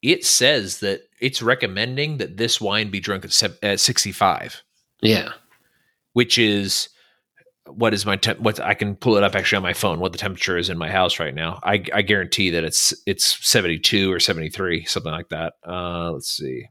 it 0.00 0.24
says 0.24 0.78
that 0.80 1.08
it's 1.20 1.42
recommending 1.42 2.18
that 2.18 2.36
this 2.36 2.60
wine 2.60 2.90
be 2.90 3.00
drunk 3.00 3.24
at, 3.24 3.42
at 3.62 3.80
65. 3.80 4.62
Yeah, 5.00 5.32
which 6.12 6.38
is 6.38 6.88
what 7.66 7.94
is 7.94 8.04
my 8.04 8.18
what 8.38 8.60
I 8.60 8.74
can 8.74 8.96
pull 8.96 9.16
it 9.16 9.22
up 9.22 9.34
actually 9.34 9.56
on 9.56 9.62
my 9.62 9.72
phone 9.72 10.00
what 10.00 10.12
the 10.12 10.18
temperature 10.18 10.56
is 10.56 10.68
in 10.68 10.78
my 10.78 10.90
house 10.90 11.20
right 11.20 11.34
now. 11.34 11.60
I, 11.62 11.84
I 11.94 12.02
guarantee 12.02 12.50
that 12.50 12.64
it's 12.64 12.92
it's 13.06 13.38
72 13.46 14.12
or 14.12 14.18
73 14.18 14.84
something 14.84 15.12
like 15.12 15.28
that. 15.28 15.54
Uh, 15.66 16.10
let's 16.12 16.30
see. 16.30 16.66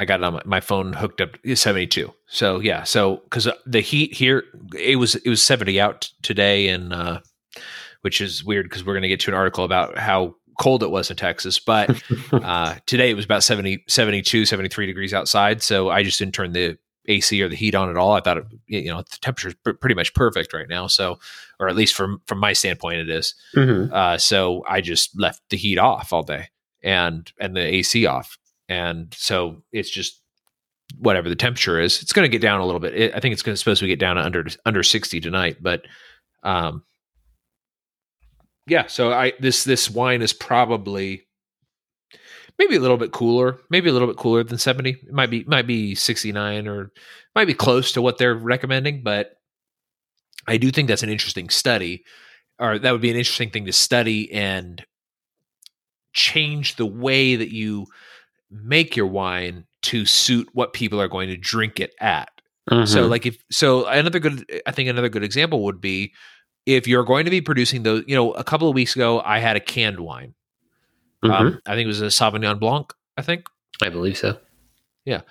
I 0.00 0.04
got 0.04 0.20
it 0.20 0.24
on 0.24 0.34
my, 0.34 0.42
my 0.44 0.60
phone 0.60 0.92
hooked 0.92 1.20
up 1.20 1.30
72. 1.52 2.12
So 2.26 2.60
yeah, 2.60 2.84
so 2.84 3.22
cuz 3.30 3.48
the 3.66 3.80
heat 3.80 4.14
here 4.14 4.44
it 4.76 4.96
was 4.96 5.14
it 5.16 5.28
was 5.28 5.42
70 5.42 5.80
out 5.80 6.10
today 6.22 6.68
and 6.68 6.92
uh 6.92 7.20
which 8.02 8.20
is 8.20 8.44
weird 8.44 8.66
because 8.66 8.84
we're 8.84 8.92
going 8.92 9.02
to 9.02 9.08
get 9.08 9.20
to 9.20 9.30
an 9.30 9.34
article 9.34 9.64
about 9.64 9.98
how 9.98 10.34
cold 10.58 10.82
it 10.82 10.90
was 10.90 11.10
in 11.10 11.16
Texas, 11.16 11.58
but 11.58 12.02
uh, 12.32 12.74
today 12.86 13.10
it 13.10 13.14
was 13.14 13.24
about 13.24 13.42
70, 13.42 13.84
72, 13.88 14.44
73 14.44 14.86
degrees 14.86 15.14
outside. 15.14 15.62
So 15.62 15.88
I 15.88 16.02
just 16.02 16.18
didn't 16.18 16.34
turn 16.34 16.52
the 16.52 16.76
AC 17.06 17.40
or 17.42 17.48
the 17.48 17.56
heat 17.56 17.74
on 17.74 17.88
at 17.88 17.96
all. 17.96 18.12
I 18.12 18.20
thought, 18.20 18.38
it, 18.38 18.46
you 18.66 18.90
know, 18.90 18.98
the 18.98 19.18
temperature 19.20 19.48
is 19.48 19.74
pretty 19.80 19.94
much 19.94 20.14
perfect 20.14 20.52
right 20.52 20.68
now. 20.68 20.86
So, 20.86 21.18
or 21.58 21.68
at 21.68 21.76
least 21.76 21.94
from, 21.94 22.20
from 22.26 22.38
my 22.38 22.52
standpoint, 22.52 22.98
it 22.98 23.08
is. 23.08 23.34
Mm-hmm. 23.56 23.92
Uh, 23.92 24.18
so 24.18 24.64
I 24.68 24.80
just 24.80 25.18
left 25.18 25.40
the 25.48 25.56
heat 25.56 25.78
off 25.78 26.12
all 26.12 26.22
day 26.22 26.48
and, 26.82 27.30
and 27.40 27.56
the 27.56 27.64
AC 27.64 28.06
off. 28.06 28.36
And 28.68 29.14
so 29.16 29.62
it's 29.72 29.90
just 29.90 30.20
whatever 30.98 31.28
the 31.28 31.36
temperature 31.36 31.80
is, 31.80 32.02
it's 32.02 32.12
going 32.12 32.24
to 32.24 32.32
get 32.32 32.42
down 32.42 32.60
a 32.60 32.66
little 32.66 32.80
bit. 32.80 32.94
It, 32.94 33.14
I 33.14 33.20
think 33.20 33.32
it's 33.32 33.42
going 33.42 33.54
to 33.54 33.56
supposed 33.58 33.80
to 33.80 33.86
get 33.86 33.98
down 33.98 34.16
to 34.16 34.22
under, 34.22 34.44
under 34.66 34.82
60 34.82 35.20
tonight, 35.20 35.58
but, 35.60 35.86
um, 36.42 36.82
yeah, 38.68 38.86
so 38.86 39.12
I 39.12 39.32
this 39.40 39.64
this 39.64 39.90
wine 39.90 40.22
is 40.22 40.32
probably 40.32 41.26
maybe 42.58 42.76
a 42.76 42.80
little 42.80 42.96
bit 42.96 43.12
cooler, 43.12 43.60
maybe 43.70 43.88
a 43.88 43.92
little 43.92 44.08
bit 44.08 44.16
cooler 44.16 44.42
than 44.42 44.58
70. 44.58 44.90
It 44.90 45.12
might 45.12 45.30
be 45.30 45.44
might 45.44 45.66
be 45.66 45.94
69 45.94 46.68
or 46.68 46.92
might 47.34 47.46
be 47.46 47.54
close 47.54 47.92
to 47.92 48.02
what 48.02 48.18
they're 48.18 48.34
recommending, 48.34 49.02
but 49.02 49.32
I 50.46 50.56
do 50.56 50.70
think 50.70 50.88
that's 50.88 51.02
an 51.02 51.10
interesting 51.10 51.48
study 51.50 52.04
or 52.58 52.78
that 52.78 52.92
would 52.92 53.00
be 53.00 53.10
an 53.10 53.16
interesting 53.16 53.50
thing 53.50 53.66
to 53.66 53.72
study 53.72 54.30
and 54.32 54.84
change 56.12 56.76
the 56.76 56.86
way 56.86 57.36
that 57.36 57.52
you 57.52 57.86
make 58.50 58.96
your 58.96 59.06
wine 59.06 59.64
to 59.82 60.04
suit 60.04 60.48
what 60.52 60.72
people 60.72 61.00
are 61.00 61.08
going 61.08 61.28
to 61.28 61.36
drink 61.36 61.78
it 61.78 61.94
at. 62.00 62.30
Mm-hmm. 62.70 62.86
So 62.86 63.06
like 63.06 63.26
if 63.26 63.42
so 63.50 63.86
another 63.86 64.18
good 64.18 64.44
I 64.66 64.72
think 64.72 64.88
another 64.88 65.08
good 65.08 65.22
example 65.22 65.64
would 65.64 65.80
be 65.80 66.12
if 66.68 66.86
you're 66.86 67.04
going 67.04 67.24
to 67.24 67.30
be 67.30 67.40
producing 67.40 67.82
those, 67.82 68.04
you 68.06 68.14
know, 68.14 68.32
a 68.32 68.44
couple 68.44 68.68
of 68.68 68.74
weeks 68.74 68.94
ago, 68.94 69.22
I 69.24 69.38
had 69.38 69.56
a 69.56 69.60
canned 69.60 69.98
wine. 69.98 70.34
Um, 71.22 71.30
mm-hmm. 71.30 71.46
Um, 71.46 71.62
I 71.64 71.74
think 71.74 71.84
it 71.84 71.88
was 71.88 72.02
a 72.02 72.06
Sauvignon 72.06 72.60
Blanc. 72.60 72.92
I 73.16 73.22
think. 73.22 73.46
I 73.82 73.88
believe 73.88 74.18
so. 74.18 74.38
Yeah. 75.06 75.22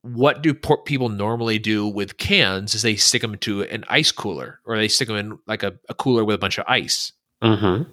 What 0.00 0.42
do 0.42 0.54
por- 0.54 0.82
people 0.82 1.10
normally 1.10 1.58
do 1.58 1.86
with 1.86 2.16
cans? 2.16 2.74
Is 2.74 2.80
they 2.80 2.96
stick 2.96 3.20
them 3.20 3.34
into 3.34 3.62
an 3.64 3.84
ice 3.90 4.10
cooler, 4.10 4.60
or 4.64 4.78
they 4.78 4.88
stick 4.88 5.08
them 5.08 5.18
in 5.18 5.38
like 5.46 5.62
a, 5.62 5.74
a 5.90 5.94
cooler 5.94 6.24
with 6.24 6.34
a 6.34 6.38
bunch 6.38 6.56
of 6.56 6.64
ice. 6.66 7.12
Mm-hmm. 7.42 7.84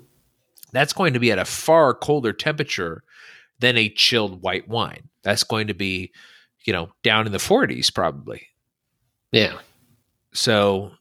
that's 0.71 0.93
going 0.93 1.13
to 1.13 1.19
be 1.19 1.31
at 1.31 1.37
a 1.37 1.45
far 1.45 1.93
colder 1.93 2.33
temperature 2.33 3.03
than 3.59 3.77
a 3.77 3.89
chilled 3.89 4.41
white 4.41 4.67
wine. 4.67 5.09
That's 5.21 5.43
going 5.43 5.67
to 5.67 5.75
be, 5.75 6.11
you 6.65 6.73
know, 6.73 6.89
down 7.03 7.27
in 7.27 7.31
the 7.31 7.37
40s 7.37 7.93
probably. 7.93 8.47
Yeah. 9.31 9.59
So, 10.33 10.93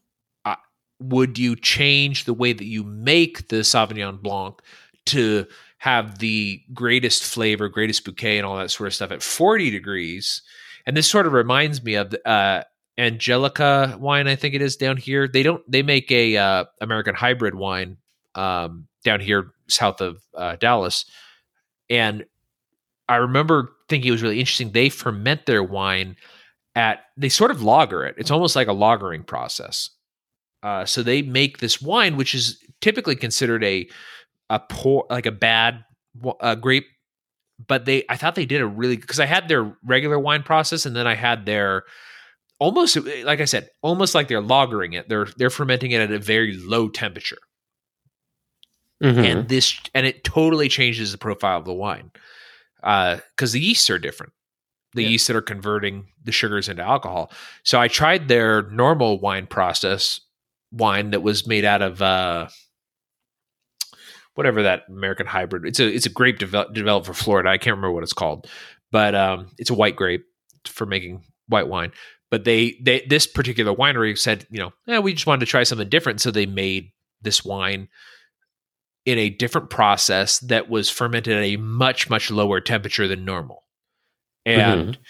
would 1.09 1.37
you 1.37 1.55
change 1.55 2.25
the 2.25 2.33
way 2.33 2.53
that 2.53 2.65
you 2.65 2.83
make 2.83 3.47
the 3.49 3.57
Sauvignon 3.57 4.21
Blanc 4.21 4.61
to 5.07 5.45
have 5.77 6.19
the 6.19 6.61
greatest 6.73 7.23
flavor, 7.23 7.69
greatest 7.69 8.05
bouquet, 8.05 8.37
and 8.37 8.45
all 8.45 8.57
that 8.57 8.71
sort 8.71 8.87
of 8.87 8.93
stuff 8.93 9.11
at 9.11 9.23
40 9.23 9.69
degrees? 9.69 10.41
And 10.85 10.95
this 10.95 11.09
sort 11.09 11.25
of 11.25 11.33
reminds 11.33 11.83
me 11.83 11.95
of 11.95 12.15
uh, 12.25 12.63
Angelica 12.97 13.97
wine, 13.99 14.27
I 14.27 14.35
think 14.35 14.55
it 14.55 14.61
is 14.61 14.75
down 14.75 14.97
here. 14.97 15.27
They 15.27 15.43
don't. 15.43 15.63
They 15.69 15.83
make 15.83 16.11
a 16.11 16.37
uh, 16.37 16.65
American 16.79 17.15
hybrid 17.15 17.55
wine 17.55 17.97
um, 18.35 18.87
down 19.03 19.19
here 19.19 19.51
south 19.67 20.01
of 20.01 20.21
uh, 20.35 20.55
Dallas, 20.57 21.05
and 21.89 22.25
I 23.09 23.17
remember 23.17 23.71
thinking 23.89 24.09
it 24.09 24.11
was 24.11 24.23
really 24.23 24.39
interesting. 24.39 24.71
They 24.71 24.89
ferment 24.89 25.45
their 25.45 25.63
wine 25.63 26.15
at 26.75 26.99
they 27.17 27.29
sort 27.29 27.51
of 27.51 27.61
lager 27.61 28.05
it. 28.05 28.15
It's 28.17 28.31
almost 28.31 28.55
like 28.55 28.67
a 28.67 28.71
lagering 28.71 29.25
process. 29.25 29.89
Uh, 30.65 30.83
so 30.83 31.03
they 31.03 31.21
make 31.21 31.59
this 31.59 31.79
wine, 31.79 32.17
which 32.17 32.33
is 32.33 32.59
typically 32.81 33.15
considered 33.15 33.63
a 33.63 33.87
a 34.49 34.59
poor, 34.59 35.05
like 35.11 35.27
a 35.27 35.31
bad 35.31 35.85
uh, 36.41 36.55
grape, 36.55 36.87
but 37.67 37.85
they 37.85 38.03
I 38.09 38.17
thought 38.17 38.33
they 38.33 38.47
did 38.47 38.61
a 38.61 38.65
really 38.65 38.97
because 38.97 39.19
I 39.19 39.27
had 39.27 39.47
their 39.47 39.77
regular 39.83 40.17
wine 40.17 40.41
process 40.41 40.87
and 40.87 40.95
then 40.95 41.05
I 41.05 41.13
had 41.13 41.45
their 41.45 41.83
almost 42.57 42.97
like 43.23 43.41
I 43.41 43.45
said, 43.45 43.69
almost 43.83 44.15
like 44.15 44.27
they're 44.27 44.41
lagering 44.41 44.95
it. 44.95 45.07
They're 45.07 45.27
they're 45.37 45.51
fermenting 45.51 45.91
it 45.91 46.01
at 46.01 46.11
a 46.11 46.17
very 46.17 46.57
low 46.57 46.89
temperature. 46.89 47.37
Mm-hmm. 49.03 49.19
And 49.19 49.49
this 49.49 49.79
and 49.93 50.07
it 50.07 50.23
totally 50.23 50.67
changes 50.67 51.11
the 51.11 51.19
profile 51.19 51.59
of 51.59 51.65
the 51.65 51.73
wine. 51.73 52.09
Uh 52.81 53.17
because 53.35 53.51
the 53.51 53.61
yeasts 53.61 53.87
are 53.91 53.99
different. 53.99 54.33
The 54.95 55.03
yeah. 55.03 55.09
yeasts 55.09 55.27
that 55.27 55.35
are 55.35 55.43
converting 55.43 56.07
the 56.23 56.31
sugars 56.31 56.69
into 56.69 56.81
alcohol. 56.81 57.31
So 57.61 57.79
I 57.79 57.87
tried 57.87 58.29
their 58.29 58.63
normal 58.71 59.19
wine 59.19 59.45
process 59.45 60.21
wine 60.75 61.11
that 61.11 61.23
was 61.23 61.47
made 61.47 61.65
out 61.65 61.81
of 61.81 62.01
uh 62.01 62.47
whatever 64.35 64.63
that 64.63 64.83
American 64.89 65.25
hybrid. 65.25 65.65
It's 65.65 65.79
a 65.79 65.87
it's 65.87 66.05
a 66.05 66.09
grape 66.09 66.39
develop, 66.39 66.73
developed 66.73 67.07
for 67.07 67.13
Florida. 67.13 67.49
I 67.49 67.57
can't 67.57 67.75
remember 67.75 67.93
what 67.93 68.03
it's 68.03 68.13
called, 68.13 68.47
but 68.91 69.15
um, 69.15 69.51
it's 69.57 69.69
a 69.69 69.75
white 69.75 69.95
grape 69.95 70.25
for 70.65 70.85
making 70.85 71.23
white 71.47 71.67
wine 71.67 71.91
but 72.35 72.43
they 72.43 72.77
they 72.81 73.05
this 73.07 73.27
particular 73.27 73.73
winery 73.73 74.17
said 74.17 74.45
you 74.49 74.59
know 74.59 74.73
yeah 74.87 74.99
we 74.99 75.13
just 75.13 75.27
wanted 75.27 75.39
to 75.39 75.45
try 75.45 75.63
something 75.63 75.89
different 75.89 76.21
so 76.21 76.31
they 76.31 76.45
made 76.45 76.91
this 77.21 77.45
wine 77.45 77.87
in 79.05 79.17
a 79.17 79.29
different 79.29 79.69
process 79.69 80.39
that 80.39 80.69
was 80.69 80.89
fermented 80.89 81.37
at 81.37 81.43
a 81.43 81.57
much 81.57 82.09
much 82.09 82.31
lower 82.31 82.59
temperature 82.59 83.07
than 83.07 83.25
normal 83.25 83.63
and 84.45 84.95
mm-hmm. 84.95 85.01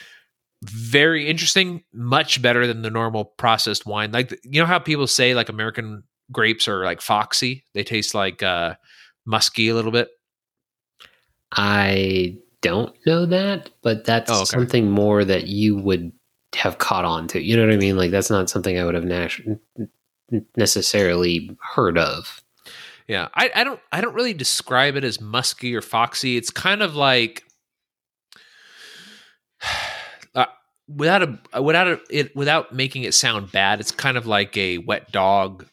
Very 0.70 1.28
interesting 1.28 1.84
much 1.94 2.42
better 2.42 2.68
than 2.68 2.82
the 2.82 2.90
normal 2.90 3.26
processed 3.26 3.86
wine 3.86 4.12
like 4.12 4.38
you 4.44 4.60
know 4.60 4.66
how 4.66 4.80
people 4.80 5.08
say 5.08 5.34
like 5.34 5.50
american 5.50 6.04
grapes 6.32 6.68
are 6.68 6.84
like 6.84 7.02
foxy 7.02 7.64
they 7.74 7.84
taste 7.84 8.14
like 8.14 8.42
uh 8.44 8.74
musky 9.26 9.70
a 9.70 9.76
little 9.76 9.92
bit 9.92 10.10
i 11.52 12.36
don't 12.62 12.96
know 13.06 13.26
that 13.26 13.70
but 13.82 14.06
that's 14.06 14.32
oh, 14.32 14.38
okay. 14.38 14.46
something 14.46 14.90
more 14.90 15.24
that 15.24 15.48
you 15.48 15.76
would 15.76 16.12
have 16.56 16.78
caught 16.78 17.06
on 17.06 17.28
to. 17.30 17.42
You 17.42 17.56
know 17.56 17.66
what 17.66 17.74
I 17.74 17.78
mean? 17.78 17.98
Like 17.98 18.12
that's 18.12 18.30
not 18.30 18.50
something 18.50 18.78
I 18.80 18.86
would 18.86 18.96
have 18.96 19.58
necessarily 20.58 21.56
heard 21.62 21.98
of. 21.98 22.42
Yeah, 23.08 23.28
I, 23.36 23.52
I 23.54 23.64
don't 23.64 23.80
I 23.92 24.02
don't 24.02 24.16
really 24.16 24.34
describe 24.34 24.96
it 24.96 25.04
as 25.04 25.22
musky 25.22 25.76
or 25.76 25.82
foxy. 25.82 26.38
It's 26.38 26.50
kind 26.50 26.82
of 26.82 26.96
like 26.96 27.44
without 30.88 31.24
a 31.24 31.62
without 31.62 31.88
a, 31.88 32.00
it 32.10 32.36
without 32.36 32.74
making 32.74 33.04
it 33.04 33.14
sound 33.14 33.52
bad. 33.52 33.80
It's 33.80 33.92
kind 33.92 34.18
of 34.18 34.26
like 34.26 34.56
a 34.58 34.80
wet 34.80 35.12
dog 35.12 35.66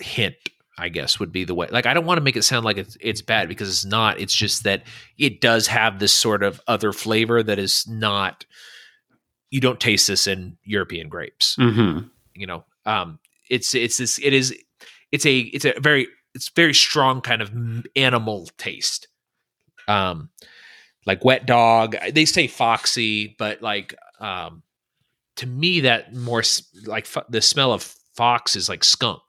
hint. 0.00 0.36
I 0.78 0.88
guess 0.88 1.20
would 1.20 1.30
be 1.30 1.44
the 1.44 1.54
way. 1.54 1.68
Like 1.70 1.84
I 1.84 1.92
don't 1.92 2.06
want 2.06 2.16
to 2.16 2.24
make 2.24 2.36
it 2.36 2.42
sound 2.42 2.64
like 2.64 2.78
it's 2.78 2.96
it's 3.00 3.20
bad 3.20 3.48
because 3.48 3.68
it's 3.68 3.84
not. 3.84 4.18
It's 4.18 4.34
just 4.34 4.64
that 4.64 4.84
it 5.18 5.42
does 5.42 5.66
have 5.66 5.98
this 5.98 6.12
sort 6.12 6.42
of 6.42 6.58
other 6.66 6.94
flavor 6.94 7.42
that 7.42 7.58
is 7.58 7.86
not 7.86 8.46
you 9.50 9.60
don't 9.60 9.80
taste 9.80 10.06
this 10.06 10.26
in 10.26 10.56
European 10.64 11.08
grapes. 11.08 11.56
Mm-hmm. 11.56 12.06
You 12.34 12.46
know, 12.46 12.64
um, 12.86 13.18
it's 13.50 13.74
it's 13.74 13.98
this 13.98 14.18
it 14.18 14.32
is 14.32 14.54
it's 15.12 15.26
a 15.26 15.38
it's 15.38 15.64
a 15.64 15.74
very 15.78 16.08
it's 16.34 16.48
very 16.50 16.72
strong 16.72 17.20
kind 17.20 17.42
of 17.42 17.52
animal 17.96 18.48
taste. 18.56 19.08
Um, 19.88 20.30
like 21.06 21.24
wet 21.24 21.46
dog. 21.46 21.96
They 22.12 22.24
say 22.24 22.46
foxy, 22.46 23.34
but 23.38 23.62
like 23.62 23.94
um, 24.20 24.62
to 25.36 25.46
me 25.46 25.80
that 25.80 26.14
more 26.14 26.42
like 26.86 27.04
f- 27.04 27.26
the 27.28 27.40
smell 27.40 27.72
of 27.72 27.94
fox 28.14 28.56
is 28.56 28.68
like 28.68 28.84
skunk. 28.84 29.22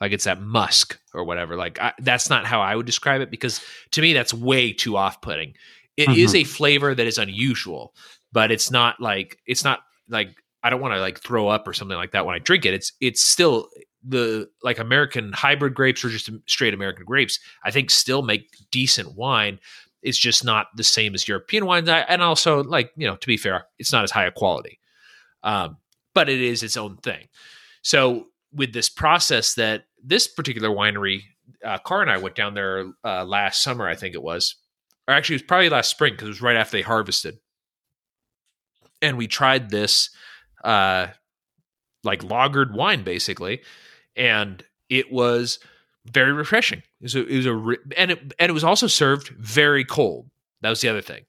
Like 0.00 0.12
it's 0.12 0.24
that 0.24 0.40
musk 0.40 0.98
or 1.12 1.24
whatever. 1.24 1.56
Like 1.56 1.80
I, 1.80 1.92
that's 1.98 2.30
not 2.30 2.46
how 2.46 2.60
I 2.60 2.74
would 2.74 2.86
describe 2.86 3.20
it 3.20 3.30
because 3.30 3.60
to 3.90 4.00
me 4.00 4.12
that's 4.12 4.32
way 4.32 4.72
too 4.72 4.96
off-putting. 4.96 5.54
It 5.96 6.08
mm-hmm. 6.08 6.18
is 6.18 6.34
a 6.34 6.44
flavor 6.44 6.94
that 6.94 7.06
is 7.06 7.18
unusual 7.18 7.92
but 8.32 8.50
it's 8.50 8.70
not 8.70 9.00
like 9.00 9.38
it's 9.46 9.64
not 9.64 9.80
like 10.08 10.42
I 10.62 10.70
don't 10.70 10.80
want 10.80 10.94
to 10.94 11.00
like 11.00 11.20
throw 11.20 11.48
up 11.48 11.66
or 11.66 11.72
something 11.72 11.96
like 11.96 12.12
that 12.12 12.26
when 12.26 12.34
I 12.34 12.38
drink 12.38 12.64
it. 12.64 12.74
It's 12.74 12.92
it's 13.00 13.22
still 13.22 13.68
the 14.06 14.48
like 14.62 14.78
American 14.78 15.32
hybrid 15.32 15.74
grapes 15.74 16.04
or 16.04 16.08
just 16.08 16.30
straight 16.46 16.74
American 16.74 17.04
grapes. 17.04 17.38
I 17.64 17.70
think 17.70 17.90
still 17.90 18.22
make 18.22 18.50
decent 18.70 19.14
wine. 19.14 19.58
It's 20.02 20.18
just 20.18 20.44
not 20.44 20.68
the 20.76 20.84
same 20.84 21.14
as 21.14 21.28
European 21.28 21.66
wines, 21.66 21.88
and 21.88 22.22
also 22.22 22.62
like 22.62 22.92
you 22.96 23.06
know 23.06 23.16
to 23.16 23.26
be 23.26 23.36
fair, 23.36 23.66
it's 23.78 23.92
not 23.92 24.04
as 24.04 24.10
high 24.10 24.26
a 24.26 24.30
quality, 24.30 24.78
um, 25.42 25.76
but 26.14 26.28
it 26.28 26.40
is 26.40 26.62
its 26.62 26.76
own 26.76 26.96
thing. 26.98 27.28
So 27.82 28.26
with 28.52 28.72
this 28.72 28.88
process 28.88 29.54
that 29.54 29.84
this 30.02 30.26
particular 30.26 30.70
winery, 30.70 31.22
uh, 31.64 31.78
Car 31.78 32.02
and 32.02 32.10
I 32.10 32.18
went 32.18 32.34
down 32.34 32.54
there 32.54 32.92
uh, 33.04 33.24
last 33.24 33.62
summer, 33.62 33.88
I 33.88 33.94
think 33.94 34.14
it 34.14 34.22
was, 34.22 34.56
or 35.06 35.14
actually 35.14 35.34
it 35.34 35.42
was 35.42 35.48
probably 35.48 35.68
last 35.68 35.90
spring 35.90 36.14
because 36.14 36.26
it 36.26 36.30
was 36.30 36.42
right 36.42 36.56
after 36.56 36.76
they 36.76 36.82
harvested. 36.82 37.38
And 39.02 39.16
we 39.16 39.26
tried 39.26 39.70
this 39.70 40.10
uh 40.62 41.08
like 42.04 42.22
lagered 42.22 42.72
wine 42.72 43.02
basically. 43.02 43.62
And 44.16 44.62
it 44.88 45.12
was 45.12 45.58
very 46.06 46.32
refreshing. 46.32 46.78
It 47.00 47.02
was 47.02 47.14
a, 47.14 47.26
it 47.26 47.36
was 47.36 47.46
a 47.46 47.76
and 47.96 48.10
it 48.10 48.32
and 48.38 48.50
it 48.50 48.52
was 48.52 48.64
also 48.64 48.86
served 48.86 49.28
very 49.28 49.84
cold. 49.84 50.30
That 50.62 50.70
was 50.70 50.80
the 50.80 50.88
other 50.88 51.02
thing. 51.02 51.24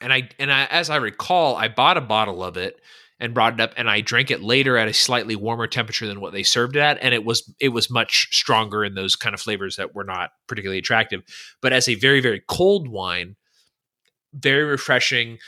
And 0.00 0.12
i 0.12 0.28
and 0.38 0.52
I, 0.52 0.66
as 0.66 0.90
i 0.90 0.96
recall 0.96 1.56
i 1.56 1.68
bought 1.68 1.96
a 1.96 2.02
bottle 2.02 2.44
of 2.44 2.56
it 2.58 2.80
and 3.18 3.32
brought 3.32 3.54
it 3.54 3.60
up 3.60 3.72
and 3.76 3.88
i 3.88 4.02
drank 4.02 4.30
it 4.30 4.42
later 4.42 4.76
at 4.76 4.88
a 4.88 4.92
slightly 4.92 5.34
warmer 5.36 5.66
temperature 5.66 6.06
than 6.06 6.20
what 6.20 6.32
they 6.34 6.42
served 6.42 6.76
it 6.76 6.80
at 6.80 6.98
and 7.00 7.14
it 7.14 7.24
was 7.24 7.50
it 7.58 7.70
was 7.70 7.88
much 7.88 8.28
stronger 8.32 8.84
in 8.84 8.94
those 8.94 9.16
kind 9.16 9.34
of 9.34 9.40
flavors 9.40 9.76
that 9.76 9.94
were 9.94 10.04
not 10.04 10.30
particularly 10.46 10.78
attractive. 10.78 11.22
But 11.62 11.72
as 11.72 11.88
a 11.88 11.94
very 11.94 12.20
very 12.20 12.42
cold 12.46 12.88
wine 12.88 13.36
very 14.34 14.64
refreshing 14.64 15.38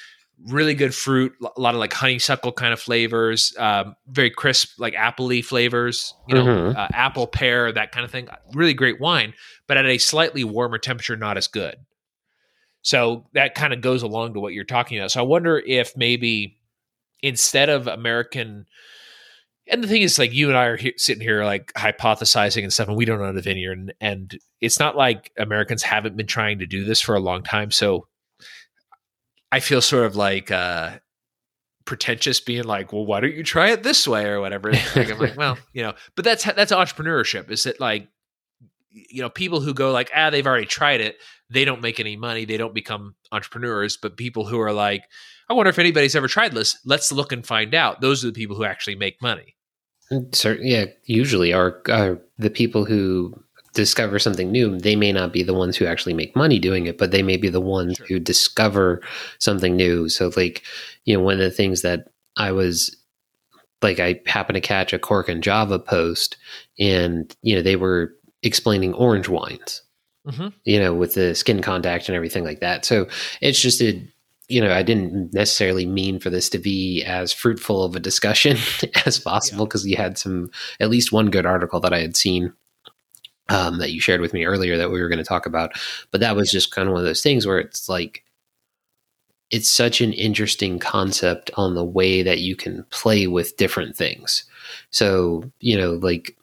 really 0.49 0.75
good 0.75 0.94
fruit, 0.94 1.33
a 1.57 1.61
lot 1.61 1.75
of 1.75 1.81
like 1.81 1.92
honeysuckle 1.92 2.53
kind 2.53 2.72
of 2.72 2.81
flavors, 2.81 3.55
um, 3.59 3.96
very 4.07 4.31
crisp, 4.31 4.79
like 4.79 4.94
appley 4.94 5.44
flavors, 5.44 6.14
you 6.29 6.35
know, 6.35 6.44
mm-hmm. 6.44 6.79
uh, 6.79 6.88
apple, 6.92 7.27
pear, 7.27 7.72
that 7.72 7.92
kind 7.92 8.05
of 8.05 8.11
thing. 8.11 8.29
Really 8.53 8.75
great 8.75 9.01
wine, 9.01 9.35
but 9.66 9.77
at 9.77 9.87
a 9.87 9.99
slightly 9.99 10.44
warmer 10.44 10.79
temperature, 10.79 11.16
not 11.16 11.37
as 11.37 11.49
good. 11.49 11.77
So 12.83 13.27
that 13.33 13.55
kind 13.55 13.72
of 13.72 13.81
goes 13.81 14.03
along 14.03 14.35
to 14.35 14.40
what 14.40 14.53
you're 14.53 14.64
talking 14.64 14.99
about. 14.99 15.11
So 15.11 15.20
I 15.20 15.25
wonder 15.25 15.59
if 15.59 15.96
maybe 15.96 16.59
instead 17.22 17.68
of 17.68 17.87
American, 17.87 18.66
and 19.66 19.83
the 19.83 19.88
thing 19.88 20.03
is, 20.03 20.18
like 20.18 20.33
you 20.33 20.49
and 20.49 20.57
I 20.57 20.66
are 20.66 20.77
here, 20.77 20.92
sitting 20.96 21.22
here 21.22 21.44
like 21.44 21.72
hypothesizing 21.72 22.62
and 22.62 22.72
stuff, 22.72 22.88
and 22.88 22.96
we 22.96 23.05
don't 23.05 23.20
own 23.20 23.37
a 23.37 23.40
vineyard, 23.40 23.79
and, 23.79 23.94
and 24.01 24.38
it's 24.61 24.79
not 24.79 24.96
like 24.96 25.33
Americans 25.37 25.83
haven't 25.83 26.16
been 26.16 26.29
trying 26.29 26.61
to 26.61 26.66
do 26.66 26.85
this 26.85 27.01
for 27.01 27.16
a 27.16 27.20
long 27.20 27.42
time. 27.42 27.70
So 27.70 28.07
I 29.53 29.61
feel 29.61 29.81
sort 29.81 30.07
of 30.07 30.17
like 30.17 30.51
uh, 30.51 30.99
pretentious, 31.85 32.41
being 32.41 32.65
like, 32.65 32.93
"Well, 32.93 33.07
why 33.07 33.21
don't 33.21 33.35
you 33.35 33.45
try 33.45 33.71
it 33.71 33.83
this 33.83 34.07
way 34.07 34.27
or 34.27 34.41
whatever?" 34.41 34.73
Like, 34.73 35.11
I'm 35.11 35.19
like, 35.19 35.37
well, 35.37 35.59
you 35.73 35.83
know, 35.83 35.95
but 36.15 36.25
that's 36.25 36.45
that's 36.45 36.73
entrepreneurship. 36.73 37.51
Is 37.51 37.67
it 37.67 37.81
like, 37.81 38.09
you 38.91 39.23
know, 39.23 39.31
people 39.31 39.61
who 39.61 39.75
go 39.75 39.93
like, 39.93 40.11
ah, 40.15 40.31
they've 40.31 40.47
already 40.47 40.67
tried 40.67 41.01
it, 41.01 41.17
they 41.51 41.65
don't 41.65 41.83
make 41.83 42.01
any 42.01 42.17
money, 42.17 42.45
they 42.45 42.57
don't 42.57 42.75
become 42.75 43.15
entrepreneurs. 43.33 43.97
But 43.97 44.17
people 44.17 44.47
who 44.47 44.61
are 44.61 44.73
like, 44.73 45.05
I 45.49 45.55
wonder 45.55 45.71
if 45.71 45.79
anybody's 45.79 46.17
ever 46.17 46.29
tried 46.29 46.53
this. 46.53 46.79
Let's 46.85 47.13
look 47.13 47.33
and 47.33 47.47
find 47.47 47.75
out. 47.75 48.01
Those 48.01 48.25
are 48.25 48.29
the 48.29 48.33
people 48.33 48.57
who 48.57 48.65
actually 48.65 48.97
make 48.97 49.23
money. 49.23 49.57
Certain, 50.33 50.67
yeah, 50.67 50.85
usually 51.05 51.53
are, 51.53 51.83
are 51.89 52.21
the 52.39 52.51
people 52.51 52.85
who 52.85 53.35
discover 53.77 54.19
something 54.19 54.51
new, 54.51 54.77
they 54.79 54.97
may 54.97 55.12
not 55.12 55.33
be 55.33 55.43
the 55.43 55.55
ones 55.55 55.77
who 55.77 55.87
actually 55.87 56.15
make 56.15 56.35
money 56.35 56.59
doing 56.59 56.87
it, 56.87 56.99
but 56.99 57.11
they 57.11 57.23
may 57.23 57.37
be 57.37 57.49
the 57.49 57.61
ones 57.61 57.97
sure. 57.97 58.07
who 58.07 58.19
discover 58.19 59.03
something 59.39 59.77
new. 59.77 60.09
So, 60.09 60.33
like, 60.37 60.62
you 61.05 61.15
know, 61.15 61.23
one 61.23 61.35
of 61.35 61.41
the 61.41 61.51
things 61.51 61.83
that 61.83 62.09
I 62.37 62.51
was 62.53 62.97
like, 63.83 64.01
I 64.01 64.21
happened 64.27 64.55
to 64.55 64.61
catch 64.61 64.93
a 64.93 64.99
Cork 64.99 65.29
and 65.29 65.43
Java 65.43 65.79
post, 65.79 66.39
and, 66.79 67.35
you 67.43 67.55
know, 67.55 67.62
they 67.62 67.77
were 67.77 68.15
explaining 68.43 68.95
orange 68.95 69.29
wines. 69.29 69.83
Mm-hmm. 70.27 70.49
You 70.65 70.81
know, 70.81 70.93
with 70.93 71.15
the 71.15 71.37
skin 71.37 71.62
contact 71.62 72.09
and 72.09 72.17
everything 72.17 72.43
like 72.43 72.59
that. 72.59 72.85
So 72.85 73.07
it's 73.41 73.61
just 73.61 73.81
a 73.81 74.03
you 74.49 74.61
know, 74.61 74.73
I 74.73 74.83
didn't 74.83 75.35
necessarily 75.35 75.87
mean 75.87 76.21
for 76.21 76.31
this 76.31 76.49
to 76.51 76.59
be 76.59 77.03
as 77.05 77.33
fruitful 77.33 77.83
of 77.83 77.97
a 77.97 78.01
discussion 78.01 78.57
as 79.07 79.19
possible 79.19 79.67
because 79.67 79.85
yeah. 79.85 79.91
you 79.91 79.97
had 80.03 80.19
some, 80.19 80.51
at 80.79 80.89
least 80.89 81.11
one 81.11 81.31
good 81.31 81.47
article 81.47 81.81
that 81.81 81.93
I 81.93 81.99
had 81.99 82.17
seen 82.17 82.53
um, 83.49 83.79
that 83.79 83.93
you 83.93 84.01
shared 84.01 84.21
with 84.21 84.33
me 84.33 84.45
earlier 84.45 84.77
that 84.77 84.91
we 84.91 85.01
were 85.01 85.09
going 85.09 85.19
to 85.19 85.25
talk 85.25 85.47
about. 85.47 85.73
But 86.11 86.21
that 86.21 86.37
was 86.37 86.51
just 86.51 86.73
kind 86.73 86.89
of 86.89 86.93
one 86.93 87.01
of 87.01 87.07
those 87.07 87.23
things 87.23 87.47
where 87.47 87.59
it's 87.59 87.89
like, 87.89 88.25
it's 89.51 89.71
such 89.71 90.01
an 90.01 90.13
interesting 90.13 90.79
concept 90.79 91.51
on 91.55 91.75
the 91.75 91.85
way 91.85 92.23
that 92.23 92.41
you 92.41 92.57
can 92.57 92.85
play 92.91 93.29
with 93.29 93.57
different 93.57 93.97
things. 93.97 94.45
So, 94.91 95.51
you 95.61 95.79
know, 95.79 95.93
like 95.93 96.37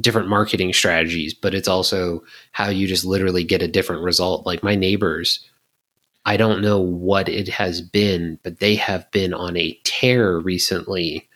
different 0.00 0.28
marketing 0.28 0.72
strategies, 0.72 1.34
but 1.34 1.54
it's 1.54 1.68
also 1.68 2.22
how 2.52 2.68
you 2.68 2.86
just 2.86 3.04
literally 3.04 3.44
get 3.44 3.62
a 3.62 3.68
different 3.68 4.02
result. 4.02 4.46
Like 4.46 4.62
my 4.62 4.76
neighbors, 4.76 5.46
I 6.24 6.36
don't 6.36 6.62
know 6.62 6.80
what 6.80 7.28
it 7.28 7.48
has 7.48 7.80
been, 7.80 8.38
but 8.44 8.60
they 8.60 8.76
have 8.76 9.10
been 9.10 9.34
on 9.34 9.56
a 9.56 9.78
tear 9.82 10.38
recently, 10.38 11.28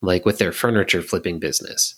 like 0.00 0.26
with 0.26 0.38
their 0.38 0.52
furniture 0.52 1.00
flipping 1.00 1.38
business. 1.38 1.94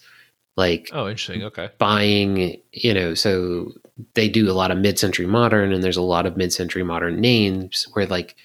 Like, 0.57 0.91
oh, 0.93 1.09
interesting. 1.09 1.43
Okay. 1.45 1.71
Buying, 1.79 2.61
you 2.73 2.95
know, 2.95 3.15
so 3.15 3.73
they 4.15 4.29
do 4.29 4.51
a 4.51 4.53
lot 4.55 4.71
of 4.71 4.79
mid 4.79 4.99
century 4.99 5.27
modern, 5.27 5.73
and 5.73 5.83
there's 5.83 5.97
a 5.97 6.03
lot 6.03 6.27
of 6.27 6.37
mid 6.37 6.53
century 6.53 6.85
modern 6.85 7.21
names 7.21 7.89
where, 7.93 8.07
like, 8.07 8.37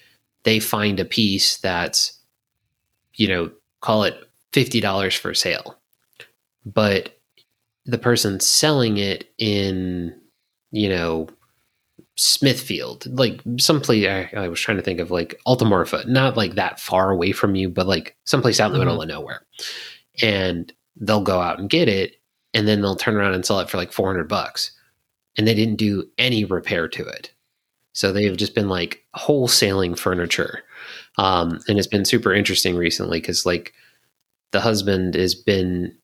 they 0.42 0.58
find 0.58 0.98
a 0.98 1.04
piece 1.04 1.58
that's, 1.58 2.18
you 3.14 3.28
know, 3.28 3.50
call 3.80 4.04
it 4.04 4.28
$50 4.52 5.16
for 5.16 5.34
sale. 5.34 5.78
But 6.64 7.18
the 7.86 7.98
person 7.98 8.40
selling 8.40 8.98
it 8.98 9.32
in, 9.38 10.14
you 10.70 10.88
know, 10.88 11.28
Smithfield, 12.16 13.06
like 13.18 13.40
someplace 13.58 14.06
I, 14.06 14.30
I, 14.36 14.48
was 14.48 14.60
trying 14.60 14.76
to 14.76 14.82
think 14.82 15.00
of 15.00 15.10
like 15.10 15.40
Altamorpha, 15.46 16.06
not 16.06 16.36
like 16.36 16.54
that 16.56 16.78
far 16.78 17.10
away 17.10 17.32
from 17.32 17.54
you, 17.54 17.70
but 17.70 17.86
like 17.86 18.14
someplace 18.24 18.60
out 18.60 18.66
in 18.66 18.72
the 18.72 18.78
mm-hmm. 18.78 18.88
middle 18.88 19.02
of 19.02 19.08
nowhere. 19.08 19.46
And 20.20 20.70
they'll 20.96 21.22
go 21.22 21.40
out 21.40 21.58
and 21.58 21.70
get 21.70 21.88
it, 21.88 22.16
and 22.54 22.66
then 22.66 22.80
they'll 22.80 22.96
turn 22.96 23.16
around 23.16 23.34
and 23.34 23.44
sell 23.44 23.60
it 23.60 23.70
for 23.70 23.76
like 23.76 23.92
400 23.92 24.28
bucks. 24.28 24.72
And 25.36 25.46
they 25.46 25.54
didn't 25.54 25.76
do 25.76 26.08
any 26.18 26.44
repair 26.44 26.88
to 26.88 27.04
it. 27.04 27.32
So 27.92 28.12
they've 28.12 28.36
just 28.36 28.54
been 28.54 28.68
like 28.68 29.04
wholesaling 29.16 29.98
furniture. 29.98 30.62
Um, 31.18 31.60
and 31.68 31.78
it's 31.78 31.86
been 31.86 32.04
super 32.04 32.32
interesting 32.32 32.76
recently 32.76 33.20
because 33.20 33.46
like 33.46 33.72
the 34.52 34.60
husband 34.60 35.14
has 35.14 35.34
been 35.34 35.96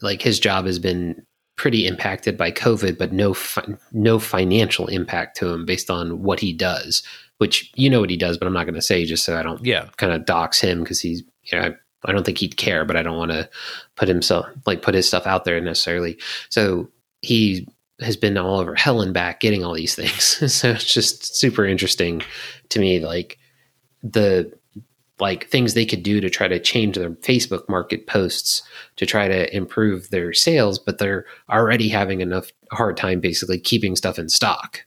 like 0.00 0.22
his 0.22 0.38
job 0.38 0.66
has 0.66 0.78
been 0.78 1.24
pretty 1.56 1.86
impacted 1.86 2.36
by 2.36 2.50
COVID, 2.52 2.96
but 2.96 3.12
no 3.12 3.34
fi- 3.34 3.76
no 3.92 4.18
financial 4.18 4.86
impact 4.86 5.36
to 5.38 5.48
him 5.52 5.66
based 5.66 5.90
on 5.90 6.22
what 6.22 6.40
he 6.40 6.52
does. 6.52 7.02
Which 7.38 7.70
you 7.74 7.88
know 7.88 8.00
what 8.00 8.10
he 8.10 8.16
does, 8.16 8.36
but 8.36 8.46
I'm 8.46 8.54
not 8.54 8.64
going 8.64 8.74
to 8.74 8.82
say 8.82 9.04
just 9.04 9.24
so 9.24 9.38
I 9.38 9.42
don't 9.42 9.64
yeah 9.64 9.88
kind 9.96 10.12
of 10.12 10.24
dox 10.24 10.60
him 10.60 10.80
because 10.82 11.00
he's 11.00 11.22
you 11.44 11.60
know 11.60 11.74
I, 12.04 12.12
don't 12.12 12.24
think 12.24 12.38
he'd 12.38 12.56
care, 12.56 12.84
but 12.84 12.96
I 12.96 13.02
don't 13.02 13.18
want 13.18 13.32
to 13.32 13.48
put 13.96 14.08
himself 14.08 14.46
like 14.66 14.82
put 14.82 14.94
his 14.94 15.06
stuff 15.06 15.26
out 15.26 15.44
there 15.44 15.60
necessarily. 15.60 16.18
So 16.48 16.88
he 17.22 17.66
has 18.00 18.16
been 18.16 18.38
all 18.38 18.60
over 18.60 18.74
hell 18.74 19.00
and 19.00 19.12
back 19.12 19.40
getting 19.40 19.64
all 19.64 19.74
these 19.74 19.94
things. 19.94 20.24
so 20.52 20.70
it's 20.70 20.92
just 20.92 21.36
super 21.36 21.64
interesting 21.64 22.22
to 22.70 22.78
me, 22.78 23.00
like 23.00 23.38
the 24.02 24.52
like 25.20 25.48
things 25.48 25.74
they 25.74 25.86
could 25.86 26.02
do 26.02 26.20
to 26.20 26.30
try 26.30 26.46
to 26.46 26.60
change 26.60 26.96
their 26.96 27.10
Facebook 27.10 27.68
market 27.68 28.06
posts 28.06 28.62
to 28.96 29.04
try 29.04 29.26
to 29.26 29.54
improve 29.54 30.10
their 30.10 30.32
sales, 30.32 30.78
but 30.78 30.98
they're 30.98 31.24
already 31.50 31.88
having 31.88 32.20
enough 32.20 32.52
hard 32.70 32.96
time 32.96 33.20
basically 33.20 33.58
keeping 33.58 33.96
stuff 33.96 34.18
in 34.18 34.28
stock. 34.28 34.84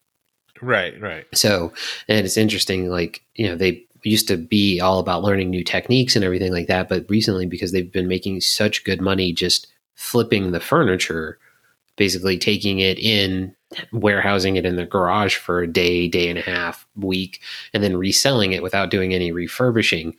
Right, 0.62 1.00
right. 1.02 1.26
So, 1.34 1.74
and 2.08 2.26
it's 2.26 2.38
interesting, 2.38 2.90
like, 2.90 3.24
you 3.36 3.48
know, 3.48 3.56
they 3.56 3.86
used 4.04 4.28
to 4.28 4.38
be 4.38 4.80
all 4.80 5.00
about 5.00 5.24
learning 5.24 5.50
new 5.50 5.64
techniques 5.64 6.16
and 6.16 6.26
everything 6.26 6.52
like 6.52 6.68
that, 6.68 6.90
but 6.90 7.06
recently, 7.10 7.46
because 7.46 7.72
they've 7.72 7.92
been 7.92 8.08
making 8.08 8.42
such 8.42 8.84
good 8.84 9.02
money 9.02 9.34
just 9.34 9.68
flipping 9.96 10.52
the 10.52 10.60
furniture, 10.60 11.38
basically 11.96 12.38
taking 12.38 12.80
it 12.80 12.98
in 13.00 13.56
warehousing 13.92 14.56
it 14.56 14.66
in 14.66 14.76
the 14.76 14.86
garage 14.86 15.36
for 15.36 15.62
a 15.62 15.68
day, 15.68 16.08
day 16.08 16.30
and 16.30 16.40
a 16.40 16.42
half, 16.42 16.88
week, 16.96 17.42
and 17.74 17.84
then 17.84 17.96
reselling 17.96 18.52
it 18.52 18.64
without 18.64 18.90
doing 18.90 19.14
any 19.14 19.32
refurbishing. 19.32 20.16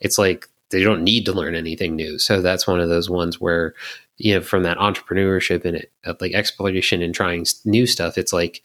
It's 0.00 0.18
like 0.18 0.48
they 0.70 0.82
don't 0.82 1.04
need 1.04 1.24
to 1.26 1.32
learn 1.32 1.54
anything 1.54 1.96
new. 1.96 2.18
So 2.18 2.40
that's 2.40 2.66
one 2.66 2.80
of 2.80 2.88
those 2.88 3.08
ones 3.08 3.40
where, 3.40 3.74
you 4.18 4.34
know, 4.34 4.40
from 4.40 4.62
that 4.64 4.78
entrepreneurship 4.78 5.64
and 5.64 5.76
it, 5.76 5.92
uh, 6.04 6.14
like 6.20 6.32
exploration 6.32 7.02
and 7.02 7.14
trying 7.14 7.46
new 7.64 7.86
stuff, 7.86 8.18
it's 8.18 8.32
like, 8.32 8.62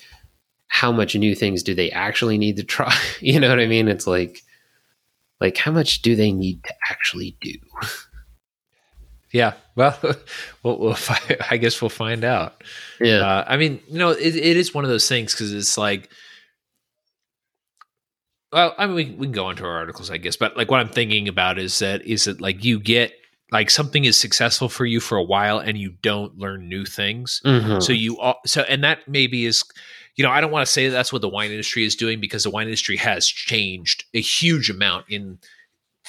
how 0.70 0.92
much 0.92 1.16
new 1.16 1.34
things 1.34 1.64
do 1.64 1.74
they 1.74 1.90
actually 1.92 2.38
need 2.38 2.58
to 2.58 2.64
try? 2.64 2.94
you 3.20 3.40
know 3.40 3.50
what 3.50 3.60
I 3.60 3.68
mean? 3.68 3.88
It's 3.88 4.08
like, 4.08 4.44
like 5.40 5.58
how 5.58 5.72
much 5.72 6.02
do 6.02 6.16
they 6.16 6.32
need 6.32 6.64
to 6.64 6.74
actually 6.90 7.38
do? 7.42 7.54
Yeah, 9.32 9.54
well, 9.76 9.98
we'll, 10.64 10.80
we'll 10.80 10.98
I 11.50 11.58
guess 11.58 11.82
we'll 11.82 11.90
find 11.90 12.24
out. 12.24 12.64
Yeah, 13.00 13.20
uh, 13.20 13.46
I 13.48 13.58
mean, 13.58 13.80
you 13.88 14.00
know, 14.00 14.12
it, 14.12 14.36
it 14.36 14.58
is 14.58 14.74
one 14.74 14.84
of 14.84 14.90
those 14.90 15.08
things 15.08 15.34
because 15.34 15.54
it's 15.54 15.78
like, 15.78 16.10
well, 18.52 18.74
I 18.78 18.88
mean, 18.88 18.96
we, 18.96 19.06
we 19.12 19.26
can 19.28 19.34
go 19.34 19.50
into 19.50 19.66
our 19.66 19.78
articles, 19.78 20.10
I 20.10 20.18
guess, 20.18 20.38
but 20.38 20.56
like 20.56 20.72
what 20.72 20.80
I'm 20.80 20.90
thinking 20.90 21.28
about 21.28 21.60
is 21.60 21.78
that 21.80 22.04
is 22.04 22.26
that 22.26 22.42
like 22.42 22.64
you 22.64 22.80
get 22.80 23.14
like 23.52 23.70
something 23.70 24.06
is 24.06 24.18
successful 24.18 24.70
for 24.70 24.86
you 24.86 25.00
for 25.00 25.18
a 25.18 25.24
while 25.24 25.60
and 25.60 25.78
you 25.78 25.94
don't 26.02 26.38
learn 26.38 26.70
new 26.70 26.86
things, 26.86 27.42
mm-hmm. 27.46 27.80
so 27.80 27.94
you 27.94 28.18
so 28.46 28.62
and 28.64 28.84
that 28.84 29.08
maybe 29.08 29.46
is. 29.46 29.64
You 30.18 30.24
know, 30.24 30.32
I 30.32 30.42
don't 30.42 30.52
want 30.52 30.66
to 30.66 30.72
say 30.72 30.88
that 30.88 30.94
that's 30.94 31.14
what 31.14 31.22
the 31.22 31.30
wine 31.30 31.52
industry 31.52 31.86
is 31.86 31.96
doing 31.96 32.20
because 32.20 32.44
the 32.44 32.50
wine 32.50 32.68
industry 32.68 32.98
has 32.98 33.28
changed 33.28 34.04
a 34.14 34.20
huge 34.20 34.70
amount 34.70 35.06
in 35.10 35.40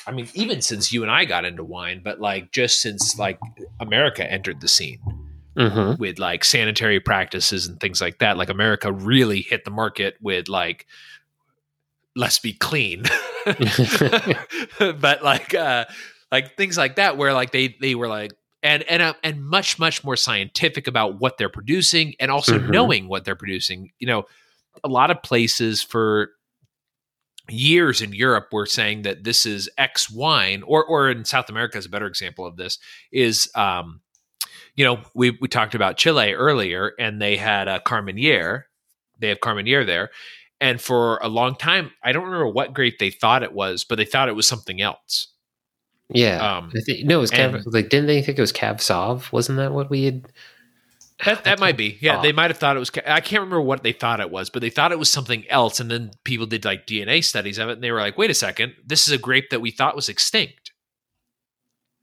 I 0.06 0.12
mean, 0.12 0.28
even 0.34 0.62
since 0.62 0.92
you 0.92 1.02
and 1.02 1.10
I 1.10 1.24
got 1.24 1.44
into 1.44 1.64
wine, 1.64 2.00
but 2.02 2.20
like 2.20 2.52
just 2.52 2.80
since 2.80 3.18
like 3.18 3.38
America 3.80 4.30
entered 4.30 4.60
the 4.60 4.68
scene 4.68 5.00
mm-hmm. 5.56 6.00
with 6.00 6.18
like 6.18 6.44
sanitary 6.44 7.00
practices 7.00 7.66
and 7.66 7.78
things 7.80 8.00
like 8.00 8.18
that, 8.18 8.38
like 8.38 8.48
America 8.48 8.92
really 8.92 9.42
hit 9.42 9.64
the 9.64 9.70
market 9.70 10.16
with 10.20 10.48
like, 10.48 10.86
let's 12.16 12.38
be 12.38 12.52
clean, 12.52 13.02
but 14.78 15.22
like, 15.22 15.54
uh, 15.54 15.84
like 16.30 16.56
things 16.56 16.78
like 16.78 16.96
that, 16.96 17.16
where 17.16 17.32
like 17.32 17.50
they 17.50 17.76
they 17.80 17.94
were 17.94 18.08
like 18.08 18.32
and 18.62 18.82
and 18.84 19.02
uh, 19.02 19.14
and 19.22 19.44
much 19.44 19.78
much 19.78 20.04
more 20.04 20.16
scientific 20.16 20.86
about 20.86 21.20
what 21.20 21.38
they're 21.38 21.48
producing 21.48 22.14
and 22.18 22.30
also 22.30 22.58
mm-hmm. 22.58 22.70
knowing 22.70 23.08
what 23.08 23.24
they're 23.24 23.36
producing. 23.36 23.90
You 23.98 24.08
know, 24.08 24.24
a 24.82 24.88
lot 24.88 25.10
of 25.10 25.22
places 25.22 25.82
for 25.82 26.30
years 27.48 28.02
in 28.02 28.12
Europe 28.12 28.48
were 28.52 28.66
saying 28.66 29.02
that 29.02 29.24
this 29.24 29.46
is 29.46 29.70
X 29.78 30.10
wine, 30.10 30.62
or 30.66 30.84
or 30.84 31.10
in 31.10 31.24
South 31.24 31.48
America 31.48 31.78
is 31.78 31.86
a 31.86 31.90
better 31.90 32.06
example 32.06 32.46
of 32.46 32.56
this. 32.56 32.78
Is 33.12 33.50
um, 33.54 34.00
you 34.74 34.84
know, 34.84 35.00
we 35.14 35.36
we 35.40 35.48
talked 35.48 35.74
about 35.74 35.96
Chile 35.96 36.32
earlier, 36.34 36.92
and 36.98 37.20
they 37.20 37.36
had 37.36 37.68
a 37.68 37.80
Carmenere. 37.80 38.64
They 39.18 39.28
have 39.28 39.40
Carmenere 39.40 39.84
there, 39.84 40.10
and 40.60 40.80
for 40.80 41.18
a 41.18 41.28
long 41.28 41.54
time, 41.56 41.92
I 42.02 42.12
don't 42.12 42.24
remember 42.24 42.48
what 42.48 42.74
grape 42.74 42.98
they 42.98 43.10
thought 43.10 43.42
it 43.42 43.52
was, 43.52 43.84
but 43.84 43.96
they 43.96 44.04
thought 44.04 44.28
it 44.28 44.36
was 44.36 44.46
something 44.46 44.80
else. 44.80 45.28
Yeah, 46.10 46.58
um, 46.58 46.70
think, 46.70 47.04
no, 47.04 47.18
it 47.18 47.20
was 47.20 47.30
Cav, 47.30 47.62
like 47.66 47.90
didn't 47.90 48.06
they 48.06 48.22
think 48.22 48.38
it 48.38 48.40
was 48.40 48.52
Cab 48.52 48.78
Sauv? 48.78 49.30
Wasn't 49.30 49.58
that 49.58 49.72
what 49.72 49.90
we 49.90 50.04
had? 50.04 50.28
That 51.24 51.44
that 51.44 51.60
might 51.60 51.76
be. 51.76 51.98
Yeah, 52.00 52.22
they 52.22 52.32
might 52.32 52.50
have 52.50 52.58
thought 52.58 52.76
it 52.76 52.78
was. 52.78 52.90
I 53.06 53.20
can't 53.20 53.40
remember 53.40 53.60
what 53.60 53.82
they 53.82 53.92
thought 53.92 54.20
it 54.20 54.30
was, 54.30 54.48
but 54.48 54.62
they 54.62 54.70
thought 54.70 54.92
it 54.92 54.98
was 54.98 55.10
something 55.10 55.44
else. 55.50 55.80
And 55.80 55.90
then 55.90 56.12
people 56.24 56.46
did 56.46 56.64
like 56.64 56.86
DNA 56.86 57.22
studies 57.22 57.58
of 57.58 57.68
it, 57.68 57.72
and 57.72 57.82
they 57.82 57.90
were 57.90 58.00
like, 58.00 58.16
"Wait 58.16 58.30
a 58.30 58.34
second, 58.34 58.74
this 58.86 59.06
is 59.06 59.12
a 59.12 59.18
grape 59.18 59.50
that 59.50 59.60
we 59.60 59.70
thought 59.70 59.96
was 59.96 60.08
extinct. 60.08 60.72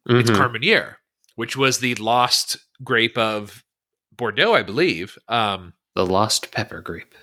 Mm-hmm. 0.08 0.20
It's 0.20 0.30
Carmenere, 0.30 0.96
which 1.36 1.58
was 1.58 1.80
the 1.80 1.96
lost 1.96 2.58
grape 2.84 3.18
of 3.18 3.64
Bordeaux, 4.16 4.54
I 4.54 4.62
believe. 4.64 5.18
Um, 5.28 5.74
the 5.96 6.06
lost 6.06 6.52
pepper 6.52 6.82
grape. 6.82 7.16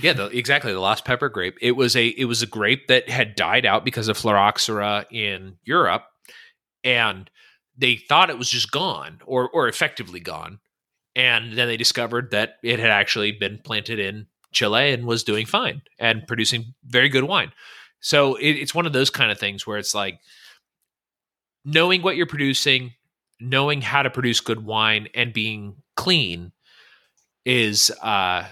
Yeah, 0.00 0.12
the, 0.14 0.26
exactly. 0.26 0.72
The 0.72 0.80
lost 0.80 1.04
pepper 1.04 1.28
grape. 1.28 1.56
It 1.60 1.72
was 1.72 1.94
a 1.96 2.08
it 2.08 2.24
was 2.24 2.42
a 2.42 2.46
grape 2.46 2.88
that 2.88 3.08
had 3.08 3.34
died 3.34 3.66
out 3.66 3.84
because 3.84 4.08
of 4.08 4.18
phylloxera 4.18 5.06
in 5.10 5.56
Europe, 5.64 6.04
and 6.84 7.30
they 7.76 7.96
thought 7.96 8.30
it 8.30 8.38
was 8.38 8.50
just 8.50 8.70
gone 8.70 9.20
or 9.26 9.48
or 9.50 9.68
effectively 9.68 10.20
gone 10.20 10.60
and 11.18 11.54
then 11.54 11.66
they 11.66 11.76
discovered 11.76 12.30
that 12.30 12.58
it 12.62 12.78
had 12.78 12.90
actually 12.90 13.32
been 13.32 13.58
planted 13.64 13.98
in 13.98 14.26
Chile 14.52 14.92
and 14.92 15.04
was 15.04 15.24
doing 15.24 15.46
fine 15.46 15.82
and 15.98 16.24
producing 16.28 16.74
very 16.86 17.08
good 17.08 17.24
wine. 17.24 17.52
So 18.00 18.36
it, 18.36 18.52
it's 18.52 18.74
one 18.74 18.86
of 18.86 18.92
those 18.92 19.10
kind 19.10 19.32
of 19.32 19.38
things 19.38 19.66
where 19.66 19.78
it's 19.78 19.96
like 19.96 20.20
knowing 21.64 22.02
what 22.02 22.16
you're 22.16 22.26
producing, 22.26 22.92
knowing 23.40 23.82
how 23.82 24.02
to 24.02 24.10
produce 24.10 24.40
good 24.40 24.64
wine, 24.64 25.08
and 25.12 25.32
being 25.32 25.82
clean 25.96 26.52
is 27.44 27.90
uh, 28.00 28.44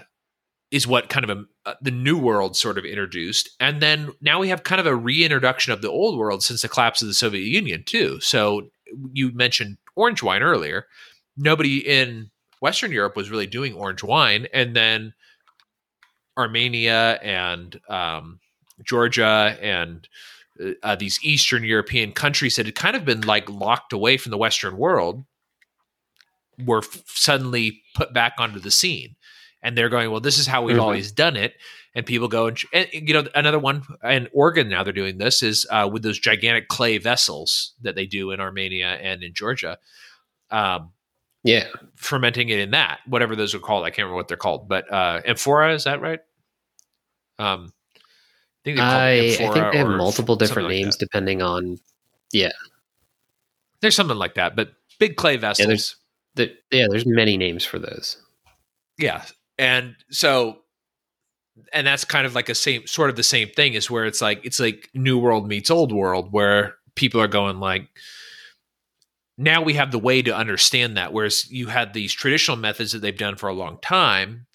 is 0.69 0.85
what 0.85 1.09
kind 1.09 1.29
of 1.29 1.37
a, 1.37 1.43
uh, 1.69 1.75
the 1.81 1.91
new 1.91 2.17
world 2.17 2.57
sort 2.57 2.77
of 2.77 2.85
introduced. 2.85 3.49
And 3.59 3.81
then 3.81 4.11
now 4.21 4.39
we 4.39 4.49
have 4.49 4.63
kind 4.63 4.81
of 4.81 4.85
a 4.85 4.95
reintroduction 4.95 5.71
of 5.71 5.81
the 5.81 5.89
old 5.89 6.17
world 6.17 6.43
since 6.43 6.61
the 6.61 6.67
collapse 6.67 7.01
of 7.01 7.07
the 7.07 7.13
Soviet 7.13 7.47
Union 7.47 7.83
too. 7.85 8.19
So 8.19 8.69
you 9.13 9.31
mentioned 9.33 9.77
orange 9.95 10.21
wine 10.21 10.41
earlier. 10.41 10.87
Nobody 11.37 11.77
in 11.77 12.31
Western 12.61 12.91
Europe 12.91 13.15
was 13.15 13.29
really 13.29 13.47
doing 13.47 13.73
orange 13.73 14.03
wine, 14.03 14.47
and 14.53 14.75
then 14.75 15.13
Armenia 16.37 17.19
and 17.21 17.79
um, 17.89 18.39
Georgia 18.83 19.57
and 19.61 20.07
uh, 20.83 20.95
these 20.95 21.19
Eastern 21.23 21.63
European 21.63 22.11
countries 22.11 22.55
that 22.55 22.65
had 22.65 22.75
kind 22.75 22.95
of 22.95 23.05
been 23.05 23.21
like 23.21 23.49
locked 23.49 23.93
away 23.93 24.17
from 24.17 24.31
the 24.31 24.37
Western 24.37 24.77
world 24.77 25.25
were 26.65 26.79
f- 26.79 27.03
suddenly 27.05 27.83
put 27.95 28.13
back 28.13 28.33
onto 28.39 28.59
the 28.59 28.71
scene. 28.71 29.15
And 29.63 29.77
they're 29.77 29.89
going, 29.89 30.11
well, 30.11 30.21
this 30.21 30.37
is 30.37 30.45
how 30.47 30.61
we've 30.61 30.75
mm-hmm. 30.75 30.83
always 30.83 31.11
done 31.11 31.35
it. 31.35 31.55
And 31.95 32.05
people 32.05 32.27
go 32.27 32.47
and, 32.47 32.63
and, 32.73 32.87
you 32.91 33.13
know, 33.13 33.27
another 33.33 33.57
one 33.57 33.81
in 34.03 34.27
Oregon 34.31 34.69
now 34.69 34.83
they're 34.83 34.93
doing 34.93 35.17
this 35.17 35.41
is 35.41 35.65
uh, 35.71 35.89
with 35.91 36.03
those 36.03 36.19
gigantic 36.19 36.67
clay 36.67 36.99
vessels 36.99 37.73
that 37.81 37.95
they 37.95 38.05
do 38.05 38.31
in 38.31 38.39
Armenia 38.39 38.99
and 39.01 39.23
in 39.23 39.33
Georgia. 39.33 39.79
Um, 40.51 40.91
yeah, 41.43 41.65
fermenting 41.95 42.49
it 42.49 42.59
in 42.59 42.71
that, 42.71 42.99
whatever 43.07 43.35
those 43.35 43.55
are 43.55 43.59
called. 43.59 43.83
I 43.83 43.89
can't 43.89 44.05
remember 44.05 44.17
what 44.17 44.27
they're 44.27 44.37
called, 44.37 44.67
but 44.67 44.91
uh, 44.91 45.21
amphora 45.25 45.73
is 45.73 45.85
that 45.85 46.01
right? 46.01 46.19
Um, 47.39 47.73
I 47.95 47.99
think, 48.63 48.79
I, 48.79 49.11
I 49.11 49.31
think 49.35 49.53
they 49.71 49.77
have 49.77 49.87
multiple 49.87 50.35
different 50.35 50.69
names 50.69 50.95
like 50.95 50.99
depending 50.99 51.41
on, 51.41 51.79
yeah. 52.31 52.51
There's 53.81 53.95
something 53.95 54.17
like 54.17 54.35
that, 54.35 54.55
but 54.55 54.73
big 54.99 55.15
clay 55.15 55.37
vessels. 55.37 55.59
Yeah, 55.59 55.67
there's, 55.67 55.95
there, 56.35 56.49
yeah, 56.71 56.87
there's 56.89 57.05
many 57.05 57.37
names 57.37 57.63
for 57.63 57.79
those. 57.79 58.17
Yeah, 58.97 59.23
and 59.57 59.95
so, 60.09 60.59
and 61.73 61.87
that's 61.87 62.05
kind 62.05 62.25
of 62.25 62.35
like 62.35 62.49
a 62.49 62.55
same 62.55 62.85
sort 62.87 63.09
of 63.09 63.15
the 63.15 63.23
same 63.23 63.49
thing 63.49 63.73
is 63.73 63.89
where 63.89 64.05
it's 64.05 64.21
like 64.21 64.45
it's 64.45 64.59
like 64.59 64.89
new 64.93 65.17
world 65.17 65.47
meets 65.47 65.71
old 65.71 65.91
world 65.91 66.31
where 66.31 66.75
people 66.95 67.21
are 67.21 67.27
going 67.27 67.59
like 67.59 67.87
now 69.37 69.61
we 69.61 69.73
have 69.73 69.91
the 69.91 69.99
way 69.99 70.21
to 70.23 70.35
understand 70.35 70.97
that. 70.97 71.13
Whereas 71.13 71.49
you 71.51 71.67
had 71.67 71.93
these 71.93 72.11
traditional 72.11 72.57
methods 72.57 72.91
that 72.91 72.99
they've 72.99 73.15
done 73.15 73.35
for 73.35 73.49
a 73.49 73.53
long 73.53 73.77
time 73.81 74.47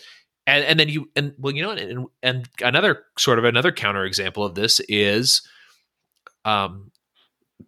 and 0.46 0.64
and 0.64 0.78
then 0.80 0.88
you 0.88 1.10
and 1.16 1.34
well 1.38 1.54
you 1.54 1.62
know 1.62 1.70
and 1.70 2.06
and 2.22 2.48
another 2.60 3.04
sort 3.18 3.38
of 3.38 3.44
another 3.44 3.72
counter 3.72 4.04
example 4.04 4.44
of 4.44 4.54
this 4.54 4.80
is 4.88 5.42
um 6.44 6.90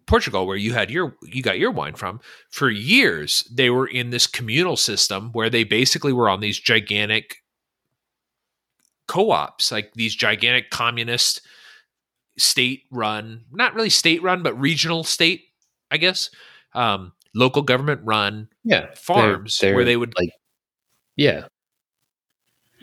Portugal 0.05 0.45
where 0.47 0.57
you 0.57 0.73
had 0.73 0.89
your 0.89 1.15
you 1.23 1.41
got 1.41 1.59
your 1.59 1.71
wine 1.71 1.95
from 1.95 2.19
for 2.49 2.69
years 2.69 3.43
they 3.51 3.69
were 3.69 3.87
in 3.87 4.09
this 4.09 4.27
communal 4.27 4.77
system 4.77 5.29
where 5.33 5.49
they 5.49 5.63
basically 5.63 6.13
were 6.13 6.29
on 6.29 6.39
these 6.39 6.59
gigantic 6.59 7.37
co-ops 9.07 9.71
like 9.71 9.91
these 9.93 10.15
gigantic 10.15 10.69
communist 10.69 11.41
state 12.37 12.83
run 12.91 13.45
not 13.51 13.73
really 13.73 13.89
state 13.89 14.21
run 14.21 14.43
but 14.43 14.59
regional 14.59 15.03
state 15.03 15.43
I 15.91 15.97
guess 15.97 16.29
um 16.73 17.13
local 17.33 17.61
government 17.61 18.01
run 18.03 18.49
yeah 18.63 18.87
farms 18.95 19.59
they're, 19.59 19.69
they're 19.69 19.75
where 19.75 19.85
they 19.85 19.97
would 19.97 20.13
like 20.17 20.29
yeah 21.15 21.47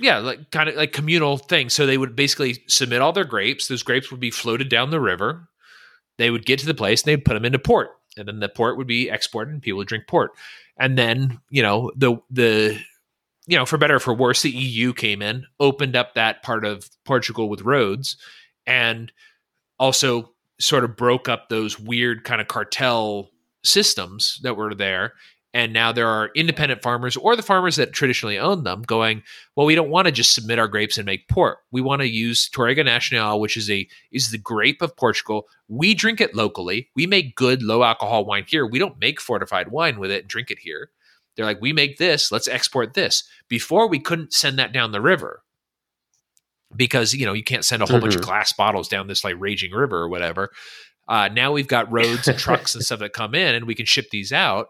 yeah, 0.02 0.18
like 0.18 0.50
kind 0.50 0.68
of 0.68 0.74
like 0.74 0.92
communal 0.92 1.38
thing. 1.38 1.70
So 1.70 1.86
they 1.86 1.98
would 1.98 2.16
basically 2.16 2.62
submit 2.66 3.00
all 3.00 3.12
their 3.12 3.24
grapes. 3.24 3.68
Those 3.68 3.82
grapes 3.82 4.10
would 4.10 4.20
be 4.20 4.30
floated 4.30 4.68
down 4.68 4.90
the 4.90 5.00
river. 5.00 5.48
They 6.18 6.30
would 6.30 6.46
get 6.46 6.58
to 6.60 6.66
the 6.66 6.74
place 6.74 7.02
and 7.02 7.08
they'd 7.08 7.24
put 7.24 7.34
them 7.34 7.44
into 7.44 7.58
port, 7.58 7.90
and 8.16 8.28
then 8.28 8.40
the 8.40 8.48
port 8.48 8.76
would 8.76 8.86
be 8.86 9.08
exported 9.08 9.52
and 9.52 9.62
people 9.62 9.78
would 9.78 9.88
drink 9.88 10.06
port. 10.06 10.32
And 10.78 10.96
then 10.98 11.40
you 11.50 11.62
know 11.62 11.90
the 11.96 12.16
the 12.30 12.78
you 13.46 13.56
know 13.56 13.66
for 13.66 13.78
better 13.78 13.96
or 13.96 14.00
for 14.00 14.14
worse, 14.14 14.42
the 14.42 14.50
EU 14.50 14.92
came 14.92 15.22
in, 15.22 15.46
opened 15.58 15.96
up 15.96 16.14
that 16.14 16.42
part 16.42 16.64
of 16.64 16.88
Portugal 17.04 17.48
with 17.48 17.62
roads, 17.62 18.16
and 18.66 19.12
also 19.78 20.32
sort 20.60 20.84
of 20.84 20.96
broke 20.96 21.28
up 21.28 21.48
those 21.48 21.78
weird 21.78 22.24
kind 22.24 22.40
of 22.40 22.48
cartel 22.48 23.30
systems 23.64 24.38
that 24.42 24.56
were 24.56 24.74
there 24.74 25.14
and 25.54 25.72
now 25.72 25.92
there 25.92 26.08
are 26.08 26.30
independent 26.34 26.82
farmers 26.82 27.16
or 27.16 27.36
the 27.36 27.42
farmers 27.42 27.76
that 27.76 27.92
traditionally 27.92 28.38
own 28.38 28.64
them 28.64 28.82
going, 28.82 29.22
well, 29.54 29.66
we 29.66 29.74
don't 29.74 29.90
want 29.90 30.06
to 30.06 30.12
just 30.12 30.34
submit 30.34 30.58
our 30.58 30.68
grapes 30.68 30.96
and 30.96 31.04
make 31.04 31.28
port. 31.28 31.58
We 31.70 31.82
want 31.82 32.00
to 32.00 32.08
use 32.08 32.48
Touriga 32.48 32.84
Nacional, 32.84 33.38
which 33.38 33.56
is 33.56 33.70
a 33.70 33.86
is 34.10 34.30
the 34.30 34.38
grape 34.38 34.80
of 34.80 34.96
Portugal. 34.96 35.46
We 35.68 35.94
drink 35.94 36.20
it 36.20 36.34
locally. 36.34 36.88
We 36.96 37.06
make 37.06 37.36
good 37.36 37.62
low 37.62 37.82
alcohol 37.82 38.24
wine 38.24 38.44
here. 38.48 38.66
We 38.66 38.78
don't 38.78 38.98
make 38.98 39.20
fortified 39.20 39.70
wine 39.70 39.98
with 39.98 40.10
it 40.10 40.22
and 40.22 40.28
drink 40.28 40.50
it 40.50 40.60
here. 40.60 40.90
They're 41.36 41.46
like, 41.46 41.60
we 41.60 41.72
make 41.72 41.98
this, 41.98 42.30
let's 42.30 42.48
export 42.48 42.94
this. 42.94 43.24
Before 43.48 43.88
we 43.88 43.98
couldn't 43.98 44.32
send 44.32 44.58
that 44.58 44.72
down 44.72 44.92
the 44.92 45.00
river 45.00 45.42
because 46.74 47.12
you 47.12 47.26
know 47.26 47.34
you 47.34 47.44
can't 47.44 47.64
send 47.64 47.82
a 47.82 47.86
whole 47.86 47.96
mm-hmm. 47.96 48.04
bunch 48.04 48.14
of 48.14 48.22
mm-hmm. 48.22 48.30
glass 48.30 48.52
bottles 48.54 48.88
down 48.88 49.06
this 49.06 49.24
like 49.24 49.36
raging 49.38 49.72
river 49.72 49.98
or 49.98 50.08
whatever. 50.08 50.50
Uh, 51.08 51.28
now 51.28 51.52
we've 51.52 51.68
got 51.68 51.90
roads 51.92 52.28
and 52.28 52.38
trucks 52.38 52.74
and 52.74 52.82
stuff 52.82 53.00
that 53.00 53.12
come 53.12 53.34
in, 53.34 53.54
and 53.54 53.66
we 53.66 53.74
can 53.74 53.84
ship 53.84 54.08
these 54.10 54.32
out 54.32 54.68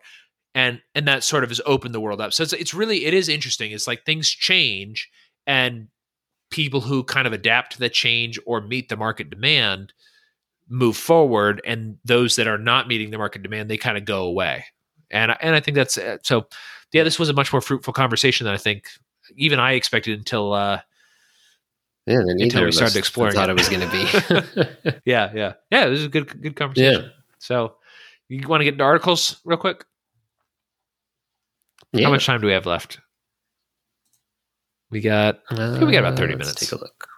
and 0.55 0.81
and 0.95 1.09
that 1.09 1.25
sort 1.25 1.45
of 1.45 1.51
has 1.51 1.61
opened 1.67 1.95
the 1.95 2.01
world 2.01 2.21
up. 2.21 2.33
So 2.33 2.43
it's 2.43 2.53
it's 2.53 2.75
really 2.75 3.05
it 3.05 3.15
is 3.15 3.29
interesting. 3.29 3.73
It's 3.73 3.87
like 3.87 4.05
things 4.05 4.29
change 4.29 5.11
and 5.47 5.88
people 6.51 6.81
who 6.81 7.03
kind 7.03 7.27
of 7.27 7.33
adapt 7.33 7.73
to 7.73 7.79
the 7.79 7.88
change 7.88 8.38
or 8.45 8.61
meet 8.61 8.88
the 8.88 8.97
market 8.97 9.31
demand 9.31 9.93
move 10.69 10.97
forward 10.97 11.61
and 11.67 11.99
those 12.05 12.37
that 12.37 12.47
are 12.47 12.59
not 12.59 12.88
meeting 12.88 13.11
the 13.11 13.19
market 13.19 13.43
demand 13.43 13.69
they 13.69 13.77
kind 13.77 13.99
of 13.99 14.05
go 14.05 14.25
away. 14.25 14.65
And 15.11 15.35
and 15.41 15.55
I 15.55 15.61
think 15.61 15.75
that's 15.75 15.99
uh, 15.99 16.19
so 16.23 16.47
yeah 16.93 17.05
this 17.05 17.19
was 17.19 17.29
a 17.29 17.35
much 17.35 17.53
more 17.53 17.61
fruitful 17.61 17.93
conversation 17.93 18.45
than 18.45 18.55
I 18.55 18.59
think 18.59 18.88
even 19.37 19.59
I 19.59 19.73
expected 19.73 20.19
until 20.19 20.53
uh 20.53 20.81
yeah, 22.07 22.19
until 22.19 22.65
we 22.65 22.73
started 22.73 22.97
exploring. 22.97 23.35
Thought 23.35 23.49
it, 23.49 23.53
it 23.53 23.59
was 23.59 23.69
going 23.69 23.88
to 23.88 24.83
be. 24.83 25.01
yeah, 25.05 25.31
yeah, 25.35 25.53
yeah. 25.71 25.88
This 25.88 26.01
is 26.01 26.07
a 26.07 26.09
good, 26.09 26.43
good 26.43 26.57
conversation. 26.57 27.05
Yeah. 27.05 27.09
So, 27.38 27.77
you 28.29 28.47
want 28.49 28.61
to 28.61 28.65
get 28.65 28.75
into 28.75 28.83
articles 28.85 29.41
real 29.45 29.57
quick? 29.57 29.85
Yeah. 31.92 32.07
How 32.07 32.11
much 32.11 32.26
time 32.26 32.40
do 32.40 32.46
we 32.46 32.52
have 32.52 32.66
left? 32.66 33.00
We 34.90 35.00
got 35.00 35.40
uh, 35.50 35.78
we 35.83 35.92
got 35.92 36.00
about 36.00 36.16
thirty 36.16 36.35
minutes. 36.35 36.55
Take 36.55 36.72
a 36.72 36.76
look. 36.76 37.09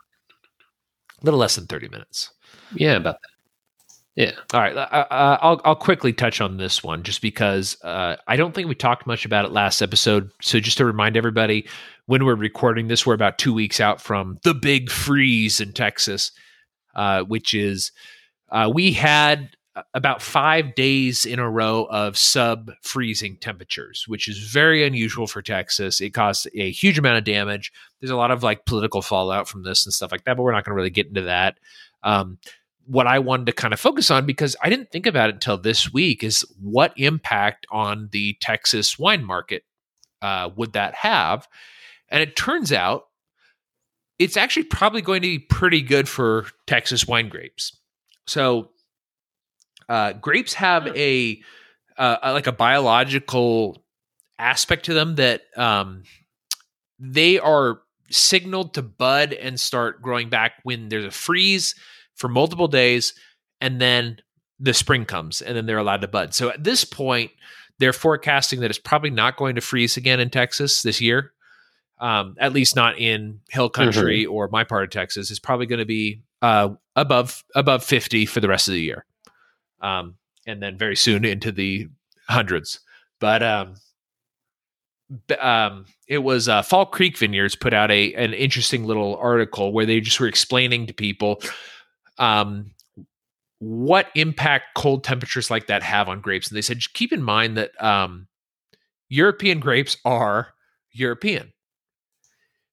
A 1.20 1.24
little 1.24 1.40
less 1.40 1.56
than 1.56 1.66
thirty 1.66 1.88
minutes. 1.88 2.32
Yeah, 2.74 2.96
about 2.96 3.16
that. 3.20 3.30
Yeah. 4.16 4.32
All 4.52 4.60
right. 4.60 4.76
Uh, 4.76 5.06
uh, 5.10 5.38
I'll 5.40 5.60
I'll 5.64 5.74
quickly 5.74 6.12
touch 6.12 6.40
on 6.40 6.56
this 6.56 6.84
one 6.84 7.02
just 7.02 7.20
because 7.20 7.76
uh, 7.82 8.16
I 8.28 8.36
don't 8.36 8.54
think 8.54 8.68
we 8.68 8.76
talked 8.76 9.08
much 9.08 9.24
about 9.24 9.44
it 9.44 9.50
last 9.50 9.82
episode. 9.82 10.30
So 10.40 10.60
just 10.60 10.78
to 10.78 10.84
remind 10.84 11.16
everybody, 11.16 11.66
when 12.06 12.24
we're 12.24 12.36
recording 12.36 12.86
this, 12.86 13.04
we're 13.04 13.14
about 13.14 13.38
two 13.38 13.52
weeks 13.52 13.80
out 13.80 14.00
from 14.00 14.38
the 14.44 14.54
big 14.54 14.88
freeze 14.88 15.60
in 15.60 15.72
Texas, 15.72 16.30
uh, 16.94 17.22
which 17.24 17.54
is 17.54 17.90
uh, 18.50 18.70
we 18.72 18.92
had 18.92 19.50
about 19.92 20.22
five 20.22 20.74
days 20.74 21.24
in 21.24 21.38
a 21.38 21.50
row 21.50 21.84
of 21.90 22.16
sub 22.16 22.70
freezing 22.82 23.36
temperatures, 23.38 24.04
which 24.06 24.28
is 24.28 24.38
very 24.38 24.86
unusual 24.86 25.26
for 25.26 25.42
Texas. 25.42 26.00
It 26.00 26.10
caused 26.10 26.48
a 26.54 26.70
huge 26.70 26.98
amount 26.98 27.18
of 27.18 27.24
damage. 27.24 27.72
There's 28.00 28.10
a 28.10 28.16
lot 28.16 28.30
of 28.30 28.42
like 28.42 28.66
political 28.66 29.02
fallout 29.02 29.48
from 29.48 29.64
this 29.64 29.84
and 29.84 29.92
stuff 29.92 30.12
like 30.12 30.24
that, 30.24 30.36
but 30.36 30.44
we're 30.44 30.52
not 30.52 30.64
going 30.64 30.72
to 30.72 30.76
really 30.76 30.90
get 30.90 31.08
into 31.08 31.22
that. 31.22 31.58
Um, 32.02 32.38
what 32.86 33.06
I 33.06 33.18
wanted 33.18 33.46
to 33.46 33.52
kind 33.52 33.72
of 33.74 33.80
focus 33.80 34.10
on 34.10 34.26
because 34.26 34.56
I 34.62 34.68
didn't 34.68 34.90
think 34.92 35.06
about 35.06 35.30
it 35.30 35.36
until 35.36 35.56
this 35.56 35.92
week 35.92 36.22
is 36.22 36.44
what 36.60 36.92
impact 36.96 37.66
on 37.70 38.10
the 38.12 38.36
Texas 38.40 38.98
wine 38.98 39.24
market 39.24 39.64
uh, 40.22 40.50
would 40.54 40.74
that 40.74 40.94
have? 40.94 41.48
And 42.10 42.22
it 42.22 42.36
turns 42.36 42.72
out 42.72 43.06
it's 44.18 44.36
actually 44.36 44.64
probably 44.64 45.02
going 45.02 45.22
to 45.22 45.28
be 45.28 45.38
pretty 45.38 45.80
good 45.80 46.08
for 46.08 46.46
Texas 46.66 47.06
wine 47.06 47.28
grapes. 47.28 47.76
So 48.26 48.70
uh, 49.88 50.12
grapes 50.14 50.54
have 50.54 50.86
a 50.88 51.40
uh, 51.96 52.16
like 52.24 52.46
a 52.46 52.52
biological 52.52 53.84
aspect 54.38 54.86
to 54.86 54.94
them 54.94 55.16
that 55.16 55.42
um, 55.56 56.02
they 56.98 57.38
are 57.38 57.80
signaled 58.10 58.74
to 58.74 58.82
bud 58.82 59.32
and 59.32 59.58
start 59.58 60.02
growing 60.02 60.28
back 60.28 60.54
when 60.62 60.88
there's 60.88 61.04
a 61.04 61.10
freeze 61.10 61.74
for 62.14 62.28
multiple 62.28 62.68
days, 62.68 63.14
and 63.60 63.80
then 63.80 64.18
the 64.60 64.74
spring 64.74 65.04
comes, 65.04 65.42
and 65.42 65.56
then 65.56 65.66
they're 65.66 65.78
allowed 65.78 66.00
to 66.00 66.08
bud. 66.08 66.34
So 66.34 66.50
at 66.50 66.62
this 66.62 66.84
point, 66.84 67.30
they're 67.78 67.92
forecasting 67.92 68.60
that 68.60 68.70
it's 68.70 68.78
probably 68.78 69.10
not 69.10 69.36
going 69.36 69.56
to 69.56 69.60
freeze 69.60 69.96
again 69.96 70.20
in 70.20 70.30
Texas 70.30 70.82
this 70.82 71.00
year. 71.00 71.32
Um, 72.00 72.34
at 72.40 72.52
least 72.52 72.74
not 72.74 72.98
in 72.98 73.40
hill 73.50 73.70
country 73.70 74.24
mm-hmm. 74.24 74.32
or 74.32 74.48
my 74.48 74.64
part 74.64 74.82
of 74.82 74.90
Texas. 74.90 75.30
It's 75.30 75.38
probably 75.38 75.66
going 75.66 75.78
to 75.78 75.84
be 75.84 76.22
uh, 76.42 76.70
above 76.96 77.44
above 77.54 77.84
50 77.84 78.26
for 78.26 78.40
the 78.40 78.48
rest 78.48 78.66
of 78.66 78.74
the 78.74 78.80
year 78.80 79.06
um, 79.84 80.16
and 80.46 80.62
then 80.62 80.78
very 80.78 80.96
soon 80.96 81.24
into 81.24 81.52
the 81.52 81.88
hundreds. 82.28 82.80
But 83.20 83.42
um, 83.42 83.74
um, 85.38 85.84
it 86.08 86.18
was 86.18 86.48
uh, 86.48 86.62
Fall 86.62 86.86
Creek 86.86 87.18
Vineyards 87.18 87.54
put 87.54 87.74
out 87.74 87.90
a 87.90 88.14
an 88.14 88.32
interesting 88.32 88.84
little 88.84 89.16
article 89.16 89.72
where 89.72 89.86
they 89.86 90.00
just 90.00 90.18
were 90.18 90.26
explaining 90.26 90.86
to 90.86 90.94
people 90.94 91.40
um, 92.18 92.70
what 93.58 94.08
impact 94.14 94.74
cold 94.74 95.04
temperatures 95.04 95.50
like 95.50 95.66
that 95.66 95.82
have 95.82 96.08
on 96.08 96.20
grapes, 96.20 96.48
and 96.48 96.56
they 96.56 96.62
said 96.62 96.80
keep 96.94 97.12
in 97.12 97.22
mind 97.22 97.56
that 97.56 97.80
um, 97.82 98.26
European 99.08 99.60
grapes 99.60 99.96
are 100.04 100.48
European. 100.92 101.52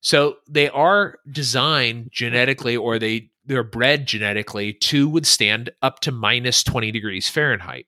So 0.03 0.37
they 0.49 0.69
are 0.69 1.19
designed 1.29 2.09
genetically, 2.11 2.75
or 2.75 2.97
they 2.97 3.30
they're 3.45 3.63
bred 3.63 4.07
genetically 4.07 4.73
to 4.73 5.09
withstand 5.09 5.71
up 5.81 5.99
to 6.01 6.11
minus 6.11 6.63
20 6.63 6.91
degrees 6.91 7.27
Fahrenheit. 7.27 7.87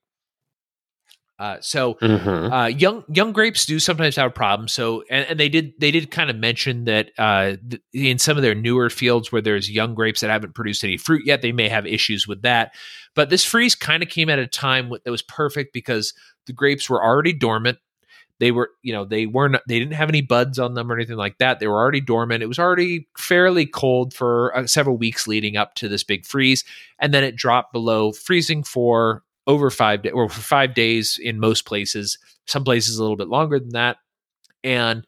Uh, 1.39 1.57
so 1.61 1.95
mm-hmm. 1.95 2.53
uh, 2.53 2.67
young 2.67 3.03
young 3.09 3.33
grapes 3.33 3.65
do 3.65 3.79
sometimes 3.79 4.15
have 4.15 4.27
a 4.27 4.33
problem. 4.33 4.67
So 4.67 5.03
and, 5.09 5.25
and 5.27 5.39
they 5.39 5.49
did 5.49 5.73
they 5.79 5.89
did 5.89 6.11
kind 6.11 6.29
of 6.29 6.35
mention 6.35 6.85
that 6.85 7.09
uh, 7.17 7.55
th- 7.69 7.81
in 7.91 8.19
some 8.19 8.37
of 8.37 8.43
their 8.43 8.53
newer 8.53 8.89
fields 8.89 9.31
where 9.31 9.41
there's 9.41 9.69
young 9.69 9.95
grapes 9.95 10.21
that 10.21 10.29
haven't 10.29 10.53
produced 10.53 10.83
any 10.83 10.95
fruit 10.95 11.23
yet, 11.25 11.41
they 11.41 11.51
may 11.51 11.69
have 11.69 11.87
issues 11.87 12.27
with 12.27 12.43
that. 12.43 12.73
But 13.15 13.29
this 13.29 13.43
freeze 13.43 13.73
kind 13.73 14.03
of 14.03 14.09
came 14.09 14.29
at 14.29 14.39
a 14.39 14.47
time 14.47 14.89
that 14.89 15.11
was 15.11 15.23
perfect 15.23 15.73
because 15.73 16.13
the 16.45 16.53
grapes 16.53 16.89
were 16.89 17.03
already 17.03 17.33
dormant. 17.33 17.79
They 18.43 18.51
were, 18.51 18.71
you 18.81 18.91
know, 18.91 19.05
they 19.05 19.25
weren't, 19.25 19.55
they 19.69 19.79
didn't 19.79 19.93
have 19.93 20.09
any 20.09 20.19
buds 20.19 20.59
on 20.59 20.73
them 20.73 20.91
or 20.91 20.95
anything 20.95 21.15
like 21.15 21.37
that. 21.37 21.61
They 21.61 21.67
were 21.67 21.77
already 21.77 22.01
dormant. 22.01 22.43
It 22.43 22.47
was 22.47 22.59
already 22.59 23.07
fairly 23.17 23.65
cold 23.65 24.13
for 24.13 24.53
uh, 24.53 24.67
several 24.67 24.97
weeks 24.97 25.29
leading 25.29 25.55
up 25.55 25.75
to 25.75 25.87
this 25.87 26.03
big 26.03 26.25
freeze. 26.25 26.65
And 26.99 27.13
then 27.13 27.23
it 27.23 27.37
dropped 27.37 27.71
below 27.71 28.11
freezing 28.11 28.63
for 28.63 29.23
over 29.47 29.69
five 29.69 30.01
days 30.01 30.11
or 30.13 30.27
for 30.27 30.41
five 30.41 30.73
days 30.73 31.17
in 31.23 31.39
most 31.39 31.65
places, 31.65 32.17
some 32.45 32.65
places 32.65 32.97
a 32.97 33.01
little 33.01 33.15
bit 33.15 33.29
longer 33.29 33.61
than 33.61 33.69
that. 33.69 33.95
And 34.61 35.07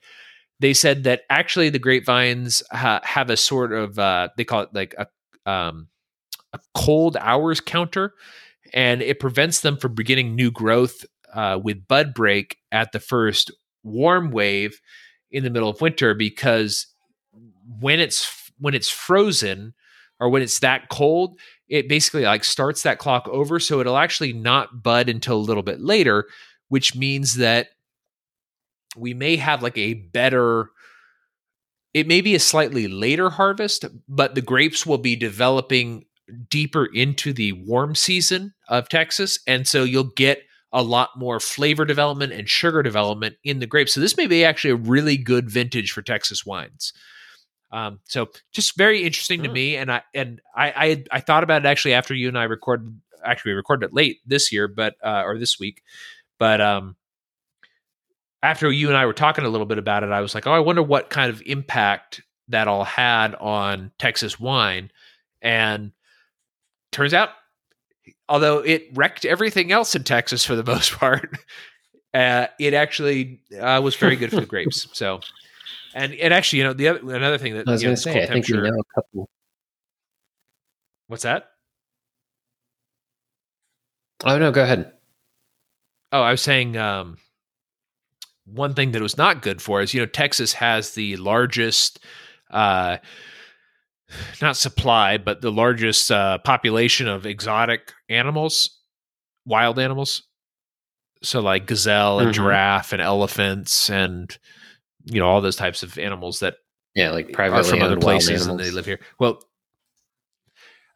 they 0.61 0.73
said 0.73 1.03
that 1.03 1.23
actually 1.29 1.67
the 1.67 1.77
grapevines 1.77 2.63
ha- 2.71 3.01
have 3.03 3.29
a 3.29 3.35
sort 3.35 3.73
of, 3.73 3.99
uh, 3.99 4.29
they 4.37 4.45
call 4.45 4.61
it 4.61 4.69
like 4.73 4.95
a, 4.97 5.51
um, 5.51 5.89
a 6.53 6.59
cold 6.73 7.17
hours 7.19 7.59
counter 7.59 8.13
and 8.73 9.01
it 9.01 9.19
prevents 9.19 9.59
them 9.59 9.75
from 9.75 9.93
beginning 9.93 10.35
new 10.35 10.51
growth 10.51 11.03
uh, 11.35 11.59
with 11.61 11.87
bud 11.87 12.13
break 12.13 12.57
at 12.71 12.91
the 12.91 12.99
first 12.99 13.51
warm 13.83 14.31
wave 14.31 14.79
in 15.29 15.43
the 15.43 15.49
middle 15.49 15.69
of 15.69 15.81
winter 15.81 16.13
because 16.13 16.87
when 17.79 17.99
it's 17.99 18.51
when 18.57 18.73
it's 18.73 18.89
frozen 18.89 19.73
or 20.19 20.29
when 20.29 20.41
it's 20.41 20.59
that 20.59 20.89
cold 20.89 21.37
it 21.67 21.89
basically 21.89 22.23
like 22.23 22.43
starts 22.43 22.83
that 22.83 22.99
clock 22.99 23.27
over. 23.27 23.59
So 23.59 23.79
it'll 23.79 23.97
actually 23.97 24.33
not 24.33 24.83
bud 24.83 25.09
until 25.09 25.37
a 25.37 25.37
little 25.37 25.63
bit 25.63 25.81
later 25.81 26.25
which 26.69 26.95
means 26.95 27.35
that 27.35 27.67
we 28.97 29.13
may 29.13 29.35
have 29.35 29.61
like 29.61 29.77
a 29.77 29.93
better 29.93 30.69
it 31.93 32.07
may 32.07 32.21
be 32.21 32.35
a 32.35 32.39
slightly 32.39 32.87
later 32.87 33.29
harvest 33.29 33.85
but 34.07 34.35
the 34.35 34.41
grapes 34.41 34.85
will 34.85 34.97
be 34.97 35.15
developing 35.15 36.05
deeper 36.49 36.85
into 36.85 37.33
the 37.33 37.53
warm 37.53 37.95
season 37.95 38.53
of 38.67 38.89
Texas. 38.89 39.39
And 39.47 39.67
so 39.67 39.83
you'll 39.83 40.11
get 40.15 40.43
a 40.75 40.83
lot 40.83 41.17
more 41.17 41.39
flavor 41.39 41.85
development 41.85 42.33
and 42.33 42.47
sugar 42.49 42.83
development 42.83 43.37
in 43.43 43.59
the 43.59 43.65
grapes 43.65 43.93
so 43.93 44.01
this 44.01 44.17
may 44.17 44.27
be 44.27 44.43
actually 44.43 44.71
a 44.71 44.75
really 44.75 45.17
good 45.17 45.49
vintage 45.49 45.91
for 45.91 46.01
Texas 46.03 46.45
wines. 46.45 46.93
Um, 47.71 47.99
so 48.05 48.29
just 48.53 48.77
very 48.77 49.03
interesting 49.03 49.43
to 49.43 49.49
me, 49.49 49.75
and 49.75 49.91
I 49.91 50.01
and 50.13 50.39
I, 50.55 50.67
I 50.71 51.03
I 51.11 51.19
thought 51.19 51.43
about 51.43 51.65
it 51.65 51.67
actually 51.67 51.93
after 51.93 52.13
you 52.13 52.29
and 52.29 52.37
I 52.37 52.43
recorded. 52.43 52.99
Actually, 53.23 53.51
we 53.51 53.57
recorded 53.57 53.87
it 53.87 53.93
late 53.93 54.19
this 54.25 54.51
year, 54.51 54.69
but 54.69 54.95
uh, 55.03 55.23
or 55.25 55.37
this 55.37 55.59
week, 55.59 55.81
but 56.39 56.61
um, 56.61 56.95
after 58.41 58.71
you 58.71 58.87
and 58.87 58.95
I 58.95 59.05
were 59.05 59.13
talking 59.13 59.43
a 59.43 59.49
little 59.49 59.65
bit 59.65 59.77
about 59.77 60.03
it, 60.03 60.11
I 60.11 60.21
was 60.21 60.33
like, 60.33 60.47
oh, 60.47 60.53
I 60.53 60.59
wonder 60.59 60.83
what 60.83 61.09
kind 61.09 61.29
of 61.29 61.41
impact 61.45 62.21
that 62.47 62.67
all 62.67 62.85
had 62.85 63.35
on 63.35 63.91
Texas 63.97 64.39
wine, 64.39 64.89
and 65.41 65.91
turns 66.93 67.13
out, 67.13 67.29
although 68.29 68.59
it 68.59 68.87
wrecked 68.93 69.25
everything 69.25 69.71
else 69.71 69.95
in 69.95 70.03
Texas 70.03 70.45
for 70.45 70.55
the 70.55 70.63
most 70.63 70.93
part, 70.93 71.37
uh, 72.13 72.47
it 72.59 72.73
actually 72.73 73.41
uh, 73.59 73.81
was 73.83 73.95
very 73.95 74.15
good 74.15 74.29
for 74.29 74.41
the 74.41 74.45
grapes. 74.45 74.87
So 74.93 75.19
and 75.95 76.13
and 76.15 76.33
actually, 76.33 76.59
you 76.59 76.65
know, 76.65 76.73
the 76.73 76.89
other 76.89 77.15
another 77.15 77.37
thing 77.37 77.53
that 77.55 77.67
I 77.67 77.71
was 77.71 77.81
going 77.81 77.95
to 77.95 78.01
say, 78.01 78.23
I 78.23 78.27
think 78.27 78.49
you 78.49 78.61
know 78.61 78.69
a 78.69 78.93
couple. 79.01 79.29
What's 81.07 81.23
that? 81.23 81.51
Oh 84.23 84.37
no, 84.37 84.51
go 84.51 84.63
ahead. 84.63 84.91
Oh, 86.11 86.21
I 86.21 86.31
was 86.31 86.41
saying 86.41 86.77
um, 86.77 87.17
one 88.45 88.73
thing 88.73 88.91
that 88.91 89.01
was 89.01 89.17
not 89.17 89.41
good 89.41 89.61
for 89.61 89.81
is 89.81 89.93
you 89.93 90.01
know 90.01 90.05
Texas 90.05 90.53
has 90.53 90.91
the 90.91 91.15
largest, 91.15 91.99
uh, 92.51 92.97
not 94.41 94.57
supply, 94.57 95.17
but 95.17 95.41
the 95.41 95.51
largest 95.51 96.11
uh, 96.11 96.39
population 96.39 97.07
of 97.07 97.25
exotic 97.25 97.93
animals, 98.09 98.81
wild 99.45 99.79
animals. 99.79 100.23
So 101.23 101.39
like 101.39 101.65
gazelle 101.65 102.19
and 102.19 102.27
mm-hmm. 102.29 102.43
giraffe 102.43 102.93
and 102.93 103.01
elephants 103.01 103.89
and 103.89 104.37
you 105.05 105.19
know 105.19 105.27
all 105.27 105.41
those 105.41 105.55
types 105.55 105.83
of 105.83 105.97
animals 105.97 106.39
that 106.39 106.55
yeah 106.95 107.11
like 107.11 107.31
privately 107.31 107.69
from 107.69 107.81
other 107.81 107.97
places 107.97 108.47
and 108.47 108.59
they 108.59 108.71
live 108.71 108.85
here 108.85 108.99
well 109.19 109.41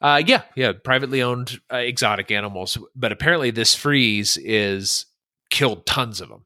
uh, 0.01 0.22
yeah 0.26 0.43
yeah 0.55 0.74
privately 0.84 1.22
owned 1.22 1.60
uh, 1.72 1.78
exotic 1.78 2.32
animals 2.32 2.78
but 2.95 3.12
apparently 3.12 3.51
this 3.51 3.76
freeze 3.76 4.38
is 4.38 5.05
killed 5.49 5.86
tons 5.86 6.22
of 6.22 6.30
them 6.30 6.45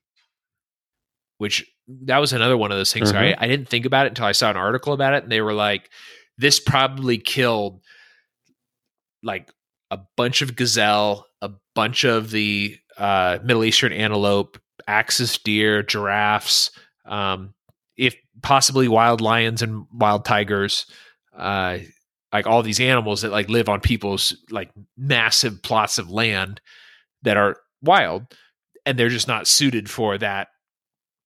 which 1.38 1.66
that 1.88 2.18
was 2.18 2.34
another 2.34 2.58
one 2.58 2.72
of 2.72 2.78
those 2.78 2.94
things 2.94 3.12
mm-hmm. 3.12 3.42
I, 3.42 3.46
I 3.46 3.48
didn't 3.48 3.70
think 3.70 3.86
about 3.86 4.06
it 4.06 4.10
until 4.10 4.26
i 4.26 4.32
saw 4.32 4.50
an 4.50 4.58
article 4.58 4.94
about 4.94 5.14
it 5.14 5.24
and 5.24 5.32
they 5.32 5.42
were 5.42 5.54
like 5.54 5.90
this 6.38 6.60
probably 6.60 7.18
killed 7.18 7.82
like 9.22 9.52
a 9.94 10.08
bunch 10.18 10.42
of 10.42 10.56
gazelle 10.56 11.26
a 11.42 11.52
bunch 11.76 12.04
of 12.04 12.32
the 12.32 12.78
uh, 12.98 13.40
middle 13.44 13.64
eastern 13.64 13.92
antelope 13.92 14.60
axis 14.88 15.38
deer 15.38 15.84
giraffes 15.84 16.72
um, 17.06 17.54
if 17.98 18.16
possibly 18.42 18.88
wild 18.88 19.22
lions 19.22 19.62
and 19.62 19.86
wild 19.92 20.26
tigers, 20.26 20.86
uh, 21.38 21.78
like 22.32 22.48
all 22.48 22.64
these 22.64 22.80
animals 22.80 23.22
that 23.22 23.32
like 23.32 23.50
live 23.50 23.70
on 23.70 23.82
people's 23.82 24.36
like 24.50 24.72
massive 24.98 25.62
plots 25.62 25.98
of 25.98 26.10
land 26.10 26.62
that 27.22 27.38
are 27.38 27.58
wild, 27.82 28.24
and 28.86 28.98
they're 28.98 29.10
just 29.10 29.28
not 29.28 29.48
suited 29.48 29.90
for 29.90 30.18
that 30.18 30.48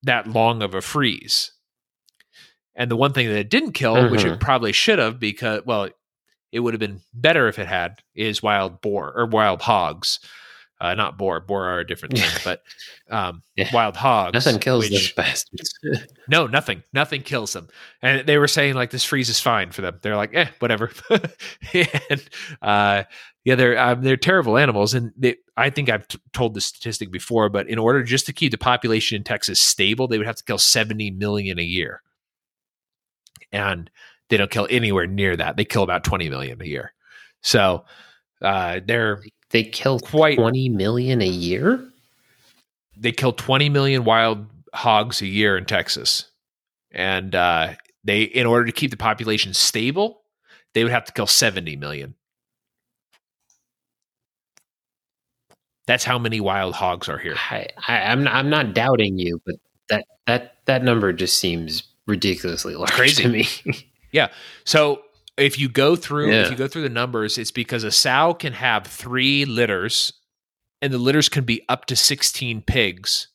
that 0.04 0.28
long 0.28 0.62
of 0.62 0.76
a 0.76 0.82
freeze. 0.82 1.52
And 2.76 2.92
the 2.92 2.98
one 2.98 3.14
thing 3.14 3.28
that 3.28 3.40
it 3.40 3.50
didn't 3.50 3.72
kill, 3.72 3.96
mm-hmm. 3.96 4.12
which 4.12 4.24
it 4.24 4.28
mm-hmm. 4.28 4.40
probably 4.40 4.72
should 4.72 5.00
have, 5.00 5.20
because 5.20 5.62
well, 5.66 5.90
it 6.52 6.60
would 6.60 6.74
have 6.74 6.80
been 6.80 7.02
better 7.14 7.48
if 7.48 7.60
it 7.60 7.68
had, 7.68 8.02
is 8.16 8.44
wild 8.44 8.82
boar 8.82 9.14
or 9.16 9.26
wild 9.26 9.62
hogs 9.62 10.20
uh, 10.80 10.94
not 10.94 11.18
boar. 11.18 11.40
Boar 11.40 11.66
are 11.66 11.80
a 11.80 11.88
different 11.88 12.18
thing, 12.18 12.30
but 12.44 12.62
um, 13.10 13.42
yeah. 13.56 13.70
wild 13.74 13.96
hogs. 13.96 14.34
Nothing 14.34 14.60
kills 14.60 14.86
which, 14.86 14.92
those 14.92 15.12
bastards. 15.12 15.74
no, 16.30 16.48
nothing. 16.48 16.84
Nothing 16.94 17.22
kills 17.22 17.54
them. 17.54 17.68
And 18.02 18.28
they 18.28 18.38
were 18.38 18.48
saying 18.48 18.76
like 18.76 18.92
this 18.92 19.04
freeze 19.04 19.30
is 19.30 19.40
fine 19.40 19.72
for 19.72 19.82
them. 19.82 20.00
They're 20.02 20.16
like, 20.16 20.36
eh, 20.36 20.48
whatever. 20.60 20.92
and 21.10 22.30
uh, 22.62 23.04
yeah, 23.44 23.56
they're 23.56 23.80
um, 23.80 24.02
they're 24.04 24.18
terrible 24.18 24.58
animals, 24.58 24.94
and 24.94 25.14
they, 25.18 25.38
I 25.56 25.70
think 25.70 25.90
I've 25.90 26.08
t- 26.08 26.20
told 26.34 26.54
this 26.54 26.66
statistic 26.66 27.12
before, 27.12 27.50
but 27.50 27.68
in 27.70 27.80
order 27.80 28.04
just 28.04 28.26
to 28.28 28.34
keep 28.34 28.52
the 28.52 28.58
population 28.58 29.16
in 29.16 29.24
Texas 29.24 29.60
stable, 29.60 30.08
they 30.08 30.18
would 30.18 30.28
have 30.28 30.36
to 30.36 30.44
kill 30.44 30.58
seventy 30.58 31.12
million 31.12 31.58
a 31.58 31.64
year, 31.64 32.02
and 33.52 33.90
they 34.30 34.38
don't 34.38 34.52
kill 34.52 34.68
anywhere 34.70 35.08
near 35.08 35.36
that. 35.36 35.58
They 35.58 35.66
kill 35.66 35.84
about 35.84 36.04
twenty 36.04 36.30
million 36.30 36.62
a 36.62 36.66
year. 36.66 36.94
So 37.42 37.86
uh, 38.42 38.82
they're 38.86 39.22
they 39.50 39.64
kill 39.64 40.00
quite 40.00 40.38
20 40.38 40.70
million 40.70 41.22
a 41.22 41.28
year? 41.28 41.88
They 42.98 43.12
kill 43.12 43.34
20 43.34 43.70
million 43.70 44.04
wild 44.04 44.48
hogs 44.74 45.22
a 45.22 45.28
year 45.28 45.58
in 45.58 45.66
Texas. 45.66 46.30
And 46.92 47.34
uh, 47.34 47.74
they 48.04 48.24
in 48.24 48.46
order 48.46 48.66
to 48.66 48.72
keep 48.72 48.92
the 48.92 48.98
population 48.98 49.54
stable, 49.54 50.22
they 50.74 50.84
would 50.84 50.92
have 50.92 51.06
to 51.06 51.14
kill 51.14 51.28
70 51.28 51.76
million. 51.78 52.16
That's 55.86 56.04
how 56.04 56.20
many 56.20 56.42
wild 56.42 56.76
hogs 56.76 57.08
are 57.08 57.18
here. 57.18 57.36
I, 57.50 57.68
am 57.88 58.26
not, 58.26 58.34
I'm 58.34 58.50
not 58.50 58.74
doubting 58.74 59.18
you, 59.18 59.42
but 59.46 59.56
that 59.88 60.06
that 60.26 60.58
that 60.66 60.84
number 60.84 61.14
just 61.14 61.38
seems 61.38 61.84
ridiculously 62.06 62.76
large 62.76 62.92
Crazy. 62.92 63.24
to 63.24 63.30
me. 63.30 63.48
yeah. 64.12 64.30
So 64.64 65.02
if 65.38 65.60
you 65.60 65.70
go 65.70 65.96
through 65.96 66.32
yeah. 66.32 66.44
if 66.44 66.52
you 66.52 66.58
go 66.58 66.68
through 66.68 66.84
the 66.84 66.90
numbers, 66.90 67.38
it's 67.38 67.52
because 67.52 67.84
a 67.84 67.92
sow 67.92 68.34
can 68.34 68.54
have 68.54 68.88
three 68.88 69.46
litters, 69.46 70.14
and 70.82 70.92
the 70.92 70.98
litters 70.98 71.30
can 71.30 71.44
be 71.44 71.64
up 71.70 71.86
to 71.86 71.96
sixteen 71.96 72.62
pigs 72.62 73.30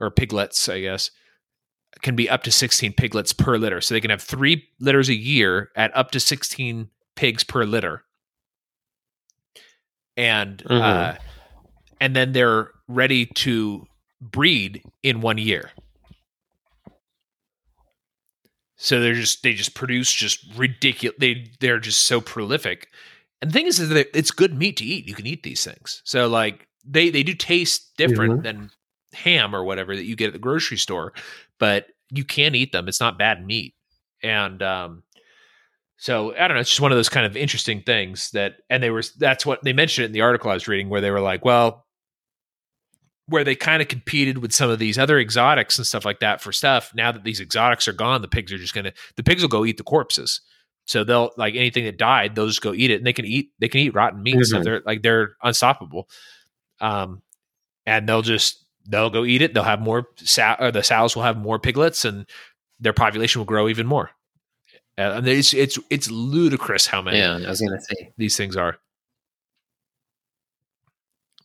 or 0.00 0.10
piglets, 0.10 0.68
I 0.68 0.80
guess. 0.80 1.10
Can 2.02 2.16
be 2.16 2.30
up 2.30 2.44
to 2.44 2.52
sixteen 2.52 2.92
piglets 2.92 3.32
per 3.32 3.58
litter, 3.58 3.80
so 3.80 3.94
they 3.94 4.00
can 4.00 4.10
have 4.10 4.22
three 4.22 4.68
litters 4.78 5.08
a 5.08 5.14
year 5.14 5.70
at 5.76 5.94
up 5.96 6.12
to 6.12 6.20
sixteen 6.20 6.88
pigs 7.16 7.44
per 7.44 7.64
litter, 7.64 8.04
and 10.16 10.58
mm-hmm. 10.58 10.72
uh, 10.72 11.14
and 12.00 12.16
then 12.16 12.32
they're 12.32 12.70
ready 12.88 13.26
to 13.26 13.84
breed 14.20 14.82
in 15.02 15.20
one 15.20 15.36
year. 15.36 15.72
So 18.82 18.98
they're 18.98 19.12
just 19.12 19.42
they 19.42 19.52
just 19.52 19.74
produce 19.74 20.10
just 20.10 20.42
ridiculous. 20.56 21.14
They 21.20 21.50
they're 21.60 21.78
just 21.78 22.04
so 22.04 22.18
prolific. 22.22 22.88
And 23.42 23.50
the 23.50 23.52
thing 23.52 23.66
is, 23.66 23.78
is 23.78 23.90
that 23.90 24.08
it's 24.16 24.30
good 24.30 24.56
meat 24.56 24.78
to 24.78 24.84
eat. 24.84 25.06
You 25.06 25.14
can 25.14 25.26
eat 25.26 25.42
these 25.42 25.62
things. 25.62 26.00
So 26.06 26.28
like 26.28 26.66
they 26.82 27.10
they 27.10 27.22
do 27.22 27.34
taste 27.34 27.94
different 27.98 28.36
mm-hmm. 28.36 28.42
than 28.42 28.70
ham 29.12 29.54
or 29.54 29.64
whatever 29.64 29.94
that 29.94 30.06
you 30.06 30.16
get 30.16 30.28
at 30.28 30.32
the 30.32 30.38
grocery 30.38 30.78
store, 30.78 31.12
but 31.58 31.88
you 32.10 32.24
can 32.24 32.54
eat 32.54 32.72
them. 32.72 32.88
It's 32.88 33.00
not 33.00 33.18
bad 33.18 33.46
meat. 33.46 33.74
And 34.22 34.62
um, 34.62 35.02
so 35.98 36.34
I 36.34 36.48
don't 36.48 36.54
know. 36.54 36.60
It's 36.60 36.70
just 36.70 36.80
one 36.80 36.90
of 36.90 36.96
those 36.96 37.10
kind 37.10 37.26
of 37.26 37.36
interesting 37.36 37.82
things 37.82 38.30
that, 38.30 38.54
and 38.70 38.82
they 38.82 38.88
were 38.88 39.02
that's 39.18 39.44
what 39.44 39.62
they 39.62 39.74
mentioned 39.74 40.06
in 40.06 40.12
the 40.12 40.22
article 40.22 40.50
I 40.50 40.54
was 40.54 40.68
reading 40.68 40.88
where 40.88 41.02
they 41.02 41.10
were 41.10 41.20
like, 41.20 41.44
well, 41.44 41.84
where 43.30 43.44
they 43.44 43.54
kind 43.54 43.80
of 43.80 43.88
competed 43.88 44.38
with 44.38 44.52
some 44.52 44.68
of 44.68 44.78
these 44.78 44.98
other 44.98 45.18
exotics 45.18 45.78
and 45.78 45.86
stuff 45.86 46.04
like 46.04 46.20
that 46.20 46.40
for 46.40 46.52
stuff. 46.52 46.92
Now 46.94 47.12
that 47.12 47.24
these 47.24 47.40
exotics 47.40 47.88
are 47.88 47.92
gone, 47.92 48.22
the 48.22 48.28
pigs 48.28 48.52
are 48.52 48.58
just 48.58 48.74
gonna 48.74 48.92
the 49.16 49.22
pigs 49.22 49.42
will 49.42 49.48
go 49.48 49.64
eat 49.64 49.78
the 49.78 49.84
corpses. 49.84 50.40
So 50.84 51.04
they'll 51.04 51.30
like 51.36 51.54
anything 51.54 51.84
that 51.84 51.96
died, 51.98 52.34
they'll 52.34 52.48
just 52.48 52.62
go 52.62 52.74
eat 52.74 52.90
it, 52.90 52.96
and 52.96 53.06
they 53.06 53.12
can 53.12 53.24
eat 53.24 53.52
they 53.58 53.68
can 53.68 53.80
eat 53.80 53.94
rotten 53.94 54.22
meat. 54.22 54.34
Mm-hmm. 54.34 54.44
So 54.44 54.62
they're 54.62 54.82
like 54.84 55.02
they're 55.02 55.36
unstoppable. 55.42 56.08
Um, 56.80 57.22
and 57.86 58.08
they'll 58.08 58.22
just 58.22 58.64
they'll 58.88 59.10
go 59.10 59.24
eat 59.24 59.42
it. 59.42 59.54
They'll 59.54 59.62
have 59.62 59.80
more 59.80 60.08
sow 60.16 60.56
or 60.58 60.70
the 60.70 60.82
sows 60.82 61.14
will 61.14 61.22
have 61.22 61.36
more 61.36 61.58
piglets, 61.58 62.04
and 62.04 62.26
their 62.78 62.92
population 62.92 63.40
will 63.40 63.46
grow 63.46 63.68
even 63.68 63.86
more. 63.86 64.10
Uh, 64.98 65.12
and 65.16 65.28
it's 65.28 65.54
it's 65.54 65.78
it's 65.88 66.10
ludicrous 66.10 66.86
how 66.86 67.00
many. 67.00 67.18
Yeah, 67.18 67.36
I 67.36 67.48
was 67.48 67.60
gonna 67.60 67.80
say 67.80 68.12
these 68.16 68.36
things 68.36 68.56
are. 68.56 68.78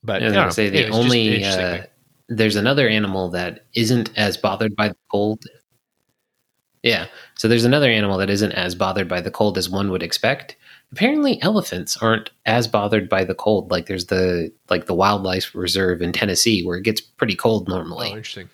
But 0.05 0.21
I 0.21 0.25
was 0.25 0.33
gonna 0.33 0.51
say 0.51 0.69
the 0.69 0.89
only 0.89 1.43
uh, 1.43 1.83
there's 2.27 2.55
another 2.55 2.87
animal 2.87 3.29
that 3.29 3.65
isn't 3.73 4.11
as 4.15 4.37
bothered 4.37 4.75
by 4.75 4.89
the 4.89 4.97
cold. 5.11 5.45
Yeah, 6.83 7.07
so 7.33 7.47
there's 7.47 7.65
another 7.65 7.89
animal 7.89 8.17
that 8.19 8.29
isn't 8.29 8.51
as 8.51 8.75
bothered 8.75 9.07
by 9.07 9.19
the 9.19 9.31
cold 9.31 9.57
as 9.57 9.69
one 9.69 9.89
would 9.89 10.03
expect. 10.03 10.55
Apparently, 10.91 11.41
elephants 11.41 11.97
aren't 11.97 12.29
as 12.45 12.67
bothered 12.67 13.09
by 13.09 13.23
the 13.23 13.33
cold. 13.33 13.71
Like 13.71 13.87
there's 13.87 14.05
the 14.05 14.51
like 14.69 14.85
the 14.85 14.93
wildlife 14.93 15.53
reserve 15.55 16.01
in 16.01 16.11
Tennessee 16.11 16.63
where 16.63 16.77
it 16.77 16.83
gets 16.83 17.01
pretty 17.01 17.35
cold 17.35 17.67
normally. 17.67 18.09
Oh, 18.11 18.17
interesting. 18.17 18.49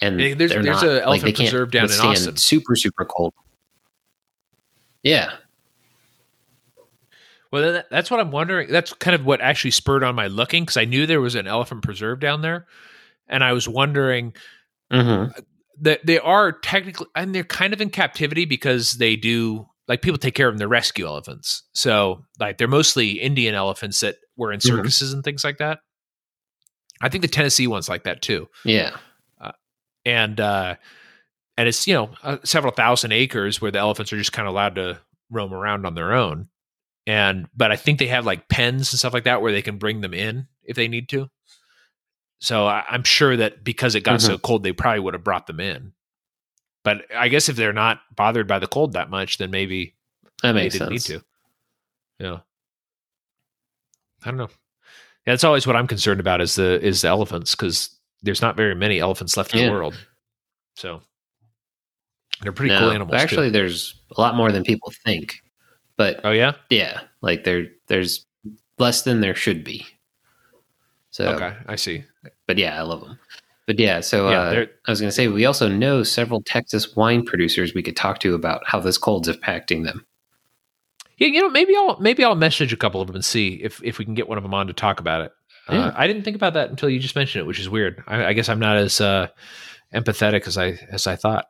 And 0.00 0.18
there's 0.18 0.36
there's 0.36 0.82
an 0.82 0.98
elephant 0.98 1.38
like, 1.38 1.38
reserve 1.38 1.70
down 1.70 1.84
in 1.84 2.00
Austin, 2.00 2.36
super 2.36 2.74
super 2.74 3.04
cold. 3.04 3.32
Yeah. 5.02 5.30
Well, 7.56 7.82
that's 7.90 8.10
what 8.10 8.20
I'm 8.20 8.30
wondering. 8.30 8.70
That's 8.70 8.92
kind 8.92 9.14
of 9.14 9.24
what 9.24 9.40
actually 9.40 9.70
spurred 9.70 10.04
on 10.04 10.14
my 10.14 10.26
looking 10.26 10.64
because 10.64 10.76
I 10.76 10.84
knew 10.84 11.06
there 11.06 11.22
was 11.22 11.34
an 11.34 11.46
elephant 11.46 11.82
preserve 11.82 12.20
down 12.20 12.42
there, 12.42 12.66
and 13.28 13.42
I 13.42 13.54
was 13.54 13.66
wondering 13.66 14.34
mm-hmm. 14.92 15.30
that 15.80 16.04
they 16.04 16.18
are 16.18 16.52
technically 16.52 17.06
and 17.14 17.34
they're 17.34 17.44
kind 17.44 17.72
of 17.72 17.80
in 17.80 17.88
captivity 17.88 18.44
because 18.44 18.92
they 18.92 19.16
do 19.16 19.66
like 19.88 20.02
people 20.02 20.18
take 20.18 20.34
care 20.34 20.48
of 20.48 20.52
them. 20.52 20.58
They're 20.58 20.68
rescue 20.68 21.06
elephants, 21.06 21.62
so 21.72 22.26
like 22.38 22.58
they're 22.58 22.68
mostly 22.68 23.12
Indian 23.12 23.54
elephants 23.54 24.00
that 24.00 24.16
were 24.36 24.52
in 24.52 24.58
mm-hmm. 24.58 24.76
circuses 24.76 25.08
mm-hmm. 25.08 25.16
and 25.16 25.24
things 25.24 25.42
like 25.42 25.56
that. 25.56 25.78
I 27.00 27.08
think 27.08 27.22
the 27.22 27.28
Tennessee 27.28 27.68
one's 27.68 27.88
like 27.88 28.04
that 28.04 28.20
too. 28.20 28.50
Yeah, 28.66 28.94
uh, 29.40 29.52
and 30.04 30.38
uh, 30.38 30.74
and 31.56 31.68
it's 31.68 31.88
you 31.88 31.94
know 31.94 32.10
uh, 32.22 32.36
several 32.44 32.74
thousand 32.74 33.12
acres 33.12 33.62
where 33.62 33.70
the 33.70 33.78
elephants 33.78 34.12
are 34.12 34.18
just 34.18 34.34
kind 34.34 34.46
of 34.46 34.52
allowed 34.52 34.74
to 34.74 35.00
roam 35.30 35.54
around 35.54 35.86
on 35.86 35.94
their 35.94 36.12
own 36.12 36.50
and 37.06 37.48
but 37.56 37.70
i 37.72 37.76
think 37.76 37.98
they 37.98 38.06
have 38.06 38.26
like 38.26 38.48
pens 38.48 38.92
and 38.92 38.98
stuff 38.98 39.14
like 39.14 39.24
that 39.24 39.42
where 39.42 39.52
they 39.52 39.62
can 39.62 39.78
bring 39.78 40.00
them 40.00 40.14
in 40.14 40.46
if 40.64 40.76
they 40.76 40.88
need 40.88 41.08
to 41.08 41.28
so 42.38 42.66
I, 42.66 42.84
am 42.90 43.02
sure 43.02 43.36
that 43.36 43.64
because 43.64 43.94
it 43.94 44.02
got 44.02 44.20
mm-hmm. 44.20 44.32
so 44.32 44.38
cold 44.38 44.62
they 44.62 44.72
probably 44.72 45.00
would 45.00 45.14
have 45.14 45.24
brought 45.24 45.46
them 45.46 45.60
in 45.60 45.92
but 46.84 47.04
i 47.16 47.28
guess 47.28 47.48
if 47.48 47.56
they're 47.56 47.72
not 47.72 48.00
bothered 48.14 48.46
by 48.46 48.58
the 48.58 48.66
cold 48.66 48.92
that 48.92 49.10
much 49.10 49.38
then 49.38 49.50
maybe 49.50 49.94
that 50.42 50.54
makes 50.54 50.74
they 50.74 50.78
didn't 50.78 50.98
sense. 51.00 51.08
need 51.08 51.18
to 51.18 51.24
yeah 52.18 52.38
i 54.24 54.26
don't 54.26 54.38
know 54.38 54.50
yeah, 55.26 55.32
that's 55.32 55.44
always 55.44 55.66
what 55.66 55.76
i'm 55.76 55.86
concerned 55.86 56.20
about 56.20 56.40
is 56.40 56.54
the 56.54 56.84
is 56.84 57.02
the 57.02 57.08
elephants 57.08 57.54
because 57.54 57.90
there's 58.22 58.42
not 58.42 58.56
very 58.56 58.74
many 58.74 58.98
elephants 58.98 59.36
left 59.36 59.54
in 59.54 59.60
yeah. 59.60 59.66
the 59.66 59.72
world 59.72 59.96
so 60.74 61.00
they're 62.42 62.52
pretty 62.52 62.74
no, 62.74 62.80
cool 62.80 62.90
animals. 62.90 63.20
Actually, 63.20 63.48
too. 63.48 63.52
there's 63.52 63.94
a 64.16 64.20
lot 64.20 64.36
more 64.36 64.52
than 64.52 64.62
people 64.62 64.92
think. 65.04 65.40
But 65.96 66.20
oh 66.24 66.32
yeah, 66.32 66.52
yeah, 66.70 67.00
like 67.22 67.44
there 67.44 67.68
there's 67.86 68.26
less 68.78 69.02
than 69.02 69.20
there 69.20 69.34
should 69.34 69.64
be. 69.64 69.86
So 71.10 71.28
okay, 71.30 71.56
I 71.66 71.76
see. 71.76 72.04
But 72.46 72.58
yeah, 72.58 72.78
I 72.78 72.82
love 72.82 73.00
them. 73.00 73.18
But 73.66 73.80
yeah, 73.80 74.00
so 74.00 74.30
yeah, 74.30 74.40
uh, 74.42 74.66
I 74.86 74.90
was 74.90 75.00
going 75.00 75.08
to 75.08 75.14
say 75.14 75.26
we 75.26 75.44
also 75.44 75.68
know 75.68 76.04
several 76.04 76.42
Texas 76.42 76.94
wine 76.94 77.24
producers 77.24 77.74
we 77.74 77.82
could 77.82 77.96
talk 77.96 78.20
to 78.20 78.34
about 78.34 78.62
how 78.66 78.78
this 78.78 78.96
cold's 78.96 79.28
impacting 79.28 79.84
them. 79.84 80.06
Yeah, 81.18 81.28
you 81.28 81.40
know, 81.40 81.48
maybe 81.48 81.74
I'll 81.74 81.98
maybe 81.98 82.22
I'll 82.22 82.36
message 82.36 82.72
a 82.72 82.76
couple 82.76 83.00
of 83.00 83.08
them 83.08 83.16
and 83.16 83.24
see 83.24 83.54
if 83.62 83.82
if 83.82 83.98
we 83.98 84.04
can 84.04 84.14
get 84.14 84.28
one 84.28 84.38
of 84.38 84.44
them 84.44 84.54
on 84.54 84.68
to 84.68 84.72
talk 84.72 85.00
about 85.00 85.22
it. 85.22 85.32
Uh, 85.68 85.74
yeah. 85.74 85.86
Uh, 85.86 85.92
I 85.96 86.06
didn't 86.06 86.22
think 86.22 86.36
about 86.36 86.54
that 86.54 86.70
until 86.70 86.88
you 86.88 87.00
just 87.00 87.16
mentioned 87.16 87.40
it, 87.40 87.46
which 87.46 87.58
is 87.58 87.68
weird. 87.68 88.04
I, 88.06 88.26
I 88.26 88.32
guess 88.34 88.48
I'm 88.48 88.60
not 88.60 88.76
as 88.76 89.00
uh, 89.00 89.28
empathetic 89.92 90.46
as 90.46 90.56
I 90.56 90.78
as 90.90 91.06
I 91.06 91.16
thought. 91.16 91.46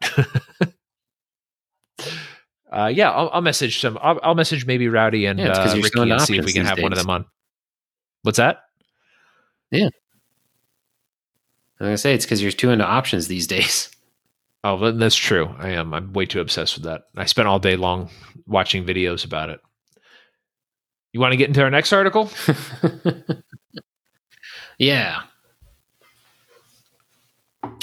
uh, 2.76 2.86
yeah, 2.88 3.10
I'll, 3.10 3.30
I'll, 3.32 3.40
message 3.40 3.80
some. 3.80 3.98
I'll, 4.02 4.20
I'll, 4.22 4.34
message 4.34 4.66
maybe 4.66 4.88
Rowdy 4.88 5.26
and 5.26 5.38
yeah, 5.38 5.52
uh, 5.52 5.74
Ricky 5.74 6.10
and 6.10 6.20
see 6.20 6.36
if 6.36 6.44
we 6.44 6.52
can 6.52 6.66
have 6.66 6.76
days. 6.76 6.82
one 6.82 6.92
of 6.92 6.98
them 6.98 7.08
on. 7.08 7.24
What's 8.22 8.36
that? 8.36 8.64
Yeah, 9.70 9.88
I'm 11.80 11.86
gonna 11.86 11.98
say 11.98 12.14
it's 12.14 12.24
because 12.24 12.42
you're 12.42 12.52
too 12.52 12.70
into 12.70 12.84
options 12.84 13.28
these 13.28 13.46
days. 13.46 13.90
Oh, 14.64 14.90
that's 14.90 15.14
true. 15.14 15.54
I 15.60 15.68
am. 15.68 15.94
I'm 15.94 16.12
way 16.12 16.26
too 16.26 16.40
obsessed 16.40 16.74
with 16.74 16.86
that. 16.86 17.02
I 17.16 17.26
spent 17.26 17.46
all 17.46 17.60
day 17.60 17.76
long 17.76 18.10
watching 18.48 18.84
videos 18.84 19.24
about 19.24 19.48
it. 19.48 19.60
You 21.12 21.20
want 21.20 21.34
to 21.34 21.36
get 21.36 21.46
into 21.46 21.62
our 21.62 21.70
next 21.70 21.92
article? 21.92 22.28
yeah. 24.78 25.20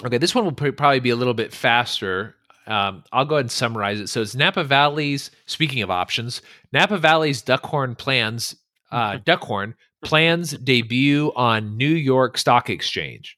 Okay, 0.03 0.17
this 0.17 0.35
one 0.35 0.43
will 0.43 0.51
probably 0.51 0.99
be 0.99 1.11
a 1.11 1.15
little 1.15 1.33
bit 1.33 1.53
faster. 1.53 2.35
Um, 2.65 3.03
I'll 3.11 3.25
go 3.25 3.35
ahead 3.35 3.45
and 3.45 3.51
summarize 3.51 3.99
it. 3.99 4.07
So 4.07 4.21
it's 4.21 4.35
Napa 4.35 4.63
Valley's. 4.63 5.31
Speaking 5.45 5.81
of 5.81 5.91
options, 5.91 6.41
Napa 6.71 6.97
Valley's 6.97 7.41
Duckhorn 7.41 7.97
plans. 7.97 8.55
Uh, 8.91 9.17
Duckhorn 9.17 9.73
plans 10.03 10.51
debut 10.51 11.31
on 11.35 11.77
New 11.77 11.87
York 11.87 12.37
Stock 12.37 12.69
Exchange. 12.69 13.37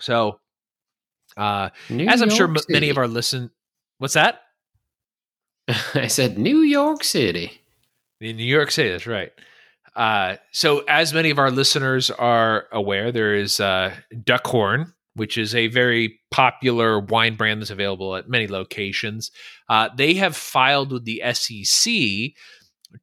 So, 0.00 0.40
uh, 1.36 1.70
as 1.90 2.22
I'm 2.22 2.28
York 2.28 2.30
sure 2.30 2.48
m- 2.48 2.56
many 2.68 2.90
of 2.90 2.98
our 2.98 3.08
listen, 3.08 3.50
what's 3.98 4.14
that? 4.14 4.42
I 5.94 6.06
said 6.06 6.38
New 6.38 6.58
York 6.58 7.04
City. 7.04 7.60
In 8.20 8.36
New 8.36 8.44
York 8.44 8.70
City, 8.70 8.90
that's 8.90 9.06
right. 9.06 9.32
Uh, 9.94 10.36
so, 10.50 10.80
as 10.88 11.12
many 11.12 11.30
of 11.30 11.38
our 11.38 11.50
listeners 11.50 12.10
are 12.10 12.66
aware, 12.72 13.12
there 13.12 13.34
is 13.34 13.60
uh, 13.60 13.94
Duckhorn, 14.12 14.92
which 15.14 15.38
is 15.38 15.54
a 15.54 15.68
very 15.68 16.18
popular 16.30 16.98
wine 16.98 17.36
brand 17.36 17.60
that's 17.60 17.70
available 17.70 18.16
at 18.16 18.28
many 18.28 18.48
locations. 18.48 19.30
Uh, 19.68 19.88
they 19.96 20.14
have 20.14 20.36
filed 20.36 20.92
with 20.92 21.04
the 21.04 21.22
SEC 21.32 22.32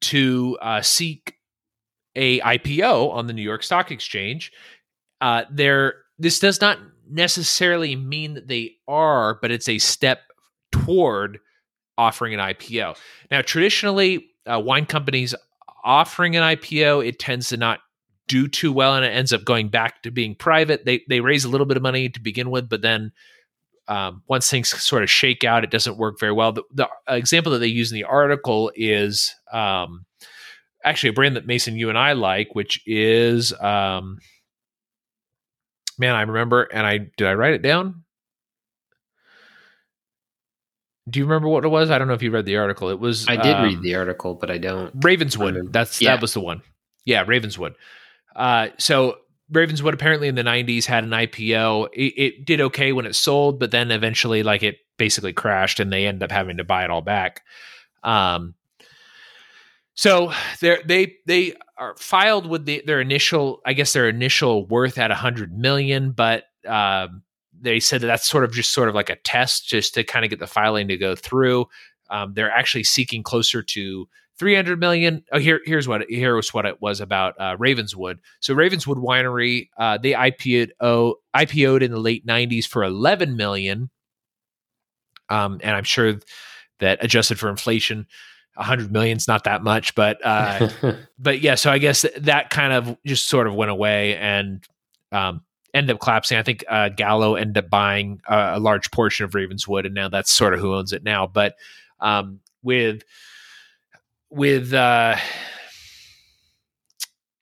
to 0.01 0.57
uh, 0.61 0.81
seek 0.81 1.35
a 2.15 2.39
IPO 2.41 3.13
on 3.13 3.27
the 3.27 3.33
New 3.33 3.41
York 3.41 3.63
Stock 3.63 3.91
Exchange. 3.91 4.51
Uh, 5.21 5.43
there, 5.49 5.95
this 6.19 6.39
does 6.39 6.59
not 6.59 6.77
necessarily 7.09 7.95
mean 7.95 8.33
that 8.33 8.47
they 8.47 8.75
are, 8.87 9.37
but 9.41 9.51
it's 9.51 9.69
a 9.69 9.77
step 9.77 10.19
toward 10.71 11.39
offering 11.97 12.33
an 12.33 12.39
IPO. 12.39 12.97
Now, 13.29 13.41
traditionally, 13.41 14.25
uh, 14.45 14.59
wine 14.59 14.85
companies 14.85 15.35
offering 15.83 16.35
an 16.35 16.43
IPO, 16.43 17.05
it 17.05 17.19
tends 17.19 17.49
to 17.49 17.57
not 17.57 17.79
do 18.31 18.47
too 18.47 18.71
well 18.71 18.95
and 18.95 19.03
it 19.03 19.09
ends 19.09 19.33
up 19.33 19.43
going 19.43 19.67
back 19.67 20.01
to 20.03 20.09
being 20.09 20.35
private. 20.35 20.85
They 20.85 21.03
they 21.09 21.19
raise 21.19 21.43
a 21.43 21.49
little 21.49 21.67
bit 21.67 21.75
of 21.75 21.83
money 21.83 22.07
to 22.07 22.19
begin 22.21 22.49
with, 22.49 22.69
but 22.69 22.81
then 22.81 23.11
um, 23.89 24.23
once 24.27 24.49
things 24.49 24.69
sort 24.69 25.03
of 25.03 25.11
shake 25.11 25.43
out, 25.43 25.65
it 25.65 25.69
doesn't 25.69 25.97
work 25.97 26.17
very 26.17 26.31
well. 26.31 26.53
The, 26.53 26.63
the 26.73 26.87
example 27.09 27.51
that 27.51 27.59
they 27.59 27.67
use 27.67 27.91
in 27.91 27.95
the 27.95 28.05
article 28.05 28.71
is 28.73 29.35
um, 29.51 30.05
actually 30.81 31.09
a 31.09 31.13
brand 31.13 31.35
that 31.35 31.45
Mason, 31.45 31.75
you 31.75 31.89
and 31.89 31.97
I 31.97 32.13
like, 32.13 32.55
which 32.55 32.81
is 32.87 33.51
um, 33.59 34.19
man, 35.97 36.15
I 36.15 36.21
remember, 36.21 36.63
and 36.63 36.87
I 36.87 36.99
did 37.17 37.27
I 37.27 37.33
write 37.33 37.53
it 37.53 37.61
down. 37.61 38.03
Do 41.09 41.19
you 41.19 41.25
remember 41.25 41.49
what 41.49 41.65
it 41.65 41.69
was? 41.69 41.91
I 41.91 41.97
don't 41.97 42.07
know 42.07 42.13
if 42.13 42.23
you 42.23 42.31
read 42.31 42.45
the 42.45 42.55
article. 42.55 42.87
It 42.87 42.99
was 42.99 43.27
I 43.27 43.35
did 43.35 43.61
read 43.61 43.77
um, 43.77 43.81
the 43.81 43.95
article, 43.95 44.35
but 44.35 44.49
I 44.49 44.57
don't. 44.57 44.93
Ravenswood. 45.03 45.73
That's 45.73 46.01
yeah. 46.01 46.11
that 46.11 46.21
was 46.21 46.33
the 46.33 46.39
one. 46.39 46.61
Yeah, 47.03 47.25
Ravenswood. 47.27 47.75
Uh, 48.35 48.69
so 48.77 49.17
Ravenswood 49.51 49.93
apparently 49.93 50.27
in 50.27 50.35
the 50.35 50.43
90s 50.43 50.85
had 50.85 51.03
an 51.03 51.09
IPO. 51.09 51.89
It, 51.93 52.13
it, 52.17 52.45
did 52.45 52.61
okay 52.61 52.93
when 52.93 53.05
it 53.05 53.15
sold, 53.15 53.59
but 53.59 53.71
then 53.71 53.91
eventually, 53.91 54.43
like, 54.43 54.63
it 54.63 54.77
basically 54.97 55.33
crashed 55.33 55.79
and 55.79 55.91
they 55.91 56.05
ended 56.05 56.23
up 56.23 56.31
having 56.31 56.57
to 56.57 56.63
buy 56.63 56.83
it 56.83 56.89
all 56.89 57.01
back. 57.01 57.41
Um, 58.03 58.55
so 59.93 60.31
they 60.61 60.79
they 60.85 61.15
they 61.27 61.53
are 61.77 61.95
filed 61.97 62.47
with 62.47 62.65
the, 62.65 62.81
their 62.85 63.01
initial, 63.01 63.61
I 63.65 63.73
guess, 63.73 63.93
their 63.93 64.07
initial 64.07 64.65
worth 64.65 64.97
at 64.97 65.11
a 65.11 65.15
100 65.15 65.57
million, 65.57 66.11
but 66.11 66.45
um, 66.67 67.23
they 67.59 67.79
said 67.79 68.01
that 68.01 68.07
that's 68.07 68.27
sort 68.27 68.43
of 68.43 68.53
just 68.53 68.71
sort 68.71 68.89
of 68.89 68.95
like 68.95 69.09
a 69.09 69.15
test, 69.17 69.67
just 69.67 69.93
to 69.95 70.03
kind 70.03 70.23
of 70.23 70.29
get 70.29 70.39
the 70.39 70.47
filing 70.47 70.87
to 70.87 70.97
go 70.97 71.15
through. 71.15 71.65
Um, 72.09 72.33
they're 72.33 72.51
actually 72.51 72.83
seeking 72.83 73.23
closer 73.23 73.61
to 73.61 74.07
300 74.41 74.79
million. 74.79 75.23
Oh, 75.31 75.37
here, 75.37 75.61
here's 75.65 75.87
what 75.87 76.01
here's 76.09 76.51
what 76.51 76.65
it 76.65 76.81
was 76.81 76.99
about 76.99 77.35
uh, 77.39 77.55
Ravenswood. 77.59 78.19
So 78.39 78.55
Ravenswood 78.55 78.97
Winery, 78.97 79.69
uh, 79.77 79.99
they 79.99 80.13
IPO'd, 80.13 80.71
oh, 80.81 81.17
IPO'd 81.35 81.83
in 81.83 81.91
the 81.91 81.99
late 81.99 82.25
90s 82.25 82.65
for 82.65 82.83
11 82.83 83.37
million. 83.37 83.91
Um, 85.29 85.59
and 85.61 85.75
I'm 85.75 85.83
sure 85.83 86.15
that 86.79 87.03
adjusted 87.03 87.37
for 87.37 87.51
inflation, 87.51 88.07
100 88.55 88.91
million 88.91 89.15
is 89.17 89.27
not 89.27 89.43
that 89.43 89.61
much, 89.61 89.93
but 89.93 90.17
uh, 90.25 90.69
but 91.19 91.41
yeah. 91.41 91.53
So 91.53 91.71
I 91.71 91.77
guess 91.77 92.03
that 92.17 92.49
kind 92.49 92.73
of 92.73 92.97
just 93.05 93.29
sort 93.29 93.45
of 93.45 93.53
went 93.53 93.69
away, 93.69 94.17
and 94.17 94.65
um, 95.11 95.43
ended 95.71 95.93
up 95.93 96.01
collapsing. 96.01 96.39
I 96.39 96.43
think 96.43 96.65
uh, 96.67 96.89
Gallo 96.89 97.35
ended 97.35 97.63
up 97.63 97.69
buying 97.69 98.21
a 98.27 98.59
large 98.59 98.89
portion 98.89 99.23
of 99.23 99.35
Ravenswood, 99.35 99.85
and 99.85 99.93
now 99.93 100.09
that's 100.09 100.31
sort 100.31 100.55
of 100.55 100.59
who 100.59 100.73
owns 100.73 100.93
it 100.93 101.03
now. 101.03 101.27
But 101.27 101.57
um, 101.99 102.39
with 102.63 103.03
with 104.31 104.73
uh, 104.73 105.17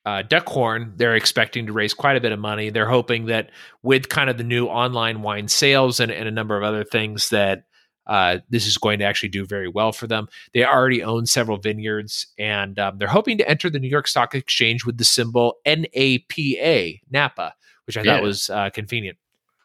uh, 0.04 0.22
Duckhorn, 0.24 0.96
they're 0.96 1.14
expecting 1.14 1.66
to 1.66 1.72
raise 1.72 1.94
quite 1.94 2.16
a 2.16 2.20
bit 2.20 2.32
of 2.32 2.38
money. 2.38 2.70
They're 2.70 2.88
hoping 2.88 3.26
that 3.26 3.50
with 3.82 4.08
kind 4.08 4.28
of 4.28 4.36
the 4.36 4.44
new 4.44 4.66
online 4.66 5.22
wine 5.22 5.48
sales 5.48 6.00
and, 6.00 6.10
and 6.10 6.28
a 6.28 6.32
number 6.32 6.56
of 6.56 6.64
other 6.64 6.84
things 6.84 7.30
that 7.30 7.64
uh, 8.06 8.38
this 8.48 8.66
is 8.66 8.76
going 8.76 8.98
to 8.98 9.04
actually 9.04 9.28
do 9.28 9.46
very 9.46 9.68
well 9.68 9.92
for 9.92 10.08
them. 10.08 10.26
They 10.52 10.64
already 10.64 11.02
own 11.02 11.26
several 11.26 11.58
vineyards, 11.58 12.26
and 12.38 12.78
um, 12.78 12.98
they're 12.98 13.06
hoping 13.06 13.38
to 13.38 13.48
enter 13.48 13.70
the 13.70 13.78
New 13.78 13.88
York 13.88 14.08
Stock 14.08 14.34
Exchange 14.34 14.84
with 14.84 14.98
the 14.98 15.04
symbol 15.04 15.58
NAPA, 15.64 16.94
Napa, 17.10 17.54
which 17.86 17.96
I 17.96 18.02
yeah. 18.02 18.14
thought 18.14 18.22
was 18.22 18.50
uh, 18.50 18.70
convenient. 18.70 19.16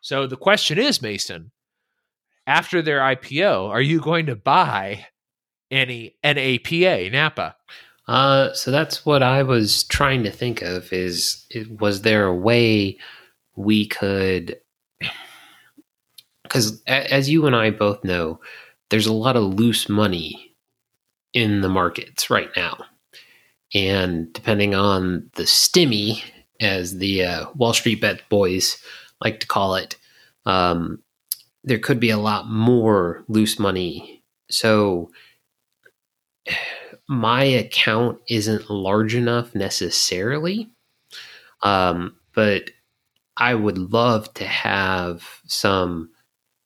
So 0.02 0.28
the 0.28 0.38
question 0.38 0.78
is, 0.78 1.02
Mason, 1.02 1.52
after 2.46 2.84
their 2.84 3.00
IPO, 3.00 3.70
are 3.70 3.82
you 3.82 4.00
going 4.00 4.28
to 4.28 4.36
buy 4.36 5.08
any 5.72 6.16
NAPA, 6.24 7.10
Napa? 7.12 7.56
Uh, 8.08 8.54
so 8.54 8.72
that's 8.72 9.06
what 9.06 9.24
I 9.24 9.44
was 9.44 9.84
trying 9.86 10.24
to 10.24 10.32
think 10.32 10.62
of. 10.62 10.92
Is 10.94 11.46
was 11.80 12.02
there 12.02 12.26
a 12.26 12.36
way 12.36 12.98
we 13.56 13.88
could? 13.88 14.60
Because 16.44 16.82
as 16.86 17.30
you 17.30 17.48
and 17.48 17.56
I 17.56 17.72
both 17.72 18.04
know, 18.04 18.40
there's 18.90 19.08
a 19.08 19.14
lot 19.14 19.36
of 19.36 19.56
loose 19.56 19.90
money 19.90 20.56
in 21.34 21.62
the 21.62 21.70
markets 21.70 22.30
right 22.30 22.50
now, 22.56 22.86
and 23.74 24.32
depending 24.34 24.76
on 24.76 25.30
the 25.36 25.44
stimmy, 25.44 26.22
as 26.62 26.98
the 26.98 27.24
uh, 27.24 27.46
Wall 27.56 27.74
Street 27.74 28.02
bet 28.02 28.22
boys 28.30 28.78
like 29.22 29.40
to 29.40 29.48
call 29.48 29.76
it, 29.76 29.98
um, 30.46 31.02
there 31.64 31.80
could 31.80 32.00
be 32.00 32.10
a 32.10 32.18
lot 32.18 32.48
more 32.48 33.24
loose 33.28 33.60
money. 33.60 34.24
So 34.50 35.12
my 37.08 37.44
account 37.44 38.20
isn't 38.30 38.70
large 38.70 39.16
enough 39.16 39.54
necessarily, 39.56 40.70
um, 41.62 42.16
but 42.34 42.72
I 43.38 43.56
would 43.56 43.78
love 43.78 44.34
to 44.36 44.46
have 44.46 45.42
some 45.46 46.10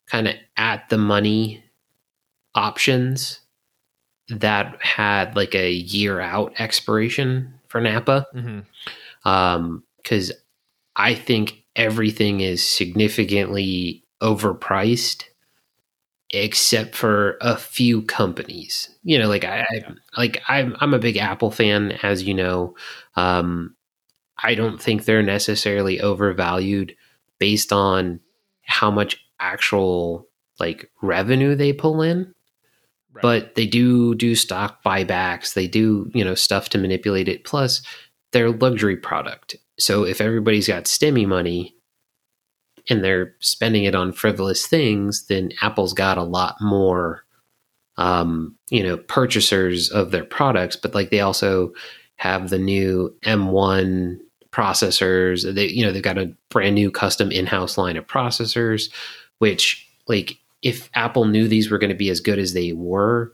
kind 0.07 0.27
of 0.27 0.36
at 0.57 0.89
the 0.89 0.97
money 0.97 1.63
options 2.55 3.39
that 4.30 4.82
had 4.82 5.36
like 5.36 5.55
a 5.55 5.71
year 5.71 6.19
out 6.19 6.53
expiration 6.59 7.53
for 7.67 7.82
Napa. 7.82 8.27
Mm-hmm. 8.36 9.27
Um, 9.27 9.84
cause 10.03 10.32
I 10.95 11.15
think 11.15 11.63
everything 11.75 12.41
is 12.41 12.67
significantly 12.67 14.03
overpriced 14.21 15.23
except 16.32 16.95
for 16.95 17.38
a 17.41 17.57
few 17.57 18.01
companies. 18.03 18.89
You 19.03 19.19
know, 19.19 19.27
like 19.27 19.43
I, 19.43 19.61
I 19.61 19.93
like 20.17 20.41
I'm 20.47 20.75
I'm 20.80 20.93
a 20.93 20.99
big 20.99 21.17
Apple 21.17 21.51
fan, 21.51 21.93
as 22.03 22.23
you 22.23 22.34
know. 22.34 22.75
Um, 23.15 23.75
I 24.41 24.55
don't 24.55 24.82
think 24.82 25.05
they're 25.05 25.23
necessarily 25.23 25.99
overvalued 25.99 26.95
based 27.39 27.73
on 27.73 28.19
how 28.63 28.91
much 28.91 29.23
actual 29.39 30.27
like 30.59 30.91
revenue 31.01 31.55
they 31.55 31.73
pull 31.73 32.01
in. 32.01 32.34
Right. 33.11 33.21
But 33.21 33.55
they 33.55 33.65
do 33.65 34.13
do 34.13 34.36
stock 34.36 34.84
buybacks. 34.84 35.53
They 35.55 35.67
do, 35.67 36.11
you 36.13 36.23
know, 36.23 36.36
stuff 36.36 36.69
to 36.69 36.77
manipulate 36.77 37.27
it. 37.27 37.43
Plus, 37.43 37.82
they're 38.32 38.51
luxury 38.51 38.97
product. 38.97 39.55
So 39.80 40.03
if 40.03 40.21
everybody's 40.21 40.67
got 40.67 40.84
stimmy 40.84 41.25
money, 41.25 41.75
and 42.89 43.03
they're 43.03 43.35
spending 43.39 43.83
it 43.83 43.95
on 43.95 44.11
frivolous 44.11 44.65
things, 44.65 45.27
then 45.27 45.51
Apple's 45.61 45.93
got 45.93 46.17
a 46.17 46.23
lot 46.23 46.55
more, 46.59 47.23
um, 47.97 48.55
you 48.69 48.83
know, 48.83 48.97
purchasers 48.97 49.89
of 49.89 50.11
their 50.11 50.25
products. 50.25 50.75
But 50.75 50.95
like 50.95 51.11
they 51.11 51.21
also 51.21 51.71
have 52.15 52.49
the 52.49 52.59
new 52.59 53.15
M1 53.23 54.19
processors. 54.51 55.53
They, 55.53 55.67
you 55.67 55.85
know, 55.85 55.91
they've 55.91 56.01
got 56.01 56.17
a 56.17 56.33
brand 56.49 56.75
new 56.75 56.91
custom 56.91 57.31
in-house 57.31 57.77
line 57.77 57.95
of 57.95 58.07
processors, 58.07 58.91
which 59.37 59.87
like 60.07 60.37
if 60.61 60.89
Apple 60.95 61.25
knew 61.25 61.47
these 61.47 61.69
were 61.69 61.77
going 61.77 61.91
to 61.91 61.95
be 61.95 62.09
as 62.09 62.19
good 62.19 62.39
as 62.39 62.53
they 62.53 62.73
were, 62.73 63.31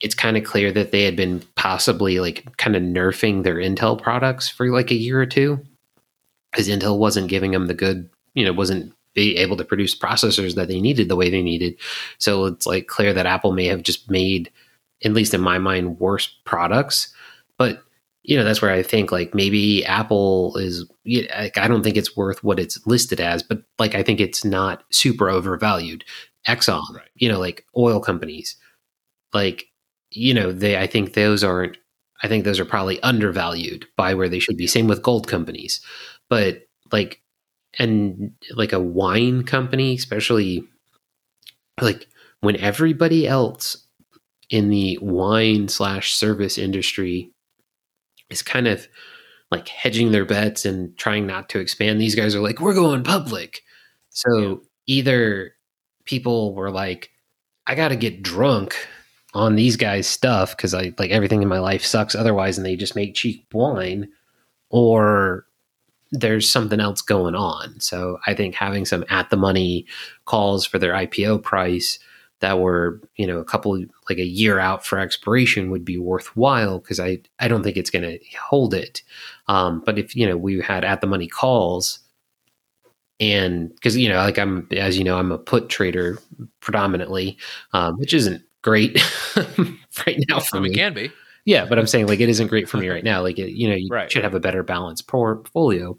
it's 0.00 0.14
kind 0.14 0.36
of 0.36 0.44
clear 0.44 0.72
that 0.72 0.90
they 0.90 1.02
had 1.02 1.16
been 1.16 1.42
possibly 1.54 2.20
like 2.20 2.56
kind 2.56 2.76
of 2.76 2.82
nerfing 2.82 3.42
their 3.42 3.56
Intel 3.56 4.00
products 4.00 4.48
for 4.48 4.68
like 4.70 4.90
a 4.90 4.96
year 4.96 5.20
or 5.20 5.26
two 5.26 5.60
because 6.50 6.68
Intel 6.68 6.98
wasn't 6.98 7.28
giving 7.28 7.50
them 7.50 7.66
the 7.66 7.74
good 7.74 8.08
you 8.34 8.44
know 8.44 8.52
wasn't 8.52 8.92
be 9.14 9.36
able 9.36 9.56
to 9.56 9.64
produce 9.64 9.98
processors 9.98 10.54
that 10.54 10.68
they 10.68 10.80
needed 10.80 11.08
the 11.08 11.16
way 11.16 11.30
they 11.30 11.42
needed. 11.42 11.76
So 12.18 12.44
it's 12.46 12.66
like 12.66 12.86
clear 12.86 13.12
that 13.12 13.26
Apple 13.26 13.52
may 13.52 13.64
have 13.66 13.82
just 13.82 14.10
made, 14.10 14.50
at 15.04 15.12
least 15.12 15.34
in 15.34 15.40
my 15.40 15.58
mind, 15.58 15.98
worse 15.98 16.28
products. 16.44 17.12
But 17.56 17.82
you 18.22 18.36
know 18.36 18.44
that's 18.44 18.60
where 18.60 18.70
I 18.70 18.82
think 18.82 19.10
like 19.10 19.34
maybe 19.34 19.84
Apple 19.84 20.56
is. 20.56 20.88
Like, 21.04 21.56
I 21.56 21.66
don't 21.66 21.82
think 21.82 21.96
it's 21.96 22.16
worth 22.16 22.44
what 22.44 22.60
it's 22.60 22.86
listed 22.86 23.20
as, 23.20 23.42
but 23.42 23.62
like 23.78 23.94
I 23.94 24.02
think 24.02 24.20
it's 24.20 24.44
not 24.44 24.84
super 24.90 25.30
overvalued. 25.30 26.04
Exxon, 26.46 26.82
right. 26.94 27.08
you 27.16 27.28
know, 27.28 27.38
like 27.38 27.66
oil 27.76 28.00
companies, 28.00 28.56
like 29.32 29.66
you 30.10 30.34
know 30.34 30.52
they. 30.52 30.78
I 30.78 30.86
think 30.86 31.14
those 31.14 31.42
aren't. 31.42 31.76
I 32.22 32.28
think 32.28 32.44
those 32.44 32.60
are 32.60 32.64
probably 32.64 33.02
undervalued 33.02 33.86
by 33.96 34.14
where 34.14 34.28
they 34.28 34.38
should 34.38 34.56
be. 34.56 34.66
Same 34.66 34.88
with 34.88 35.02
gold 35.02 35.26
companies, 35.26 35.80
but 36.28 36.62
like 36.92 37.22
and 37.78 38.32
like 38.54 38.72
a 38.72 38.80
wine 38.80 39.44
company, 39.44 39.94
especially 39.94 40.64
like 41.80 42.06
when 42.40 42.56
everybody 42.56 43.26
else 43.26 43.86
in 44.50 44.70
the 44.70 44.98
wine 45.00 45.68
slash 45.68 46.14
service 46.14 46.58
industry 46.58 47.30
is 48.30 48.42
kind 48.42 48.66
of 48.66 48.88
like 49.50 49.68
hedging 49.68 50.12
their 50.12 50.24
bets 50.24 50.64
and 50.64 50.96
trying 50.98 51.26
not 51.26 51.48
to 51.48 51.58
expand, 51.58 52.00
these 52.00 52.14
guys 52.14 52.34
are 52.34 52.40
like, 52.40 52.60
we're 52.60 52.74
going 52.74 53.02
public. 53.02 53.62
So 54.10 54.28
yeah. 54.38 54.54
either 54.86 55.54
people 56.04 56.54
were 56.54 56.70
like, 56.70 57.10
I 57.66 57.74
got 57.74 57.88
to 57.88 57.96
get 57.96 58.22
drunk 58.22 58.74
on 59.34 59.56
these 59.56 59.76
guys' 59.76 60.06
stuff 60.06 60.56
because 60.56 60.74
I 60.74 60.92
like 60.98 61.10
everything 61.10 61.42
in 61.42 61.48
my 61.48 61.58
life 61.58 61.84
sucks 61.84 62.14
otherwise, 62.14 62.56
and 62.56 62.66
they 62.66 62.76
just 62.76 62.96
make 62.96 63.14
cheap 63.14 63.46
wine, 63.52 64.08
or 64.70 65.44
there's 66.10 66.50
something 66.50 66.80
else 66.80 67.02
going 67.02 67.34
on. 67.34 67.78
So 67.80 68.18
I 68.26 68.34
think 68.34 68.54
having 68.54 68.84
some 68.84 69.04
at 69.10 69.30
the 69.30 69.36
money 69.36 69.86
calls 70.24 70.64
for 70.66 70.78
their 70.78 70.92
IPO 70.92 71.42
price 71.42 71.98
that 72.40 72.60
were, 72.60 73.00
you 73.16 73.26
know, 73.26 73.38
a 73.38 73.44
couple 73.44 73.82
like 74.08 74.18
a 74.18 74.24
year 74.24 74.58
out 74.58 74.86
for 74.86 74.98
expiration 74.98 75.70
would 75.70 75.84
be 75.84 75.98
worthwhile 75.98 76.78
because 76.78 77.00
I 77.00 77.20
I 77.40 77.48
don't 77.48 77.62
think 77.62 77.76
it's 77.76 77.90
going 77.90 78.04
to 78.04 78.18
hold 78.40 78.74
it. 78.74 79.02
Um, 79.48 79.82
but 79.84 79.98
if 79.98 80.14
you 80.14 80.26
know 80.26 80.36
we 80.36 80.60
had 80.60 80.84
at 80.84 81.00
the 81.00 81.06
money 81.06 81.26
calls, 81.26 81.98
and 83.20 83.74
because 83.74 83.96
you 83.96 84.08
know 84.08 84.16
like 84.18 84.38
I'm 84.38 84.68
as 84.72 84.96
you 84.96 85.04
know 85.04 85.18
I'm 85.18 85.32
a 85.32 85.38
put 85.38 85.68
trader 85.68 86.18
predominantly, 86.60 87.36
um, 87.72 87.98
which 87.98 88.14
isn't 88.14 88.42
great 88.62 89.00
right 90.06 90.24
now 90.28 90.40
for 90.40 90.60
me. 90.60 90.70
It 90.70 90.74
can 90.74 90.94
be. 90.94 91.10
Yeah, 91.44 91.64
but 91.64 91.78
I'm 91.78 91.86
saying 91.86 92.06
like 92.06 92.20
it 92.20 92.28
isn't 92.28 92.48
great 92.48 92.68
for 92.68 92.76
me 92.76 92.88
right 92.90 93.04
now. 93.04 93.22
Like 93.22 93.38
it, 93.38 93.52
you 93.52 93.68
know, 93.68 93.74
you 93.74 93.88
right. 93.90 94.10
should 94.10 94.24
have 94.24 94.34
a 94.34 94.40
better 94.40 94.62
balanced 94.62 95.06
portfolio. 95.06 95.98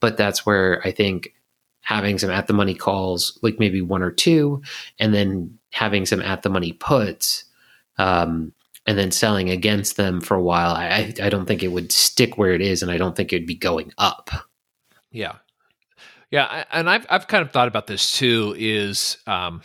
But 0.00 0.16
that's 0.16 0.44
where 0.44 0.80
I 0.86 0.90
think 0.90 1.32
having 1.80 2.18
some 2.18 2.30
at 2.30 2.46
the 2.46 2.52
money 2.52 2.74
calls, 2.74 3.38
like 3.42 3.58
maybe 3.58 3.82
one 3.82 4.02
or 4.02 4.10
two, 4.10 4.62
and 4.98 5.14
then 5.14 5.58
having 5.72 6.06
some 6.06 6.22
at 6.22 6.42
the 6.42 6.50
money 6.50 6.72
puts, 6.72 7.44
um, 7.98 8.52
and 8.86 8.98
then 8.98 9.10
selling 9.10 9.50
against 9.50 9.96
them 9.96 10.20
for 10.20 10.34
a 10.34 10.42
while, 10.42 10.72
I 10.72 11.14
I 11.22 11.28
don't 11.28 11.46
think 11.46 11.62
it 11.62 11.68
would 11.68 11.92
stick 11.92 12.38
where 12.38 12.52
it 12.52 12.60
is, 12.60 12.82
and 12.82 12.90
I 12.90 12.98
don't 12.98 13.16
think 13.16 13.32
it'd 13.32 13.46
be 13.46 13.54
going 13.54 13.92
up. 13.98 14.30
Yeah, 15.10 15.36
yeah, 16.30 16.64
and 16.72 16.88
I've 16.88 17.06
I've 17.10 17.28
kind 17.28 17.42
of 17.42 17.52
thought 17.52 17.68
about 17.68 17.86
this 17.86 18.16
too. 18.16 18.54
Is 18.58 19.18
um, 19.26 19.60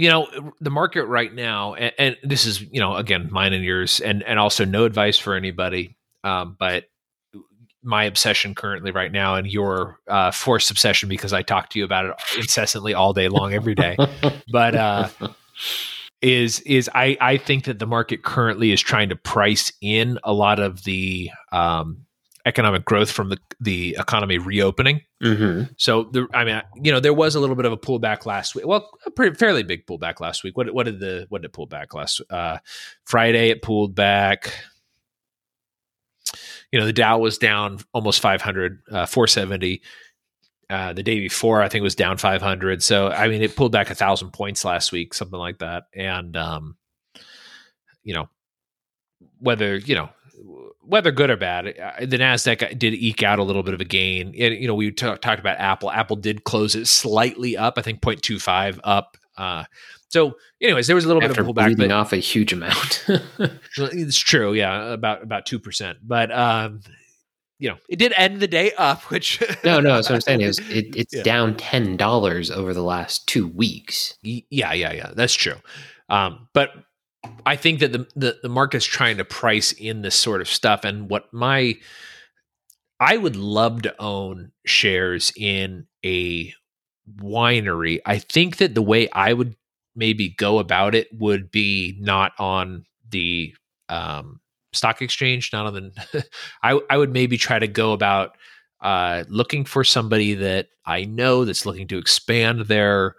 you 0.00 0.08
know 0.08 0.26
the 0.60 0.70
market 0.70 1.04
right 1.04 1.34
now 1.34 1.74
and, 1.74 1.92
and, 1.98 2.16
this 2.22 2.46
is 2.46 2.62
you 2.62 2.80
know 2.80 2.96
again 2.96 3.28
mine 3.30 3.52
and 3.52 3.62
yours 3.62 4.00
and 4.00 4.22
and 4.22 4.38
also 4.38 4.64
no 4.64 4.86
advice 4.86 5.18
for 5.18 5.34
anybody 5.34 5.94
um, 6.24 6.56
but 6.58 6.84
my 7.82 8.04
obsession 8.04 8.54
currently 8.54 8.92
right 8.92 9.12
now 9.12 9.34
and 9.34 9.46
your 9.46 9.98
uh, 10.08 10.30
forced 10.30 10.70
obsession 10.70 11.08
because 11.08 11.34
i 11.34 11.42
talk 11.42 11.68
to 11.68 11.78
you 11.78 11.84
about 11.84 12.06
it 12.06 12.14
incessantly 12.38 12.94
all 12.94 13.12
day 13.12 13.28
long 13.28 13.52
every 13.52 13.74
day. 13.74 13.96
But 14.52 14.74
uh, 14.74 15.08
is 16.22 16.60
is 16.60 16.90
i 16.94 17.16
i 17.20 17.36
think 17.36 17.64
that 17.64 17.78
the 17.78 17.86
market 17.86 18.22
currently 18.22 18.72
is 18.72 18.80
trying 18.80 19.08
to 19.10 19.16
price 19.16 19.72
in 19.80 20.18
a 20.24 20.32
lot 20.32 20.58
of 20.58 20.84
the 20.84 21.30
um, 21.52 22.04
economic 22.46 22.84
growth 22.84 23.10
from 23.10 23.28
the 23.28 23.38
the 23.60 23.96
economy 23.98 24.38
reopening. 24.38 25.02
Mm-hmm. 25.22 25.72
So 25.76 26.04
the, 26.04 26.26
I 26.32 26.44
mean, 26.44 26.62
you 26.82 26.90
know, 26.92 27.00
there 27.00 27.14
was 27.14 27.34
a 27.34 27.40
little 27.40 27.56
bit 27.56 27.66
of 27.66 27.72
a 27.72 27.76
pullback 27.76 28.26
last 28.26 28.54
week. 28.54 28.66
Well, 28.66 28.88
a 29.06 29.10
pretty, 29.10 29.36
fairly 29.36 29.62
big 29.62 29.86
pullback 29.86 30.20
last 30.20 30.44
week. 30.44 30.56
What 30.56 30.72
what 30.72 30.84
did 30.84 31.00
the 31.00 31.26
what 31.28 31.42
did 31.42 31.46
it 31.46 31.52
pull 31.52 31.66
back 31.66 31.94
last 31.94 32.20
uh, 32.30 32.58
Friday? 33.04 33.50
It 33.50 33.62
pulled 33.62 33.94
back. 33.94 34.52
You 36.72 36.78
know, 36.78 36.86
the 36.86 36.92
Dow 36.92 37.18
was 37.18 37.36
down 37.36 37.78
almost 37.92 38.20
500, 38.20 38.82
uh, 38.92 39.06
470. 39.06 39.82
Uh, 40.68 40.92
the 40.92 41.02
day 41.02 41.18
before, 41.18 41.62
I 41.62 41.68
think 41.68 41.80
it 41.80 41.82
was 41.82 41.96
down 41.96 42.16
500. 42.16 42.80
So, 42.80 43.08
I 43.08 43.26
mean, 43.26 43.42
it 43.42 43.56
pulled 43.56 43.72
back 43.72 43.90
a 43.90 43.94
thousand 43.96 44.30
points 44.30 44.64
last 44.64 44.92
week, 44.92 45.12
something 45.12 45.38
like 45.38 45.58
that. 45.58 45.84
And, 45.96 46.36
um, 46.36 46.76
you 48.04 48.14
know, 48.14 48.28
whether, 49.40 49.76
you 49.78 49.96
know, 49.96 50.10
whether 50.90 51.10
good 51.10 51.30
or 51.30 51.36
bad, 51.36 51.68
uh, 51.68 52.04
the 52.04 52.18
Nasdaq 52.18 52.78
did 52.78 52.94
eke 52.94 53.22
out 53.22 53.38
a 53.38 53.42
little 53.42 53.62
bit 53.62 53.74
of 53.74 53.80
a 53.80 53.84
gain. 53.84 54.32
It, 54.34 54.54
you 54.54 54.66
know, 54.66 54.74
we 54.74 54.90
t- 54.90 55.06
talked 55.06 55.40
about 55.40 55.58
Apple. 55.58 55.90
Apple 55.90 56.16
did 56.16 56.44
close 56.44 56.74
it 56.74 56.86
slightly 56.86 57.56
up, 57.56 57.74
I 57.78 57.82
think 57.82 58.00
0.25 58.00 58.80
up. 58.84 59.16
Uh, 59.36 59.64
so, 60.08 60.34
anyways, 60.60 60.88
there 60.88 60.96
was 60.96 61.04
a 61.04 61.08
little 61.08 61.22
After 61.22 61.34
bit 61.34 61.50
of 61.50 61.56
a 61.56 61.60
pullback, 61.60 61.76
but 61.76 61.92
off 61.92 62.12
a 62.12 62.16
huge 62.16 62.52
amount. 62.52 63.06
it's 63.78 64.18
true, 64.18 64.52
yeah, 64.52 64.92
about 64.92 65.22
about 65.22 65.46
two 65.46 65.60
percent. 65.60 65.98
But 66.02 66.32
um, 66.32 66.80
you 67.60 67.68
know, 67.68 67.76
it 67.88 67.98
did 67.98 68.12
end 68.16 68.40
the 68.40 68.48
day 68.48 68.72
up, 68.76 69.02
which 69.10 69.40
no, 69.64 69.80
no. 69.80 69.96
What 69.96 70.10
I'm 70.10 70.20
saying. 70.20 70.44
Was, 70.44 70.58
it, 70.58 70.64
it's 70.96 71.14
yeah. 71.14 71.22
down 71.22 71.56
ten 71.56 71.96
dollars 71.96 72.50
over 72.50 72.74
the 72.74 72.82
last 72.82 73.28
two 73.28 73.46
weeks. 73.46 74.18
Yeah, 74.22 74.72
yeah, 74.72 74.92
yeah. 74.92 75.12
That's 75.14 75.34
true. 75.34 75.56
Um, 76.08 76.48
but 76.52 76.70
I 77.44 77.56
think 77.56 77.80
that 77.80 77.92
the, 77.92 78.06
the 78.16 78.38
the 78.42 78.48
market's 78.48 78.84
trying 78.84 79.18
to 79.18 79.24
price 79.24 79.72
in 79.72 80.02
this 80.02 80.14
sort 80.14 80.40
of 80.40 80.48
stuff, 80.48 80.84
and 80.84 81.10
what 81.10 81.32
my 81.32 81.76
I 82.98 83.16
would 83.16 83.36
love 83.36 83.82
to 83.82 83.94
own 84.00 84.52
shares 84.66 85.32
in 85.36 85.86
a 86.04 86.52
winery. 87.16 88.00
I 88.04 88.18
think 88.18 88.58
that 88.58 88.74
the 88.74 88.82
way 88.82 89.08
I 89.10 89.32
would 89.32 89.56
maybe 89.96 90.28
go 90.28 90.58
about 90.58 90.94
it 90.94 91.08
would 91.12 91.50
be 91.50 91.96
not 92.00 92.32
on 92.38 92.84
the 93.08 93.54
um, 93.88 94.40
stock 94.72 95.02
exchange, 95.02 95.50
not 95.52 95.66
on 95.66 95.74
the. 95.74 96.24
I 96.62 96.78
I 96.88 96.96
would 96.96 97.12
maybe 97.12 97.36
try 97.36 97.58
to 97.58 97.68
go 97.68 97.92
about 97.92 98.36
uh, 98.80 99.24
looking 99.28 99.64
for 99.64 99.84
somebody 99.84 100.34
that 100.34 100.68
I 100.86 101.04
know 101.04 101.44
that's 101.44 101.66
looking 101.66 101.88
to 101.88 101.98
expand 101.98 102.66
their 102.66 103.16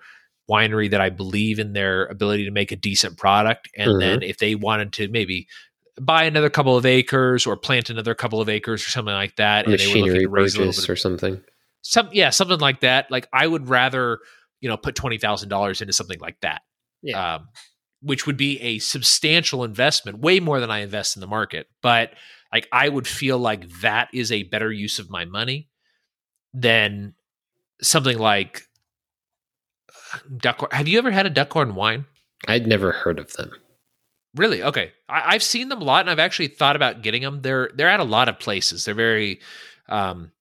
winery 0.50 0.92
that 0.92 1.02
I 1.02 1.10
believe 1.10 1.60
in 1.60 1.74
their 1.74 2.06
ability 2.06 2.46
to 2.46 2.52
make 2.52 2.72
a 2.72 2.76
decent 2.76 3.18
product, 3.18 3.70
and 3.78 3.90
mm-hmm. 3.90 4.00
then 4.00 4.24
if 4.24 4.38
they 4.38 4.56
wanted 4.56 4.94
to 4.94 5.08
maybe 5.08 5.48
buy 6.00 6.24
another 6.24 6.50
couple 6.50 6.78
of 6.78 6.86
acres 6.86 7.46
or 7.46 7.58
plant 7.58 7.90
another 7.90 8.16
couple 8.16 8.42
of 8.42 8.50
acres 8.50 8.86
or 8.86 8.90
something 8.90 9.14
like 9.14 9.36
that, 9.38 9.66
and 9.66 9.78
they 9.78 9.88
were 9.88 10.08
looking 10.08 10.22
to 10.22 10.30
raise 10.30 10.56
a 10.56 10.60
little 10.60 10.74
bit 10.74 10.90
or 10.90 10.96
something. 10.96 11.42
Some 11.82 12.10
yeah, 12.12 12.30
something 12.30 12.60
like 12.60 12.82
that. 12.82 13.10
Like 13.12 13.28
I 13.34 13.48
would 13.48 13.68
rather 13.68 14.20
you 14.60 14.70
know 14.70 14.78
put 14.78 14.96
twenty 14.96 15.18
thousand 15.18 15.50
dollars 15.50 15.82
into 15.82 15.94
something 15.94 16.20
like 16.20 16.40
that. 16.42 16.62
Yeah. 17.02 17.36
Um, 17.36 17.50
which 18.04 18.26
would 18.26 18.38
be 18.38 18.60
a 18.62 18.80
substantial 18.80 19.64
investment, 19.64 20.20
way 20.20 20.40
more 20.40 20.60
than 20.60 20.72
I 20.72 20.80
invest 20.80 21.16
in 21.16 21.22
the 21.22 21.28
market. 21.28 21.68
But 21.84 22.14
like 22.52 22.68
I 22.72 22.90
would 22.90 23.08
feel 23.08 23.38
like 23.38 23.70
that 23.82 24.10
is 24.14 24.32
a 24.32 24.44
better 24.44 24.72
use 24.72 25.00
of 25.00 25.10
my 25.10 25.26
money 25.26 25.70
than 26.54 27.14
something 27.82 28.18
like 28.18 28.64
duckhorn. 30.30 30.74
Have 30.74 30.88
you 30.88 30.98
ever 30.98 31.12
had 31.12 31.26
a 31.26 31.32
duckhorn 31.32 31.74
wine? 31.74 32.06
I'd 32.48 32.68
never 32.68 32.92
heard 32.92 33.20
of 33.20 33.34
them. 33.34 33.52
Really? 34.36 34.64
Okay. 34.64 34.92
I, 35.10 35.34
have 35.34 35.44
seen 35.44 35.70
them 35.70 35.82
a 35.82 35.84
lot, 35.84 36.02
and 36.02 36.10
I've 36.10 36.20
actually 36.20 36.48
thought 36.48 36.76
about 36.76 37.02
getting 37.02 37.22
them. 37.22 37.42
They're 37.42 37.70
they're 37.76 37.90
at 37.90 38.00
a 38.00 38.06
lot 38.06 38.30
of 38.30 38.40
places. 38.40 38.86
They're 38.86 38.94
very, 38.94 39.42
um, 39.90 40.32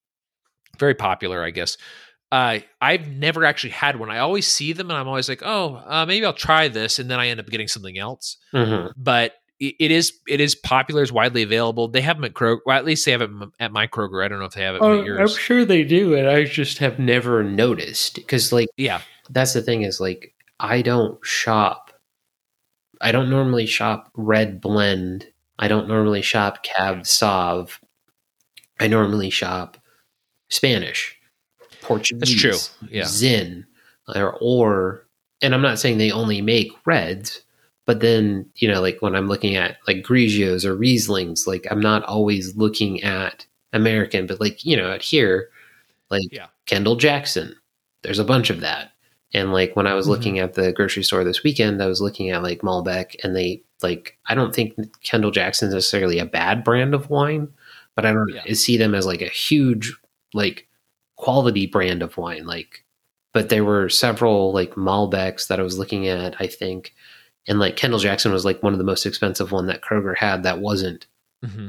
very 0.79 0.95
popular, 0.95 1.43
I 1.43 1.51
guess. 1.51 1.77
Uh, 2.33 2.61
I've 2.81 3.09
never 3.09 3.45
actually 3.45 3.71
had 3.71 3.99
one. 3.99 4.09
I 4.09 4.19
always 4.19 4.47
see 4.47 4.73
them, 4.73 4.91
and 4.91 4.97
I'm 4.97 5.09
always 5.09 5.29
like, 5.29 5.43
oh, 5.45 5.83
uh, 5.85 6.07
maybe 6.07 6.25
I'll 6.25 6.33
try 6.33 6.69
this, 6.69 7.01
and 7.01 7.11
then 7.11 7.19
I 7.19 7.29
end 7.29 7.41
up 7.41 7.47
getting 7.47 7.67
something 7.67 7.99
else. 7.99 8.37
Mm-hmm. 8.55 8.93
But 8.97 9.35
it, 9.59 9.75
it 9.81 9.91
is 9.91 10.13
it 10.29 10.41
is 10.41 10.55
popular, 10.55 11.03
it's 11.03 11.11
widely 11.11 11.43
available. 11.43 11.89
They 11.89 12.01
have 12.03 12.17
them 12.17 12.25
at 12.25 12.35
Kroger. 12.35 12.61
Well, 12.65 12.77
at 12.77 12.85
least 12.85 13.05
they 13.05 13.11
have 13.11 13.23
it 13.23 13.31
at 13.59 13.73
my 13.73 13.89
Kroger. 13.89 14.25
I 14.25 14.29
don't 14.29 14.39
know 14.39 14.45
if 14.45 14.55
they 14.55 14.63
have 14.63 14.77
it. 14.77 14.83
Oh, 14.83 15.03
I'm 15.03 15.27
sure 15.27 15.65
they 15.65 15.83
do, 15.83 16.15
and 16.15 16.29
I 16.29 16.45
just 16.45 16.79
have 16.79 17.01
never 17.01 17.43
noticed 17.43 18.15
because, 18.15 18.53
like, 18.53 18.69
yeah, 18.77 19.01
that's 19.31 19.53
the 19.53 19.63
thing 19.63 19.83
is 19.83 20.01
like 20.01 20.35
I 20.59 20.83
don't 20.83 21.19
shop. 21.25 21.93
I 23.01 23.13
don't 23.13 23.31
normally 23.31 23.67
shop 23.67 24.11
red 24.15 24.61
blend. 24.61 25.27
I 25.59 25.69
don't 25.69 25.89
normally 25.89 26.23
shop 26.23 26.63
Cab 26.63 27.01
Sauv. 27.01 27.79
I 28.79 28.87
normally 28.87 29.31
shop 29.31 29.77
Spanish 30.49 31.17
Portuguese. 31.83 32.21
That's 32.21 32.35
true. 32.35 32.89
Yeah. 32.91 33.05
Zin, 33.05 33.67
or, 34.15 34.37
or, 34.41 35.07
and 35.43 35.55
I'm 35.55 35.63
not 35.63 35.79
saying 35.79 35.99
they 35.99 36.11
only 36.11 36.41
make 36.41 36.73
reds, 36.87 37.43
but 37.87 38.01
then, 38.01 38.47
you 38.57 38.69
know, 38.69 38.81
like 38.81 39.01
when 39.01 39.15
I'm 39.15 39.29
looking 39.29 39.57
at 39.57 39.79
like 39.87 39.99
Grigios 39.99 40.65
or 40.65 40.77
Rieslings, 40.77 41.47
like 41.47 41.67
I'm 41.71 41.81
not 41.81 42.05
always 42.05 42.57
looking 42.57 43.03
at 43.03 43.47
American, 43.73 44.27
but 44.27 44.41
like, 44.41 44.65
you 44.65 44.77
know, 44.77 44.91
at 44.91 45.03
here, 45.03 45.51
like 46.11 46.29
yeah. 46.31 46.47
Kendall 46.67 46.97
Jackson, 46.97 47.55
there's 48.03 48.19
a 48.19 48.25
bunch 48.25 48.51
of 48.51 48.61
that. 48.61 48.90
And 49.33 49.53
like 49.53 49.77
when 49.77 49.87
I 49.87 49.95
was 49.95 50.05
mm-hmm. 50.05 50.13
looking 50.13 50.39
at 50.39 50.55
the 50.55 50.73
grocery 50.73 51.03
store 51.03 51.25
this 51.25 51.43
weekend, 51.43 51.83
I 51.83 51.87
was 51.87 52.01
looking 52.01 52.31
at 52.31 52.43
like 52.43 52.61
Malbec 52.61 53.17
and 53.23 53.37
they 53.37 53.63
like, 53.83 54.19
I 54.27 54.35
don't 54.35 54.55
think 54.55 54.75
Kendall 55.03 55.31
Jackson 55.31 55.69
is 55.69 55.75
necessarily 55.75 56.19
a 56.19 56.27
bad 56.27 56.65
brand 56.65 56.95
of 56.95 57.11
wine, 57.11 57.49
but 57.97 58.05
I 58.05 58.13
don't 58.13 58.29
yeah. 58.29 58.53
see 58.55 58.77
them 58.77 58.95
as 58.95 59.07
like 59.07 59.23
a 59.23 59.29
huge, 59.29 59.97
like 60.35 60.67
quality 61.17 61.67
brand 61.67 62.03
of 62.03 62.17
wine. 62.17 62.47
Like, 62.47 62.85
but 63.33 63.49
there 63.49 63.65
were 63.65 63.89
several 63.89 64.53
like 64.53 64.75
Malbecs 64.75 65.47
that 65.47 65.61
I 65.61 65.63
was 65.63 65.79
looking 65.79 66.09
at, 66.09 66.35
I 66.41 66.47
think, 66.47 66.95
and 67.47 67.59
like 67.59 67.77
Kendall 67.77 68.01
Jackson 68.01 68.33
was 68.33 68.45
like 68.45 68.63
one 68.63 68.73
of 68.73 68.79
the 68.79 68.85
most 68.85 69.07
expensive 69.07 69.53
one 69.53 69.67
that 69.67 69.83
Kroger 69.83 70.17
had 70.17 70.43
that 70.43 70.59
wasn't 70.59 71.07
mm-hmm. 71.45 71.69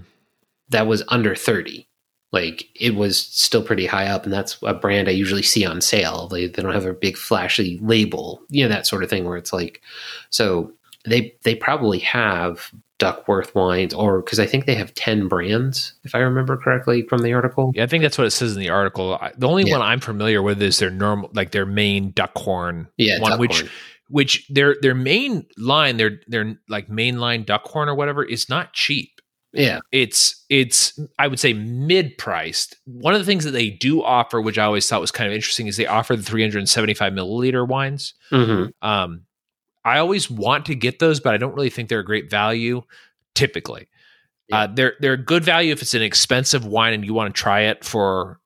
that 0.70 0.88
was 0.88 1.04
under 1.10 1.36
30. 1.36 1.88
Like 2.32 2.70
it 2.76 2.96
was 2.96 3.18
still 3.18 3.64
pretty 3.64 3.86
high 3.86 4.08
up, 4.08 4.24
and 4.24 4.34
that's 4.34 4.58
a 4.64 4.74
brand 4.74 5.10
I 5.10 5.12
usually 5.12 5.42
see 5.42 5.66
on 5.66 5.82
sale. 5.82 6.28
They 6.28 6.48
they 6.48 6.62
don't 6.62 6.74
have 6.74 6.86
a 6.86 6.94
big 6.94 7.18
flashy 7.18 7.80
label, 7.82 8.42
you 8.50 8.64
know, 8.64 8.70
that 8.70 8.88
sort 8.88 9.04
of 9.04 9.10
thing 9.10 9.26
where 9.26 9.38
it's 9.38 9.52
like 9.52 9.82
so 10.30 10.72
they 11.06 11.36
they 11.44 11.56
probably 11.56 12.00
have 12.00 12.72
Duckworth 13.02 13.56
wines, 13.56 13.96
or 13.96 14.22
because 14.22 14.40
I 14.40 14.46
think 14.46 14.68
they 14.68 14.76
have 14.76 14.94
10 14.94 15.28
brands, 15.28 15.96
if 16.04 16.14
I 16.14 16.20
remember 16.20 16.56
correctly 16.56 17.02
from 17.10 17.24
the 17.24 17.34
article. 17.34 17.72
Yeah, 17.74 17.84
I 17.84 17.88
think 17.88 18.04
that's 18.04 18.16
what 18.16 18.28
it 18.28 18.32
says 18.32 18.54
in 18.56 18.60
the 18.60 18.70
article. 18.70 19.20
The 19.36 19.48
only 19.48 19.64
yeah. 19.64 19.80
one 19.80 19.82
I'm 19.82 20.00
familiar 20.00 20.44
with 20.44 20.62
is 20.62 20.78
their 20.78 20.92
normal, 20.92 21.32
like 21.34 21.50
their 21.50 21.66
main 21.66 22.14
Duckhorn 22.14 22.90
yeah, 22.98 23.20
one, 23.20 23.32
Duckhorn. 23.32 23.40
which 23.40 23.66
which 24.08 24.48
their 24.50 24.76
their 24.84 24.94
main 24.94 25.48
line, 25.58 25.98
their 25.98 26.20
their 26.28 26.56
like 26.70 26.90
mainline 26.90 27.44
Duckhorn 27.44 27.88
or 27.88 27.96
whatever, 27.96 28.24
is 28.24 28.50
not 28.50 28.74
cheap. 28.74 29.11
Yeah, 29.54 29.80
it's 29.92 30.46
it's 30.50 30.98
I 31.20 31.28
would 31.28 31.40
say 31.40 31.54
mid 31.54 32.18
priced. 32.18 32.78
One 32.86 33.14
of 33.14 33.20
the 33.20 33.26
things 33.26 33.44
that 33.44 33.52
they 33.52 33.70
do 33.70 34.02
offer, 34.02 34.40
which 34.42 34.58
I 34.58 34.64
always 34.64 34.88
thought 34.88 35.02
was 35.02 35.12
kind 35.12 35.28
of 35.28 35.34
interesting, 35.34 35.68
is 35.68 35.76
they 35.76 35.88
offer 35.88 36.16
the 36.16 36.24
375 36.24 37.12
milliliter 37.12 37.68
wines. 37.68 38.14
Mm-hmm. 38.32 38.88
Um, 38.88 39.24
I 39.84 39.98
always 39.98 40.30
want 40.30 40.68
to 40.68 40.76
get 40.76 41.00
those, 41.00 41.20
but 41.20 41.34
I 41.34 41.38
don't 41.38 41.54
really 41.54 41.70
think 41.70 41.90
they're 41.90 42.00
a 42.00 42.06
great 42.06 42.30
value 42.30 42.84
typically. 43.36 43.88
Yeah. 44.48 44.62
Uh, 44.62 44.68
they're 44.68 44.94
they're 45.00 45.14
a 45.14 45.18
good 45.18 45.44
value 45.44 45.72
if 45.74 45.82
it's 45.82 45.94
an 45.94 46.02
expensive 46.02 46.66
wine 46.66 46.94
and 46.94 47.06
you 47.06 47.14
want 47.14 47.34
to 47.34 47.42
try 47.42 47.62
it 47.62 47.84
for 47.84 48.40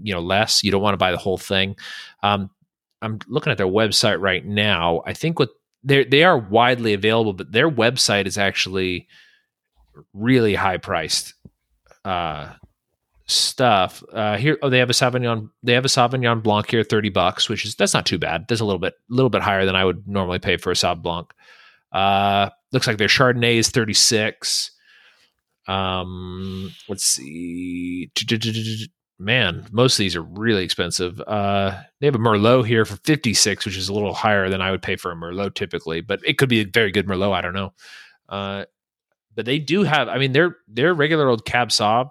you 0.00 0.14
know 0.14 0.20
less. 0.20 0.62
You 0.62 0.70
don't 0.70 0.82
want 0.82 0.94
to 0.94 0.98
buy 0.98 1.10
the 1.10 1.18
whole 1.18 1.38
thing. 1.38 1.76
Um, 2.22 2.50
I'm 3.02 3.18
looking 3.28 3.50
at 3.50 3.58
their 3.58 3.66
website 3.66 4.20
right 4.20 4.44
now. 4.44 5.02
I 5.06 5.14
think 5.14 5.38
what 5.38 5.50
they 5.84 6.04
they 6.04 6.24
are 6.24 6.38
widely 6.38 6.92
available, 6.92 7.32
but 7.32 7.52
their 7.52 7.70
website 7.70 8.26
is 8.26 8.38
actually 8.38 9.06
really 10.12 10.54
high 10.54 10.78
priced. 10.78 11.34
Uh, 12.04 12.52
stuff. 13.28 14.02
Uh, 14.12 14.36
here, 14.36 14.58
oh, 14.62 14.70
they 14.70 14.78
have 14.78 14.90
a 14.90 14.94
Sauvignon. 14.94 15.50
They 15.62 15.74
have 15.74 15.84
a 15.84 15.88
Sauvignon 15.88 16.42
Blanc 16.42 16.70
here, 16.70 16.82
thirty 16.82 17.10
bucks, 17.10 17.48
which 17.48 17.64
is 17.64 17.74
that's 17.74 17.94
not 17.94 18.06
too 18.06 18.18
bad. 18.18 18.46
That's 18.48 18.60
a 18.60 18.64
little 18.64 18.80
bit, 18.80 18.94
little 19.08 19.30
bit 19.30 19.42
higher 19.42 19.64
than 19.64 19.76
I 19.76 19.84
would 19.84 20.08
normally 20.08 20.38
pay 20.38 20.56
for 20.56 20.70
a 20.70 20.74
Sauv 20.74 21.02
Blanc. 21.02 21.32
Uh, 21.92 22.50
looks 22.72 22.86
like 22.86 22.98
their 22.98 23.08
Chardonnay 23.08 23.56
is 23.56 23.68
thirty 23.68 23.94
six. 23.94 24.70
Um, 25.66 26.72
let's 26.88 27.04
see. 27.04 28.10
Man, 29.20 29.66
most 29.72 29.94
of 29.94 29.98
these 29.98 30.16
are 30.16 30.22
really 30.22 30.62
expensive. 30.64 31.20
Uh, 31.20 31.82
they 32.00 32.06
have 32.06 32.14
a 32.14 32.18
Merlot 32.18 32.66
here 32.66 32.84
for 32.84 32.96
fifty 33.04 33.34
six, 33.34 33.66
which 33.66 33.76
is 33.76 33.88
a 33.88 33.92
little 33.92 34.14
higher 34.14 34.48
than 34.48 34.62
I 34.62 34.70
would 34.70 34.82
pay 34.82 34.96
for 34.96 35.10
a 35.10 35.16
Merlot 35.16 35.54
typically, 35.54 36.00
but 36.00 36.20
it 36.24 36.38
could 36.38 36.48
be 36.48 36.60
a 36.60 36.64
very 36.64 36.92
good 36.92 37.06
Merlot. 37.06 37.34
I 37.34 37.40
don't 37.40 37.52
know. 37.52 37.72
Uh, 38.28 38.64
but 39.38 39.46
they 39.46 39.60
do 39.60 39.84
have. 39.84 40.08
I 40.08 40.18
mean, 40.18 40.32
their 40.32 40.56
their 40.66 40.92
regular 40.92 41.28
old 41.28 41.44
Cab 41.44 41.68
Sauv 41.68 42.10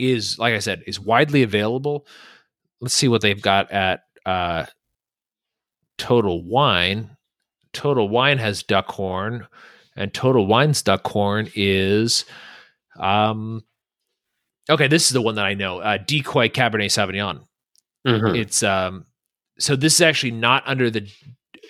is 0.00 0.36
like 0.36 0.52
I 0.52 0.58
said 0.58 0.82
is 0.84 0.98
widely 0.98 1.44
available. 1.44 2.08
Let's 2.80 2.92
see 2.92 3.06
what 3.06 3.20
they've 3.20 3.40
got 3.40 3.70
at 3.70 4.00
uh, 4.26 4.64
Total 5.96 6.42
Wine. 6.42 7.16
Total 7.72 8.08
Wine 8.08 8.38
has 8.38 8.64
Duckhorn, 8.64 9.46
and 9.94 10.12
Total 10.12 10.44
Wine's 10.44 10.82
Duckhorn 10.82 11.52
is 11.54 12.24
um 12.98 13.62
okay. 14.68 14.88
This 14.88 15.06
is 15.06 15.12
the 15.12 15.22
one 15.22 15.36
that 15.36 15.46
I 15.46 15.54
know. 15.54 15.78
Uh, 15.78 15.98
Decoy 15.98 16.48
Cabernet 16.48 16.86
Sauvignon. 16.86 17.46
Mm-hmm. 18.04 18.34
It's 18.34 18.64
um 18.64 19.06
so 19.60 19.76
this 19.76 19.94
is 19.94 20.00
actually 20.00 20.32
not 20.32 20.64
under 20.66 20.90
the 20.90 21.08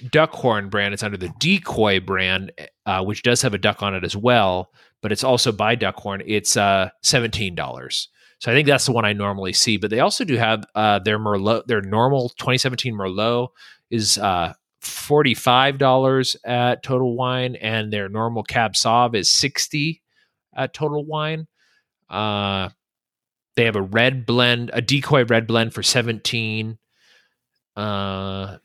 Duckhorn 0.05 0.71
brand. 0.71 0.95
It's 0.95 1.03
under 1.03 1.17
the 1.17 1.33
Decoy 1.39 2.01
brand, 2.01 2.53
uh, 2.85 3.03
which 3.05 3.23
does 3.23 3.43
have 3.43 3.55
a 3.55 3.59
duck 3.59 3.83
on 3.83 3.95
it 3.95 4.05
as 4.05 4.17
well, 4.17 4.71
but 5.03 5.13
it's 5.13 5.25
also 5.25 5.53
by 5.53 5.77
Duckhorn. 5.77 6.23
It's 6.27 6.57
uh 6.57 6.91
seventeen 7.03 7.55
dollars. 7.55 8.09
So 8.39 8.53
I 8.53 8.55
think 8.55 8.67
that's 8.67 8.87
the 8.87 8.93
one 8.93 9.05
I 9.05 9.13
normally 9.13 9.53
see. 9.53 9.77
But 9.77 9.91
they 9.91 10.01
also 10.01 10.25
do 10.25 10.37
have 10.37 10.65
uh, 10.75 10.99
their 10.99 11.19
Merlot, 11.19 11.67
their 11.67 11.81
normal 11.81 12.29
2017 12.31 12.95
Merlot 12.95 13.49
is 13.91 14.19
uh, 14.19 14.53
$45 14.83 16.37
at 16.45 16.83
Total 16.83 17.17
Wine, 17.17 17.57
and 17.57 17.93
their 17.93 18.09
normal 18.09 18.43
Cab 18.43 18.75
Sauv 18.75 19.15
is 19.15 19.31
60 19.31 20.03
at 20.55 20.75
Total 20.75 21.05
Wine. 21.05 21.47
Uh, 22.11 22.69
they 23.57 23.65
have 23.65 23.77
a 23.77 23.83
red 23.83 24.27
blend, 24.27 24.71
a 24.73 24.83
decoy 24.83 25.25
red 25.25 25.47
blend 25.47 25.73
for 25.73 25.83
17. 25.83 26.79
Uh, 27.75 28.57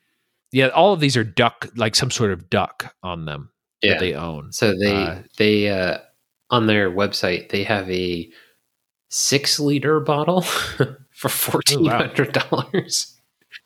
yeah, 0.52 0.68
all 0.70 0.94
of 0.94 1.00
these 1.00 1.16
are 1.18 1.24
duck, 1.24 1.68
like 1.76 1.96
some 1.96 2.12
sort 2.12 2.32
of 2.32 2.50
duck 2.50 2.96
on 3.04 3.26
them 3.26 3.50
Yeah. 3.82 3.94
that 3.94 4.00
they 4.00 4.14
own. 4.14 4.52
So 4.52 4.74
they 4.78 4.94
Uh, 4.96 5.16
they 5.38 5.70
uh, 5.70 5.98
on 6.50 6.68
their 6.68 6.92
website 6.92 7.50
they 7.50 7.64
have 7.64 7.90
a 7.90 8.30
six 9.10 9.60
liter 9.60 10.00
bottle 10.00 10.42
for 11.12 11.30
fourteen 11.30 11.86
hundred 11.86 12.34
dollars. 12.34 13.18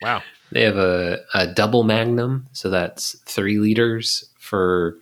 Wow. 0.02 0.22
They 0.52 0.62
have 0.62 0.76
a, 0.76 1.18
a 1.34 1.46
double 1.48 1.82
magnum, 1.82 2.46
so 2.52 2.70
that's 2.70 3.18
three 3.26 3.58
liters 3.58 4.28
for 4.38 4.96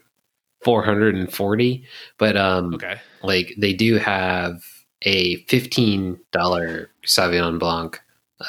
four 0.63 0.83
hundred 0.83 1.15
and 1.15 1.31
forty. 1.33 1.85
But 2.19 2.37
um, 2.37 2.75
Okay. 2.75 2.99
like 3.23 3.55
they 3.59 3.75
do 3.75 3.97
have 3.99 4.63
a 5.03 5.37
fifteen 5.45 6.19
dollar 6.33 6.89
Sauvignon 7.07 7.59
Blanc, 7.59 8.01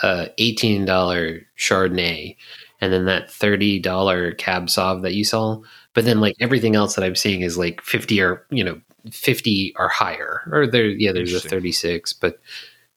uh, 0.03 0.27
eighteen 0.37 0.85
dollar 0.85 1.41
Chardonnay, 1.57 2.37
and 2.85 2.93
then 2.93 3.05
that 3.05 3.31
thirty 3.31 3.79
dollar 3.79 4.31
Cab 4.33 4.67
Sauv 4.67 5.01
that 5.01 5.15
you 5.15 5.25
saw. 5.25 5.59
But 5.93 6.05
then 6.05 6.19
like 6.19 6.35
everything 6.39 6.75
else 6.75 6.95
that 6.95 7.03
I'm 7.03 7.15
seeing 7.15 7.41
is 7.41 7.57
like 7.57 7.81
fifty 7.81 8.21
or 8.21 8.45
you 8.51 8.63
know 8.63 8.79
fifty 9.11 9.73
or 9.77 9.87
higher, 9.89 10.41
or 10.51 10.67
there 10.67 10.87
yeah 10.87 11.11
there's 11.11 11.33
a 11.33 11.39
thirty 11.39 11.71
six, 11.71 12.13
but 12.13 12.39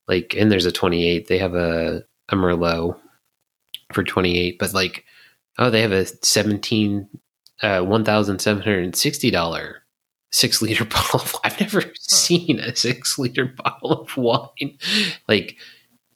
like 0.07 0.35
and 0.37 0.51
there's 0.51 0.65
a 0.65 0.71
twenty 0.71 1.07
eight. 1.07 1.27
They 1.27 1.39
have 1.39 1.55
a 1.55 2.03
a 2.29 2.35
Merlot 2.35 2.97
for 3.93 4.03
twenty 4.03 4.37
eight, 4.37 4.59
but 4.59 4.73
like 4.73 5.05
oh 5.57 5.69
they 5.69 5.81
have 5.81 5.91
a 5.91 6.05
seventeen 6.05 7.07
uh 7.61 7.81
one 7.81 8.05
thousand 8.05 8.39
seven 8.39 8.63
hundred 8.63 8.83
and 8.83 8.95
sixty 8.95 9.31
dollar 9.31 9.83
six 10.31 10.61
liter 10.61 10.85
bottle 10.85 11.21
of 11.21 11.35
I've 11.43 11.59
never 11.59 11.83
seen 11.99 12.59
a 12.59 12.75
six 12.75 13.17
liter 13.17 13.45
bottle 13.63 13.91
of 13.91 14.17
wine. 14.17 14.77
Like 15.27 15.57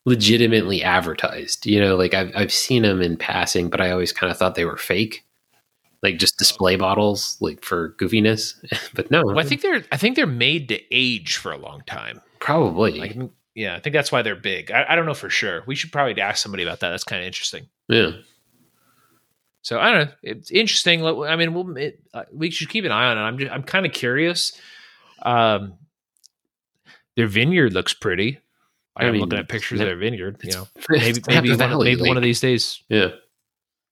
legitimately 0.06 0.84
advertised. 0.84 1.66
You 1.66 1.80
know, 1.82 1.95
like 1.95 2.14
I've 2.14 2.32
I've 2.36 2.54
seen 2.54 2.84
them 2.84 3.01
in 3.01 3.18
passing, 3.18 3.70
but 3.70 3.82
I 3.82 3.91
always 3.91 4.12
kind 4.12 4.32
of 4.32 4.38
thought 4.38 4.56
they 4.56 4.66
were 4.66 4.78
fake. 4.78 5.26
Like 6.01 6.18
just 6.18 6.38
display 6.38 6.76
bottles, 6.76 7.38
like 7.39 7.64
for 7.64 7.95
goofiness. 7.99 8.56
but 8.93 9.10
no, 9.10 9.24
Well, 9.26 9.39
I 9.39 9.43
think 9.43 9.62
they're 9.62 9.84
I 9.91 9.97
think 9.97 10.16
they're 10.16 10.28
made 10.28 10.68
to 10.70 10.80
age 10.91 11.38
for 11.38 11.51
a 11.51 11.58
long 11.58 11.82
time. 11.88 12.20
probably. 12.39 12.99
Like, 12.99 13.18
yeah, 13.56 13.76
I 13.76 13.80
think 13.80 13.93
that's 13.93 14.12
why 14.12 14.22
they're 14.24 14.36
big. 14.36 14.72
I, 14.72 14.86
I 14.89 14.95
don't 14.95 15.06
know 15.06 15.14
for 15.14 15.30
sure. 15.30 15.64
We 15.68 15.76
should 15.76 15.91
probably 15.91 16.20
ask 16.22 16.41
somebody 16.41 16.64
about 16.64 16.80
that. 16.82 16.89
That's 16.89 17.04
kind 17.04 17.22
of 17.22 17.28
interesting. 17.28 17.68
yeah. 17.88 18.12
So 19.62 19.80
I 19.80 19.91
don't 19.91 20.08
know. 20.08 20.14
It's 20.24 20.51
interesting. 20.51 21.06
I 21.06 21.38
mean, 21.38 21.54
we'll, 21.54 21.78
it, 21.78 22.01
uh, 22.14 22.24
we 22.34 22.51
should 22.51 22.68
keep 22.68 22.84
an 22.84 22.91
eye 22.91 23.06
on 23.06 23.18
it. 23.18 23.22
I'm 23.22 23.38
just, 23.38 23.49
I'm 23.49 23.64
kind 23.64 23.86
of 23.86 23.93
curious. 23.93 24.51
Um, 25.22 25.76
their 27.16 27.28
vineyard 27.28 27.72
looks 27.72 27.93
pretty. 27.93 28.39
I 28.95 29.05
I'm 29.05 29.13
mean, 29.13 29.21
looking 29.21 29.39
at 29.39 29.49
pictures 29.49 29.79
of 29.79 29.87
their 29.87 29.95
vineyard. 29.97 30.37
You 30.43 30.51
know, 30.51 30.67
Maybe 30.89 31.03
maybe 31.05 31.21
maybe 31.27 31.49
one, 31.49 31.57
Valley, 31.57 31.95
maybe 31.95 32.07
one 32.07 32.17
of 32.17 32.23
these 32.23 32.39
days 32.39 32.83
Yeah. 32.89 33.09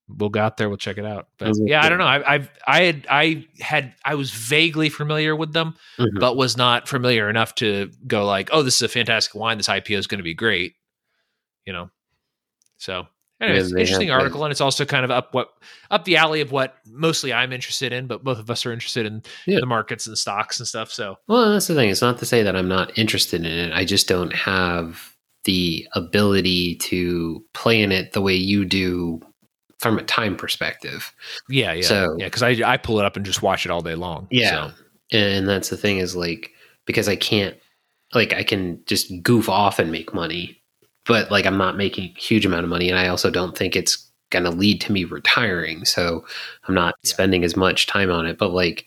we'll 0.07 0.29
go 0.29 0.39
out 0.41 0.57
there. 0.57 0.67
We'll 0.69 0.77
check 0.77 0.97
it 0.97 1.05
out. 1.05 1.27
But 1.39 1.47
like 1.57 1.69
yeah, 1.69 1.83
I 1.83 1.89
don't 1.89 1.97
know. 1.97 2.05
I, 2.05 2.33
I've 2.35 2.49
I 2.67 2.81
had 2.83 3.07
I 3.09 3.47
had 3.59 3.95
I 4.05 4.15
was 4.15 4.29
vaguely 4.31 4.89
familiar 4.89 5.35
with 5.35 5.53
them, 5.53 5.75
Mhm. 5.97 6.19
but 6.19 6.35
was 6.37 6.55
not 6.57 6.87
familiar 6.87 7.29
enough 7.29 7.55
to 7.55 7.89
go 8.05 8.25
like, 8.25 8.49
oh, 8.51 8.61
this 8.61 8.75
is 8.75 8.81
a 8.83 8.87
fantastic 8.89 9.33
wine. 9.35 9.57
This 9.57 9.67
IPO 9.67 9.97
is 9.97 10.07
going 10.07 10.19
to 10.19 10.23
be 10.23 10.33
great. 10.35 10.75
You 11.65 11.73
know. 11.73 11.89
So, 12.77 13.07
anyways, 13.41 13.69
Yeah, 13.71 13.75
they 13.75 13.81
interesting 13.81 14.11
article, 14.11 14.43
and 14.45 14.51
it's 14.51 14.61
also 14.61 14.85
kind 14.85 15.03
of 15.03 15.11
up 15.11 15.33
what 15.33 15.49
up 15.89 16.05
the 16.05 16.17
alley 16.17 16.41
of 16.41 16.51
what 16.51 16.75
mostly 16.87 17.33
I'm 17.33 17.51
interested 17.51 17.91
in, 17.93 18.07
but 18.07 18.23
both 18.23 18.39
of 18.39 18.49
us 18.49 18.65
are 18.65 18.71
interested 18.71 19.05
in 19.05 19.23
Yeah. 19.45 19.59
the 19.59 19.65
markets 19.65 20.07
and 20.07 20.17
stocks 20.17 20.59
and 20.59 20.67
stuff. 20.67 20.91
So, 20.91 21.17
Well, 21.27 21.51
that's 21.51 21.67
the 21.67 21.75
thing. 21.75 21.89
It's 21.89 22.01
not 22.01 22.19
to 22.19 22.25
say 22.25 22.43
that 22.43 22.55
I'm 22.55 22.67
not 22.69 22.97
interested 22.97 23.41
in 23.41 23.51
it. 23.51 23.73
I 23.73 23.83
just 23.85 24.07
don't 24.07 24.33
have 24.33 25.13
the 25.43 25.87
ability 25.93 26.75
to 26.75 27.43
play 27.53 27.81
in 27.81 27.91
it 27.91 28.13
the 28.13 28.21
way 28.21 28.35
you 28.35 28.63
do 28.63 29.19
from 29.79 29.97
a 29.97 30.03
time 30.03 30.35
perspective. 30.35 31.11
yeah, 31.49 31.73
yeah, 31.73 31.81
So- 31.81 32.15
yeah. 32.19 32.25
Because 32.25 32.43
I 32.43 32.51
I 32.65 32.77
pull 32.77 32.99
it 32.99 33.05
up 33.05 33.15
and 33.17 33.25
just 33.25 33.41
watch 33.41 33.65
it 33.65 33.71
all 33.71 33.81
day 33.81 33.95
long. 33.95 34.27
Yeah. 34.29 34.67
So, 34.69 34.73
And 35.17 35.47
that's 35.49 35.69
the 35.69 35.77
thing 35.77 35.97
is 35.97 36.15
like 36.15 36.51
because 36.85 37.09
I 37.09 37.15
can't 37.15 37.55
like 38.13 38.33
I 38.33 38.43
can 38.43 38.81
just 38.85 39.11
goof 39.23 39.49
off 39.49 39.79
and 39.79 39.91
make 39.91 40.13
money, 40.13 40.60
but 41.05 41.31
like 41.31 41.45
I'm 41.45 41.57
not 41.57 41.77
making 41.77 42.13
a 42.15 42.19
huge 42.19 42.45
amount 42.45 42.63
of 42.63 42.69
money 42.69 42.89
and 42.89 42.99
I 42.99 43.07
also 43.07 43.29
don't 43.29 43.57
think 43.57 43.75
it's 43.75 44.07
going 44.29 44.45
to 44.45 44.51
lead 44.51 44.79
to 44.81 44.91
me 44.91 45.03
retiring. 45.03 45.85
So 45.85 46.25
I'm 46.67 46.75
not 46.75 46.95
Yeah. 47.03 47.09
spending 47.09 47.43
as 47.43 47.55
much 47.57 47.87
time 47.87 48.11
on 48.11 48.25
it, 48.25 48.37
but 48.37 48.51
like 48.51 48.85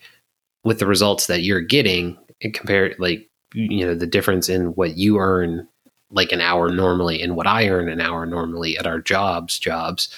with 0.63 0.79
the 0.79 0.87
results 0.87 1.27
that 1.27 1.43
you're 1.43 1.61
getting 1.61 2.17
and 2.41 2.53
compare 2.53 2.95
like 2.99 3.29
you 3.53 3.85
know 3.85 3.95
the 3.95 4.07
difference 4.07 4.49
in 4.49 4.67
what 4.75 4.97
you 4.97 5.17
earn 5.17 5.67
like 6.11 6.31
an 6.31 6.41
hour 6.41 6.69
normally 6.69 7.21
and 7.21 7.35
what 7.35 7.47
I 7.47 7.69
earn 7.69 7.89
an 7.89 8.01
hour 8.01 8.25
normally 8.25 8.77
at 8.77 8.87
our 8.87 8.99
jobs 8.99 9.57
jobs 9.59 10.09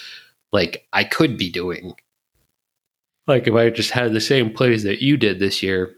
like 0.52 0.88
I 0.94 1.04
could 1.04 1.38
be 1.38 1.50
doing 1.52 1.94
like 3.28 3.48
if 3.48 3.54
I 3.54 3.70
just 3.70 3.92
had 3.92 4.14
the 4.14 4.22
same 4.22 4.52
plays 4.54 4.84
that 4.84 5.02
you 5.02 5.18
did 5.18 5.40
this 5.40 5.62
year, 5.62 5.94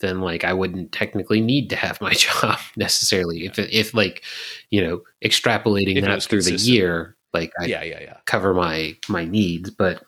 then 0.00 0.20
like 0.20 0.44
I 0.44 0.52
wouldn't 0.52 0.92
technically 0.92 1.40
need 1.40 1.70
to 1.70 1.76
have 1.76 2.00
my 2.00 2.12
job 2.14 2.58
necessarily. 2.76 3.46
If 3.46 3.58
if 3.58 3.94
like 3.94 4.22
you 4.70 4.82
know 4.82 5.02
extrapolating 5.24 5.96
If 5.96 6.04
that 6.04 6.22
through 6.22 6.42
the 6.42 6.56
year, 6.56 7.16
like 7.32 7.52
I 7.60 7.66
yeah, 7.66 7.82
yeah, 7.82 8.00
yeah. 8.00 8.16
cover 8.26 8.54
my 8.54 8.96
my 9.08 9.24
needs, 9.24 9.70
but 9.70 10.02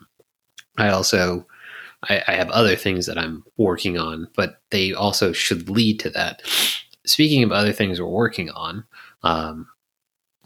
I 0.79 0.89
also 0.89 1.47
I, 2.09 2.23
I 2.27 2.33
have 2.33 2.51
other 2.51 2.77
things 2.77 3.07
that 3.07 3.19
I'm 3.19 3.45
working 3.57 3.99
on, 3.99 4.29
but 4.37 4.61
they 4.71 4.93
also 4.93 5.33
should 5.33 5.69
lead 5.69 6.01
to 6.01 6.11
that. 6.11 6.43
Speaking 7.05 7.43
of 7.43 7.53
other 7.53 7.73
things 7.73 8.01
we're 8.01 8.07
working 8.07 8.51
on, 8.51 8.85
um, 9.23 9.69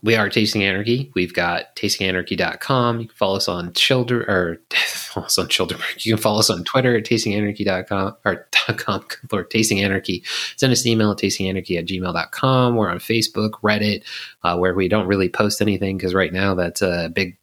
we 0.06 0.14
are 0.14 0.30
Tasting 0.30 0.62
Anarchy. 0.62 1.10
We've 1.16 1.34
got 1.34 1.74
tastinganarchy.com. 1.74 3.00
You 3.00 3.08
can 3.08 3.16
follow 3.16 3.36
us 3.36 3.48
on 3.48 3.72
Childer 3.72 4.22
or 4.22 4.60
follow 4.72 5.26
us 5.26 5.36
on 5.36 5.48
Chillderberg. 5.48 6.04
You 6.06 6.14
can 6.14 6.22
follow 6.22 6.38
us 6.38 6.48
on 6.48 6.62
Twitter 6.62 6.96
at 6.96 7.04
tastinganarchy.com 7.04 8.16
or 8.24 8.48
.com 8.76 9.04
or 9.32 9.42
Tasting 9.50 9.82
Anarchy. 9.82 10.22
Send 10.56 10.72
us 10.72 10.84
an 10.84 10.92
email 10.92 11.10
at 11.10 11.18
tastinganarchy 11.18 11.76
at 11.76 11.86
gmail.com. 11.86 12.76
We're 12.76 12.88
on 12.88 13.00
Facebook, 13.00 13.54
Reddit, 13.64 14.04
uh, 14.44 14.56
where 14.56 14.74
we 14.74 14.86
don't 14.86 15.08
really 15.08 15.28
post 15.28 15.60
anything 15.60 15.96
because 15.96 16.14
right 16.14 16.32
now 16.32 16.54
that's 16.54 16.82
a 16.82 17.10
big 17.12 17.36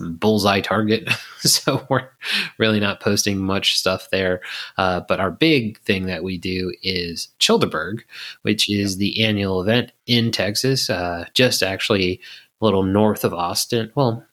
bullseye 0.00 0.60
target. 0.60 1.08
so 1.40 1.86
we're 1.88 2.08
really 2.58 2.80
not 2.80 3.00
posting 3.00 3.38
much 3.38 3.78
stuff 3.78 4.08
there. 4.10 4.40
Uh, 4.76 5.00
but 5.00 5.20
our 5.20 5.30
big 5.30 5.78
thing 5.80 6.06
that 6.06 6.22
we 6.22 6.38
do 6.38 6.72
is 6.82 7.28
Chillderberg, 7.38 8.00
which 8.42 8.68
is 8.70 8.96
the 8.96 9.24
annual 9.24 9.60
event 9.60 9.92
in 10.06 10.30
Texas, 10.30 10.90
uh, 10.90 11.26
just 11.34 11.62
actually 11.62 12.20
a 12.60 12.64
little 12.64 12.82
north 12.82 13.24
of 13.24 13.34
Austin. 13.34 13.92
Well, 13.94 14.24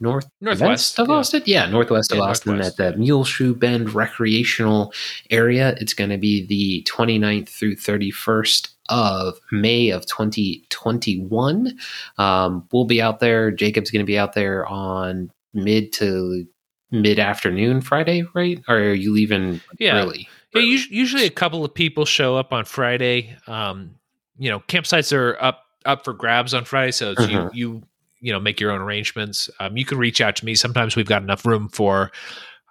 north 0.00 0.28
Northwest 0.40 0.98
of 0.98 1.08
yeah. 1.08 1.14
Austin. 1.14 1.42
Yeah, 1.46 1.66
northwest 1.66 2.12
of 2.12 2.20
Austin 2.20 2.56
northwest, 2.56 2.80
at 2.80 2.94
the 2.94 2.98
Muleshoe 2.98 3.54
Bend 3.54 3.94
Recreational 3.94 4.92
Area. 5.30 5.74
It's 5.80 5.94
going 5.94 6.10
to 6.10 6.18
be 6.18 6.44
the 6.46 6.86
29th 6.90 7.48
through 7.48 7.76
31st 7.76 8.68
of 8.88 9.38
May 9.52 9.90
of 9.90 10.06
2021. 10.06 11.78
Um, 12.18 12.68
we'll 12.72 12.84
be 12.84 13.00
out 13.02 13.20
there. 13.20 13.50
Jacob's 13.50 13.90
going 13.90 14.04
to 14.04 14.06
be 14.06 14.18
out 14.18 14.34
there 14.34 14.66
on 14.66 15.30
mid 15.54 15.92
to 15.94 16.46
mid 16.90 17.18
afternoon 17.18 17.80
Friday, 17.80 18.24
right? 18.34 18.62
Or 18.68 18.76
are 18.76 18.92
you 18.94 19.12
leaving 19.12 19.60
Yeah. 19.78 19.96
early? 20.02 20.28
Yeah, 20.54 20.62
us- 20.62 20.88
usually 20.90 21.24
a 21.24 21.30
couple 21.30 21.64
of 21.64 21.74
people 21.74 22.04
show 22.04 22.36
up 22.36 22.52
on 22.52 22.64
Friday. 22.64 23.36
Um, 23.46 23.96
you 24.38 24.50
know, 24.50 24.60
campsites 24.60 25.12
are 25.16 25.36
up 25.42 25.62
up 25.84 26.04
for 26.04 26.12
grabs 26.12 26.52
on 26.52 26.64
Friday, 26.64 26.90
so 26.92 27.14
Mhm. 27.14 27.30
you 27.30 27.50
you 27.54 27.82
you 28.20 28.32
know 28.32 28.40
make 28.40 28.60
your 28.60 28.70
own 28.72 28.80
arrangements. 28.80 29.48
Um, 29.60 29.76
you 29.76 29.84
can 29.84 29.98
reach 29.98 30.20
out 30.20 30.34
to 30.36 30.44
me. 30.44 30.54
Sometimes 30.54 30.96
we've 30.96 31.06
got 31.06 31.22
enough 31.22 31.44
room 31.46 31.68
for. 31.68 32.10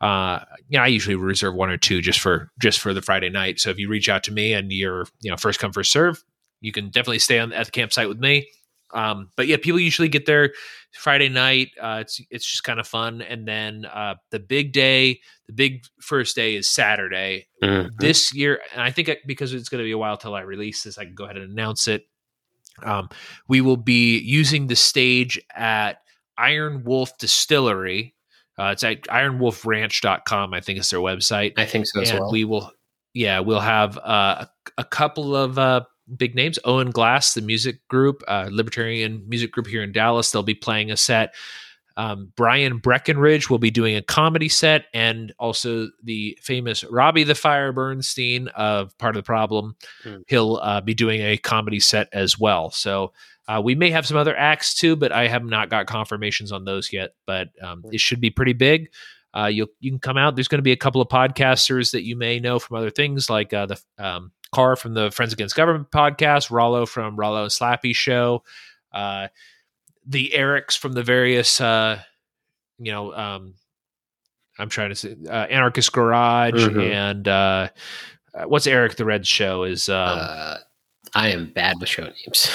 Uh, 0.05 0.43
you 0.67 0.77
know, 0.77 0.83
I 0.83 0.87
usually 0.87 1.15
reserve 1.15 1.55
one 1.55 1.69
or 1.69 1.77
two 1.77 2.01
just 2.01 2.19
for 2.19 2.51
just 2.61 2.79
for 2.79 2.93
the 2.93 3.01
Friday 3.01 3.29
night. 3.29 3.59
So 3.59 3.69
if 3.71 3.79
you 3.79 3.89
reach 3.89 4.07
out 4.09 4.23
to 4.25 4.31
me 4.31 4.53
and 4.53 4.71
you're 4.71 5.05
you 5.21 5.31
know 5.31 5.37
first 5.37 5.59
come 5.59 5.71
first 5.71 5.91
serve, 5.91 6.23
you 6.61 6.71
can 6.71 6.89
definitely 6.89 7.19
stay 7.19 7.39
on 7.39 7.51
at 7.53 7.65
the 7.65 7.71
campsite 7.71 8.07
with 8.07 8.19
me. 8.19 8.47
Um, 8.93 9.29
but 9.35 9.47
yeah, 9.47 9.57
people 9.57 9.79
usually 9.79 10.07
get 10.07 10.25
there 10.25 10.53
Friday 10.93 11.27
night. 11.29 11.69
Uh, 11.81 11.97
it's 12.01 12.21
it's 12.29 12.45
just 12.45 12.63
kind 12.63 12.79
of 12.79 12.87
fun, 12.87 13.21
and 13.21 13.47
then 13.47 13.85
uh, 13.85 14.15
the 14.31 14.39
big 14.39 14.71
day, 14.73 15.19
the 15.47 15.53
big 15.53 15.83
first 16.01 16.35
day 16.35 16.55
is 16.55 16.69
Saturday 16.69 17.47
Mhm. 17.63 17.89
this 17.97 18.33
year, 18.33 18.61
and 18.73 18.81
I 18.81 18.91
think 18.91 19.09
because 19.25 19.53
it's 19.53 19.69
going 19.69 19.79
to 19.83 19.85
be 19.87 19.91
a 19.91 19.97
while 19.97 20.17
till 20.17 20.35
I 20.35 20.41
release 20.41 20.83
this, 20.83 20.97
I 20.97 21.05
can 21.05 21.15
go 21.15 21.23
ahead 21.25 21.37
and 21.37 21.51
announce 21.51 21.87
it. 21.87 22.05
Um, 22.83 23.09
we 23.47 23.59
will 23.61 23.77
be 23.77 24.19
using 24.19 24.67
the 24.67 24.75
stage 24.75 25.39
at 25.55 25.97
Iron 26.37 26.83
Wolf 26.83 27.17
Distillery. 27.17 28.14
Uh, 28.57 28.69
it's 28.71 28.83
at 28.83 29.01
ironwolfranch.com, 29.03 30.53
I 30.53 30.61
think 30.61 30.79
is 30.79 30.89
their 30.89 30.99
website. 30.99 31.53
I 31.57 31.65
think 31.65 31.87
so 31.87 32.01
as 32.01 32.13
well. 32.13 32.31
we 32.31 32.45
will, 32.45 32.71
yeah, 33.13 33.39
we'll 33.39 33.59
have 33.59 33.97
uh, 33.97 34.45
a, 34.45 34.49
a 34.77 34.83
couple 34.83 35.35
of 35.35 35.59
uh, 35.59 35.81
big 36.15 36.35
names. 36.35 36.59
Owen 36.63 36.91
Glass, 36.91 37.33
the 37.33 37.41
music 37.41 37.85
group, 37.89 38.23
uh, 38.27 38.49
libertarian 38.51 39.23
music 39.27 39.51
group 39.51 39.67
here 39.67 39.83
in 39.83 39.91
Dallas, 39.91 40.31
they'll 40.31 40.43
be 40.43 40.55
playing 40.55 40.91
a 40.91 40.97
set. 40.97 41.35
Um, 41.97 42.31
Brian 42.35 42.79
Breckenridge 42.79 43.49
will 43.49 43.59
be 43.59 43.71
doing 43.71 43.95
a 43.95 44.01
comedy 44.01 44.49
set, 44.49 44.85
and 44.93 45.33
also 45.39 45.89
the 46.03 46.37
famous 46.41 46.83
Robbie 46.83 47.23
the 47.23 47.35
Fire 47.35 47.71
Bernstein 47.71 48.49
of 48.49 48.97
Part 48.97 49.15
of 49.15 49.23
the 49.23 49.25
Problem. 49.25 49.75
Mm. 50.03 50.23
He'll 50.27 50.57
uh, 50.57 50.81
be 50.81 50.93
doing 50.93 51.21
a 51.21 51.37
comedy 51.37 51.79
set 51.79 52.09
as 52.11 52.37
well. 52.37 52.69
So 52.71 53.13
uh, 53.47 53.61
we 53.63 53.75
may 53.75 53.91
have 53.91 54.05
some 54.05 54.17
other 54.17 54.35
acts 54.35 54.73
too, 54.73 54.95
but 54.95 55.11
I 55.11 55.27
have 55.27 55.45
not 55.45 55.69
got 55.69 55.85
confirmations 55.87 56.51
on 56.51 56.65
those 56.65 56.91
yet. 56.91 57.11
But 57.25 57.49
um, 57.61 57.83
it 57.91 58.01
should 58.01 58.19
be 58.19 58.29
pretty 58.29 58.53
big. 58.53 58.89
Uh, 59.35 59.47
you 59.47 59.67
you 59.79 59.91
can 59.91 59.99
come 59.99 60.17
out. 60.17 60.35
There's 60.35 60.47
going 60.47 60.59
to 60.59 60.63
be 60.63 60.71
a 60.71 60.77
couple 60.77 61.01
of 61.01 61.09
podcasters 61.09 61.91
that 61.91 62.03
you 62.03 62.15
may 62.15 62.39
know 62.39 62.57
from 62.57 62.77
other 62.77 62.89
things, 62.89 63.29
like 63.29 63.53
uh, 63.53 63.65
the 63.65 63.79
um, 63.97 64.31
Car 64.53 64.77
from 64.77 64.93
the 64.93 65.11
Friends 65.11 65.33
Against 65.33 65.55
Government 65.55 65.91
podcast, 65.91 66.49
Rollo 66.49 66.85
from 66.85 67.17
Rollo 67.17 67.43
and 67.43 67.51
Slappy 67.51 67.93
show, 67.93 68.43
uh, 68.93 69.27
the 70.05 70.31
Erics 70.35 70.77
from 70.77 70.93
the 70.93 71.03
various, 71.03 71.59
uh, 71.59 72.01
you 72.77 72.91
know, 72.91 73.13
um, 73.13 73.55
I'm 74.57 74.69
trying 74.69 74.89
to 74.89 74.95
say, 74.95 75.15
uh, 75.27 75.31
Anarchist 75.31 75.91
Garage 75.91 76.53
mm-hmm. 76.53 76.79
and 76.79 77.27
uh, 77.27 77.69
what's 78.45 78.67
Eric 78.67 78.95
the 78.95 79.05
Red 79.05 79.25
show 79.25 79.63
is. 79.63 79.89
Um, 79.89 80.57
I 81.13 81.29
am 81.29 81.51
bad 81.53 81.75
with 81.79 81.87
show 81.87 82.03
names. 82.03 82.49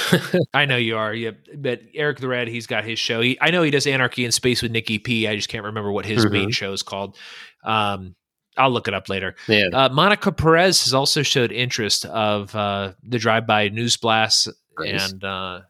I 0.54 0.66
know 0.66 0.76
you 0.76 0.96
are. 0.98 1.14
Yeah, 1.14 1.30
but 1.56 1.80
Eric 1.94 2.18
the 2.18 2.28
Red, 2.28 2.46
he's 2.46 2.66
got 2.66 2.84
his 2.84 2.98
show. 2.98 3.22
He, 3.22 3.38
I 3.40 3.50
know 3.50 3.62
he 3.62 3.70
does 3.70 3.86
Anarchy 3.86 4.24
in 4.24 4.32
Space 4.32 4.60
with 4.60 4.70
Nikki 4.70 4.98
P. 4.98 5.26
I 5.26 5.34
just 5.34 5.48
can't 5.48 5.64
remember 5.64 5.90
what 5.90 6.04
his 6.04 6.24
mm-hmm. 6.24 6.34
main 6.34 6.50
show 6.50 6.72
is 6.72 6.82
called. 6.82 7.16
Um, 7.64 8.14
I'll 8.58 8.70
look 8.70 8.86
it 8.86 8.92
up 8.92 9.08
later. 9.08 9.34
Yeah. 9.48 9.68
Uh, 9.72 9.88
Monica 9.88 10.30
Perez 10.30 10.84
has 10.84 10.92
also 10.92 11.22
showed 11.22 11.52
interest 11.52 12.04
of 12.04 12.54
uh, 12.54 12.92
the 13.02 13.18
drive-by 13.18 13.68
news 13.68 13.96
blasts, 13.96 14.48
nice. 14.78 15.10
and 15.10 15.24
uh, 15.24 15.60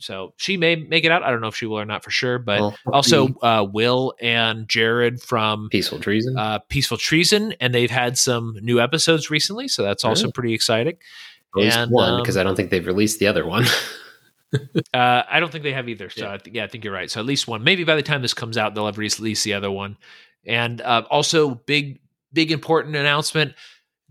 so 0.00 0.32
she 0.36 0.56
may 0.56 0.76
make 0.76 1.04
it 1.04 1.10
out. 1.10 1.22
I 1.22 1.30
don't 1.30 1.40
know 1.40 1.48
if 1.48 1.56
she 1.56 1.66
will 1.66 1.78
or 1.80 1.84
not 1.84 2.04
for 2.04 2.10
sure, 2.10 2.38
but 2.38 2.60
well, 2.60 2.76
also 2.92 3.28
uh, 3.42 3.66
Will 3.70 4.14
and 4.20 4.68
Jared 4.68 5.20
from 5.20 5.68
Peaceful 5.70 5.98
Treason, 5.98 6.38
uh, 6.38 6.60
Peaceful 6.68 6.98
Treason, 6.98 7.52
and 7.60 7.74
they've 7.74 7.90
had 7.90 8.16
some 8.16 8.56
new 8.62 8.80
episodes 8.80 9.30
recently, 9.30 9.66
so 9.66 9.82
that's 9.82 10.04
also 10.04 10.30
pretty 10.30 10.54
exciting. 10.54 10.96
At 11.56 11.62
least 11.62 11.76
and, 11.76 11.90
one, 11.90 12.22
because 12.22 12.36
um, 12.36 12.40
I 12.40 12.44
don't 12.44 12.54
think 12.54 12.70
they've 12.70 12.86
released 12.86 13.18
the 13.18 13.26
other 13.26 13.44
one. 13.44 13.64
uh, 14.94 15.22
I 15.28 15.40
don't 15.40 15.50
think 15.50 15.64
they 15.64 15.72
have 15.72 15.88
either. 15.88 16.10
So 16.10 16.26
yeah. 16.26 16.34
I 16.34 16.36
th- 16.36 16.54
yeah, 16.54 16.64
I 16.64 16.68
think 16.68 16.84
you're 16.84 16.92
right. 16.92 17.10
So 17.10 17.18
at 17.20 17.26
least 17.26 17.48
one. 17.48 17.64
Maybe 17.64 17.84
by 17.84 17.96
the 17.96 18.02
time 18.02 18.22
this 18.22 18.34
comes 18.34 18.56
out, 18.56 18.74
they'll 18.74 18.86
have 18.86 18.98
released 18.98 19.44
the 19.44 19.54
other 19.54 19.70
one. 19.70 19.96
And 20.46 20.80
uh, 20.80 21.04
also, 21.10 21.54
big, 21.54 22.00
big 22.32 22.52
important 22.52 22.94
announcement: 22.94 23.54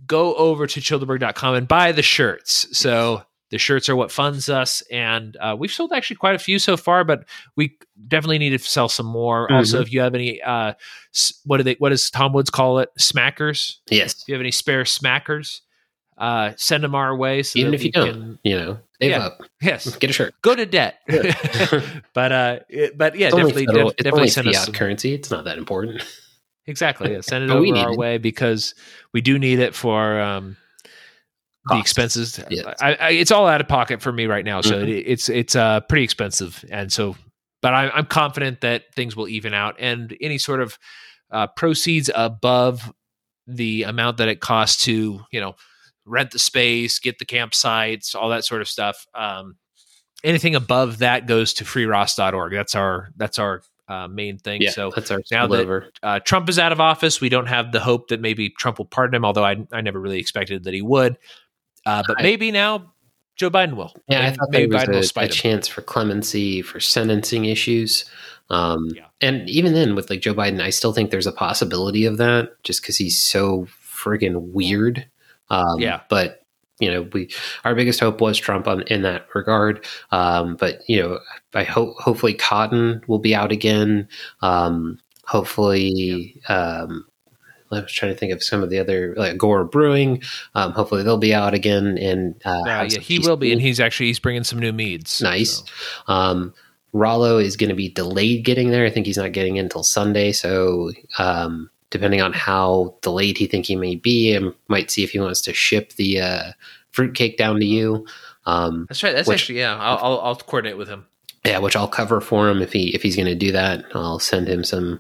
go 0.06 0.36
over 0.36 0.68
to 0.68 0.82
chillderberg.com 0.82 1.56
and 1.56 1.68
buy 1.68 1.94
the 1.94 2.02
shirts. 2.02 2.78
So 2.78 3.24
the 3.50 3.58
shirts 3.58 3.89
are 3.89 3.95
what 3.95 4.12
funds 4.12 4.50
us, 4.50 4.82
and 4.91 5.38
uh, 5.38 5.56
we've 5.58 5.72
sold 5.72 5.93
actually 5.93 6.18
quite 6.18 6.36
a 6.36 6.39
few 6.39 6.60
so 6.60 6.78
far, 6.78 7.04
but 7.04 7.26
we 7.56 7.78
definitely 8.08 8.39
need 8.39 8.50
to 8.52 8.60
sell 8.60 8.89
some 8.89 9.06
more. 9.06 9.45
Mm-hmm. 9.45 9.56
Also, 9.56 9.82
if 9.82 9.91
you 9.91 10.02
have 10.02 10.16
any, 10.16 10.41
uh, 10.41 10.74
what 11.45 11.58
do 11.58 11.64
they? 11.64 11.76
What 11.80 11.89
does 11.89 12.10
Tom 12.10 12.34
Woods 12.34 12.50
call 12.50 12.80
it? 12.80 12.89
Smackers. 13.00 13.78
Yes. 13.89 14.22
If 14.22 14.28
you 14.28 14.34
have 14.34 14.41
any 14.41 14.52
spare 14.52 14.84
smackers 14.84 15.62
uh, 16.18 16.52
send 16.58 16.84
them 16.84 16.95
our 16.95 17.16
way. 17.16 17.43
So 17.43 17.60
Even 17.60 17.74
if 17.74 17.84
you 17.84 17.91
don't, 17.91 18.39
you 18.43 18.58
know, 18.58 18.80
save 19.02 19.12
yeah, 19.12 19.26
up. 19.26 19.41
Yes, 19.62 19.95
get 19.98 20.10
a 20.10 20.14
shirt. 20.14 20.34
Go 20.41 20.56
to 20.56 20.66
debt. 20.66 21.00
but 22.14 22.32
uh, 22.32 22.60
it, 22.70 22.98
but 22.98 23.16
yeah, 23.16 23.28
it's 23.28 23.36
definitely, 23.36 23.66
federal, 23.66 23.89
def- 23.89 23.98
definitely 23.98 24.30
send 24.30 24.48
us 24.48 24.66
some. 24.66 24.74
currency. 24.74 25.14
It's 25.14 25.30
not 25.30 25.45
that 25.45 25.58
important. 25.58 26.04
Exactly. 26.66 27.14
Yeah, 27.14 27.22
send 27.22 27.45
it 27.45 27.50
over 27.50 27.78
our 27.78 27.93
it. 27.93 27.98
way 27.98 28.18
because 28.18 28.76
we 29.14 29.22
do 29.22 29.39
need 29.39 29.60
it 29.60 29.74
for 29.74 30.20
um, 30.20 30.58
the 31.70 31.80
expenses. 31.80 32.39
Yes. 32.49 32.65
I, 32.82 32.93
I, 32.95 33.09
it's 33.11 33.32
all 33.32 33.47
out 33.47 33.61
of 33.61 33.68
pocket 33.68 34.01
for 34.01 34.11
me 34.11 34.26
right 34.26 34.45
now, 34.45 34.61
so 34.61 34.76
mm-hmm. 34.76 34.89
it, 34.89 35.03
it's 35.07 35.30
it's 35.30 35.55
uh, 35.55 35.82
pretty 35.82 36.03
expensive, 36.03 36.63
and 36.70 36.91
so. 36.91 37.15
But 37.59 37.74
I, 37.74 37.89
I'm 37.89 38.05
confident 38.05 38.61
that 38.61 38.93
things 38.93 39.15
will 39.15 39.28
even 39.28 39.53
out, 39.53 39.78
and 39.80 40.15
any 40.22 40.38
sort 40.38 40.61
of 40.61 40.78
uh, 41.32 41.47
proceeds 41.47 42.09
above 42.13 42.93
the 43.47 43.84
amount 43.84 44.18
that 44.18 44.28
it 44.28 44.41
costs 44.41 44.84
to, 44.86 45.22
you 45.32 45.41
know, 45.41 45.55
rent 46.05 46.32
the 46.32 46.39
space, 46.39 46.99
get 46.99 47.18
the 47.20 47.26
campsites, 47.26 48.15
all 48.15 48.30
that 48.30 48.45
sort 48.45 48.61
of 48.61 48.68
stuff. 48.68 49.05
Um, 49.13 49.57
anything 50.24 50.55
above 50.55 50.99
that 50.99 51.28
goes 51.28 51.53
to 51.55 51.63
freeross.org. 51.63 52.53
That's 52.53 52.76
our 52.76 53.09
that's 53.15 53.39
our 53.39 53.61
uh, 53.88 54.07
main 54.07 54.38
thing. 54.38 54.61
Yeah, 54.61 54.72
so 54.72 54.91
that's 54.93 55.11
our 55.11 55.22
now 55.32 55.47
that 55.47 55.91
uh, 56.03 56.20
Trump 56.20 56.49
is 56.49 56.59
out 56.59 56.72
of 56.72 56.80
office, 56.80 57.22
we 57.22 57.30
don't 57.30 57.47
have 57.47 57.72
the 57.72 57.80
hope 57.80 58.09
that 58.09 58.20
maybe 58.20 58.49
Trump 58.49 58.78
will 58.78 58.86
pardon 58.86 59.15
him. 59.15 59.26
Although 59.26 59.45
I 59.45 59.57
I 59.72 59.82
never 59.82 59.99
really 59.99 60.20
expected 60.20 60.63
that 60.63 60.74
he 60.74 60.82
would. 60.82 61.18
Uh, 61.88 62.04
but 62.06 62.20
I, 62.20 62.24
maybe 62.24 62.52
now 62.52 62.94
Joe 63.38 63.50
Biden 63.50 63.76
will. 63.76 63.94
Yeah, 64.10 64.20
maybe, 64.20 64.28
I 64.28 64.36
thought 64.36 64.50
maybe 64.52 64.76
Biden 64.76 64.96
was 64.96 65.14
a, 65.16 65.20
a 65.22 65.28
chance 65.28 65.68
for 65.68 65.82
clemency 65.82 66.62
for 66.62 66.80
sentencing 66.80 67.46
issues. 67.46 68.06
Um, 68.50 68.90
yeah. 68.94 69.06
And 69.22 69.50
even 69.50 69.74
then, 69.74 69.96
with 69.96 70.10
like 70.10 70.22
Joe 70.22 70.34
Biden, 70.34 70.62
I 70.62 70.70
still 70.70 70.94
think 70.94 71.12
there's 71.12 71.28
a 71.28 71.32
possibility 71.32 72.06
of 72.06 72.18
that, 72.18 72.62
just 72.64 72.82
because 72.82 72.98
he's 72.98 73.22
so 73.22 73.68
friggin' 73.98 74.52
weird. 74.52 75.08
Um, 75.50 75.80
yeah. 75.80 76.02
But 76.10 76.42
you 76.80 76.92
know, 76.92 77.08
we 77.14 77.30
our 77.64 77.74
biggest 77.74 78.00
hope 78.00 78.22
was 78.22 78.38
Trump 78.38 78.68
on, 78.68 78.82
in 78.84 79.02
that 79.04 79.28
regard. 79.34 79.86
Um, 80.12 80.56
but 80.56 80.82
you 80.88 81.00
know, 81.02 81.20
I 81.54 81.64
hope 81.64 81.96
hopefully 82.00 82.34
Cotton 82.34 83.02
will 83.08 83.20
be 83.20 83.34
out 83.34 83.52
again. 83.52 84.08
Um, 84.42 85.00
hopefully, 85.26 86.42
um, 86.50 87.06
I 87.72 87.82
was 87.82 87.91
trying 87.91 88.13
to 88.13 88.18
think 88.18 88.32
of 88.32 88.43
some 88.43 88.63
of 88.63 88.70
the 88.70 88.80
other 88.80 89.13
like 89.18 89.38
Gore 89.38 89.63
Brewing. 89.63 90.22
Um, 90.55 90.72
hopefully, 90.72 91.03
they'll 91.03 91.18
be 91.18 91.34
out 91.34 91.53
again. 91.53 91.97
And 91.97 92.36
uh, 92.45 92.61
yeah, 92.65 92.84
yeah 92.84 92.99
he 92.99 93.20
will 93.20 93.38
be, 93.38 93.51
and 93.51 93.61
he's 93.61 93.80
actually 93.80 94.07
he's 94.07 94.20
bringing 94.20 94.43
some 94.43 94.59
new 94.59 94.74
meads. 94.74 95.22
Nice. 95.22 95.57
So. 95.57 96.13
Um, 96.13 96.53
Rollo 96.93 97.38
is 97.38 97.57
going 97.57 97.70
to 97.70 97.76
be 97.76 97.89
delayed 97.89 98.45
getting 98.45 98.72
there. 98.72 98.86
I 98.86 98.89
think 98.89 99.05
he's 99.05 99.18
not 99.18 99.32
getting 99.32 99.57
in 99.57 99.65
until 99.65 99.84
Sunday. 99.84 100.32
So 100.32 100.91
um, 101.18 101.70
depending 101.89 102.22
on 102.22 102.34
how 102.34 102.95
delayed 103.01 103.38
he 103.38 103.45
think 103.45 103.65
he 103.65 103.76
may 103.76 103.95
be, 103.95 104.36
I 104.36 104.51
might 104.68 104.91
see 104.91 105.03
if 105.03 105.11
he 105.11 105.20
wants 105.20 105.41
to 105.41 105.53
ship 105.53 105.93
the 105.93 106.22
uh, 106.22 106.51
fruitcake 106.91 107.38
down 107.38 107.59
to 107.59 107.65
you. 107.65 108.07
Um, 108.45 108.86
That's 108.89 109.03
right. 109.03 109.13
That's 109.13 109.28
which, 109.28 109.41
actually 109.41 109.59
yeah. 109.59 109.76
I'll, 109.76 109.97
I'll, 109.97 110.20
I'll 110.22 110.36
coordinate 110.36 110.78
with 110.78 110.88
him. 110.88 111.05
Yeah, 111.45 111.59
which 111.59 111.76
I'll 111.76 111.88
cover 111.88 112.20
for 112.20 112.49
him 112.49 112.61
if 112.61 112.74
he 112.74 112.93
if 112.93 113.03
he's 113.03 113.15
going 113.15 113.28
to 113.28 113.36
do 113.36 113.53
that. 113.53 113.86
I'll 113.93 114.20
send 114.20 114.49
him 114.49 114.63
some 114.63 114.99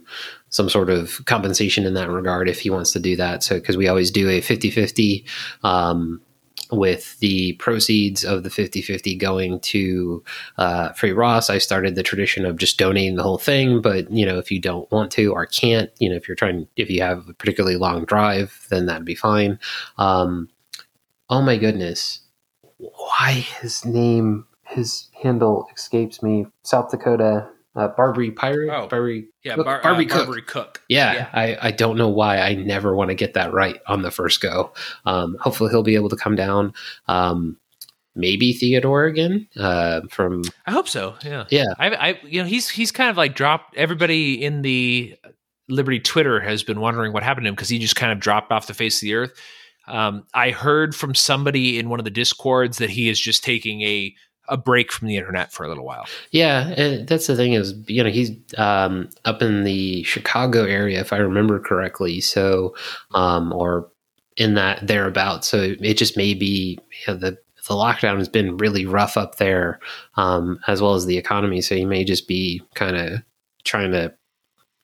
some 0.57 0.69
sort 0.69 0.89
of 0.89 1.23
compensation 1.25 1.85
in 1.85 1.93
that 1.93 2.09
regard 2.09 2.49
if 2.49 2.59
he 2.59 2.71
wants 2.71 2.91
to 2.91 2.99
do 2.99 3.15
that. 3.15 3.43
So 3.43 3.55
because 3.55 3.77
we 3.77 3.87
always 3.87 4.09
do 4.09 4.27
a 4.27 4.41
50-50 4.41 5.23
um, 5.63 6.19
with 6.71 7.17
the 7.19 7.53
proceeds 7.53 8.25
of 8.25 8.41
the 8.41 8.49
50-50 8.49 9.19
going 9.19 9.59
to 9.59 10.23
uh, 10.57 10.93
Free 10.93 11.11
Ross, 11.13 11.51
I 11.51 11.59
started 11.59 11.93
the 11.93 12.01
tradition 12.01 12.43
of 12.43 12.57
just 12.57 12.79
donating 12.79 13.15
the 13.15 13.23
whole 13.23 13.37
thing. 13.37 13.81
But 13.81 14.11
you 14.11 14.25
know, 14.25 14.39
if 14.39 14.49
you 14.49 14.59
don't 14.59 14.91
want 14.91 15.11
to 15.11 15.31
or 15.31 15.45
can't, 15.45 15.91
you 15.99 16.09
know, 16.09 16.15
if 16.15 16.27
you're 16.27 16.35
trying, 16.35 16.67
if 16.75 16.89
you 16.89 17.03
have 17.03 17.29
a 17.29 17.33
particularly 17.35 17.77
long 17.77 18.03
drive, 18.03 18.65
then 18.71 18.87
that'd 18.87 19.05
be 19.05 19.15
fine. 19.15 19.59
Um, 19.99 20.49
oh 21.29 21.43
my 21.43 21.57
goodness, 21.57 22.21
why 22.77 23.33
his 23.61 23.85
name, 23.85 24.47
his 24.65 25.09
handle 25.21 25.67
escapes 25.75 26.23
me. 26.23 26.47
South 26.63 26.89
Dakota 26.89 27.47
uh, 27.77 27.87
Barbary 27.89 28.31
Pirate, 28.31 28.69
oh, 28.69 28.87
Barbary, 28.87 29.27
yeah, 29.43 29.55
Bar- 29.55 29.81
Barbary, 29.81 30.05
uh, 30.05 30.09
Cook. 30.09 30.17
Barbary 30.17 30.41
Cook. 30.41 30.81
Yeah, 30.89 31.13
yeah, 31.13 31.29
I, 31.31 31.67
I 31.67 31.71
don't 31.71 31.97
know 31.97 32.09
why 32.09 32.39
I 32.39 32.55
never 32.55 32.95
want 32.95 33.09
to 33.09 33.15
get 33.15 33.35
that 33.35 33.53
right 33.53 33.79
on 33.87 34.01
the 34.01 34.11
first 34.11 34.41
go. 34.41 34.73
Um, 35.05 35.37
hopefully, 35.39 35.69
he'll 35.69 35.83
be 35.83 35.95
able 35.95 36.09
to 36.09 36.17
come 36.17 36.35
down. 36.35 36.73
Um, 37.07 37.57
maybe 38.15 38.51
Theodore 38.51 39.05
again 39.05 39.47
uh, 39.57 40.01
from. 40.09 40.41
I 40.65 40.71
hope 40.71 40.89
so. 40.89 41.15
Yeah, 41.23 41.45
yeah. 41.49 41.67
I, 41.77 41.89
I, 41.95 42.19
you 42.23 42.41
know, 42.41 42.47
he's 42.47 42.67
he's 42.67 42.91
kind 42.91 43.11
of 43.11 43.15
like 43.15 43.35
dropped. 43.35 43.77
Everybody 43.77 44.43
in 44.43 44.63
the 44.63 45.15
Liberty 45.69 45.99
Twitter 45.99 46.39
has 46.39 46.63
been 46.63 46.79
wondering 46.79 47.13
what 47.13 47.23
happened 47.23 47.45
to 47.45 47.49
him 47.49 47.55
because 47.55 47.69
he 47.69 47.77
just 47.77 47.95
kind 47.95 48.11
of 48.11 48.19
dropped 48.19 48.51
off 48.51 48.67
the 48.67 48.73
face 48.73 48.97
of 48.97 49.01
the 49.01 49.13
earth. 49.13 49.33
Um, 49.87 50.25
I 50.33 50.51
heard 50.51 50.95
from 50.95 51.15
somebody 51.15 51.79
in 51.79 51.89
one 51.89 51.99
of 51.99 52.03
the 52.03 52.11
discords 52.11 52.77
that 52.79 52.89
he 52.89 53.07
is 53.07 53.19
just 53.19 53.43
taking 53.43 53.83
a 53.83 54.13
a 54.49 54.57
break 54.57 54.91
from 54.91 55.07
the 55.07 55.17
internet 55.17 55.51
for 55.51 55.65
a 55.65 55.69
little 55.69 55.85
while. 55.85 56.05
Yeah, 56.31 56.69
and 56.69 57.07
that's 57.07 57.27
the 57.27 57.35
thing 57.35 57.53
is, 57.53 57.73
you 57.87 58.03
know, 58.03 58.09
he's 58.09 58.31
um, 58.57 59.09
up 59.25 59.41
in 59.41 59.63
the 59.63 60.03
Chicago 60.03 60.63
area, 60.63 60.99
if 60.99 61.13
I 61.13 61.17
remember 61.17 61.59
correctly. 61.59 62.21
So, 62.21 62.75
um, 63.13 63.51
or 63.53 63.89
in 64.37 64.53
that 64.53 64.85
thereabouts. 64.85 65.47
So 65.47 65.75
it 65.81 65.95
just 65.95 66.15
may 66.15 66.33
be 66.33 66.77
you 67.07 67.13
know, 67.13 67.19
the 67.19 67.37
the 67.67 67.73
lockdown 67.73 68.17
has 68.17 68.29
been 68.29 68.57
really 68.57 68.85
rough 68.85 69.17
up 69.17 69.35
there, 69.37 69.79
um, 70.15 70.59
as 70.67 70.81
well 70.81 70.93
as 70.93 71.05
the 71.05 71.17
economy. 71.17 71.59
So 71.61 71.75
he 71.75 71.85
may 71.85 72.05
just 72.05 72.27
be 72.27 72.61
kind 72.75 72.95
of 72.95 73.21
trying 73.65 73.91
to 73.91 74.13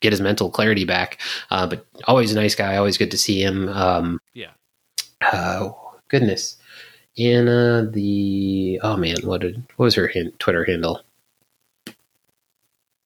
get 0.02 0.12
his 0.12 0.20
mental 0.20 0.52
clarity 0.52 0.84
back. 0.84 1.22
Uh, 1.50 1.66
but 1.66 1.88
always 2.06 2.34
a 2.34 2.36
nice 2.36 2.56
guy. 2.56 2.76
Always 2.76 2.98
good 2.98 3.12
to 3.12 3.18
see 3.18 3.42
him. 3.42 3.70
Um, 3.70 4.20
yeah. 4.34 4.52
Oh 5.32 5.96
goodness. 6.10 6.58
Anna 7.18 7.90
the 7.92 8.80
oh 8.84 8.98
man, 8.98 9.18
what 9.24 9.42
did 9.42 9.64
what 9.76 9.86
was 9.86 9.96
her 9.96 10.08
hand, 10.08 10.34
Twitter 10.40 10.66
handle? 10.66 11.02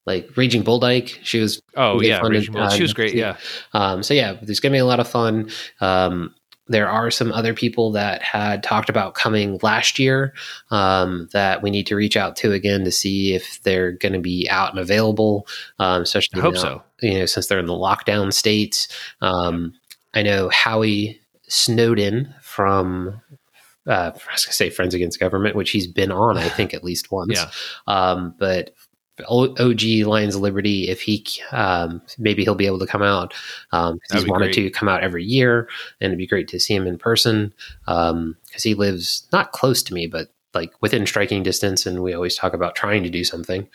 Like 0.06 0.30
Raging 0.38 0.64
Bull 0.64 0.80
Dyke, 0.80 1.20
she 1.24 1.40
was 1.40 1.62
oh 1.76 2.02
yeah, 2.02 2.22
Raging 2.22 2.54
Bull. 2.54 2.70
She 2.70 2.82
was 2.82 2.94
great. 2.94 3.14
Yeah. 3.14 3.38
Um, 3.74 4.04
so 4.04 4.14
yeah, 4.14 4.38
there's 4.42 4.60
gonna 4.60 4.74
be 4.74 4.80
a 4.80 4.86
lot 4.86 5.02
of 5.02 5.08
fun. 5.08 5.50
Um, 5.82 6.34
there 6.70 6.90
are 6.90 7.10
some 7.12 7.32
other 7.32 7.54
people 7.54 7.92
that 7.92 8.22
had 8.22 8.64
talked 8.64 8.90
about 8.90 9.14
coming 9.14 9.60
last 9.62 10.00
year 10.00 10.34
um, 10.72 11.30
that 11.32 11.62
we 11.62 11.70
need 11.70 11.88
to 11.88 11.96
reach 11.96 12.18
out 12.18 12.36
to 12.38 12.52
again 12.52 12.84
to 12.84 12.92
see 12.92 13.34
if 13.34 13.62
they're 13.64 13.94
going 13.94 14.14
to 14.14 14.20
be 14.20 14.48
out 14.50 14.72
and 14.72 14.80
available. 14.80 15.48
Um, 15.80 16.02
especially 16.02 16.40
I 16.40 16.44
hope 16.44 16.56
now, 16.56 16.60
so. 16.60 16.84
You 17.02 17.20
know, 17.20 17.26
since 17.26 17.48
they're 17.48 17.60
in 17.60 17.68
the 17.68 17.74
lockdown 17.74 18.34
states. 18.34 18.88
Um, 19.22 19.74
I 20.14 20.24
know 20.24 20.50
Howie 20.50 21.20
Snowden 21.48 22.34
from. 22.42 23.22
Uh, 23.88 24.12
I 24.14 24.32
was 24.34 24.46
to 24.46 24.54
say 24.54 24.70
Friends 24.70 24.94
Against 24.94 25.20
Government, 25.20 25.56
which 25.56 25.72
he's 25.72 25.88
been 25.88 26.12
on, 26.12 26.38
I 26.38 26.50
think, 26.50 26.74
at 26.74 26.84
least 26.84 27.12
once. 27.12 27.34
Yeah. 27.34 27.50
Um, 27.88 28.36
but 28.38 28.74
OG 29.26 29.82
Lions 30.06 30.36
of 30.36 30.42
Liberty, 30.42 30.90
if 30.90 31.02
he 31.02 31.26
um, 31.52 32.02
maybe 32.18 32.44
he'll 32.44 32.56
be 32.56 32.68
able 32.68 32.80
to 32.80 32.88
come 32.88 33.02
out. 33.02 33.34
Um, 33.72 34.00
he's 34.12 34.28
wanted 34.28 34.54
great. 34.54 34.56
to 34.56 34.70
come 34.70 34.88
out 34.88 35.04
every 35.04 35.24
year, 35.24 35.68
and 36.00 36.10
it'd 36.10 36.18
be 36.18 36.28
great 36.28 36.48
to 36.50 36.60
see 36.60 36.76
him 36.76 36.88
in 36.88 36.98
person 36.98 37.54
because 37.86 38.64
he 38.64 38.74
lives 38.74 39.28
not 39.32 39.52
close 39.52 39.82
to 39.84 39.94
me, 39.94 40.08
but 40.08 40.28
like 40.54 40.72
within 40.82 41.06
striking 41.06 41.44
distance. 41.44 41.86
And 41.86 42.04
we 42.04 42.14
always 42.14 42.36
talk 42.36 42.54
about 42.54 42.76
trying 42.76 43.04
to 43.04 43.10
do 43.10 43.24
something. 43.24 43.68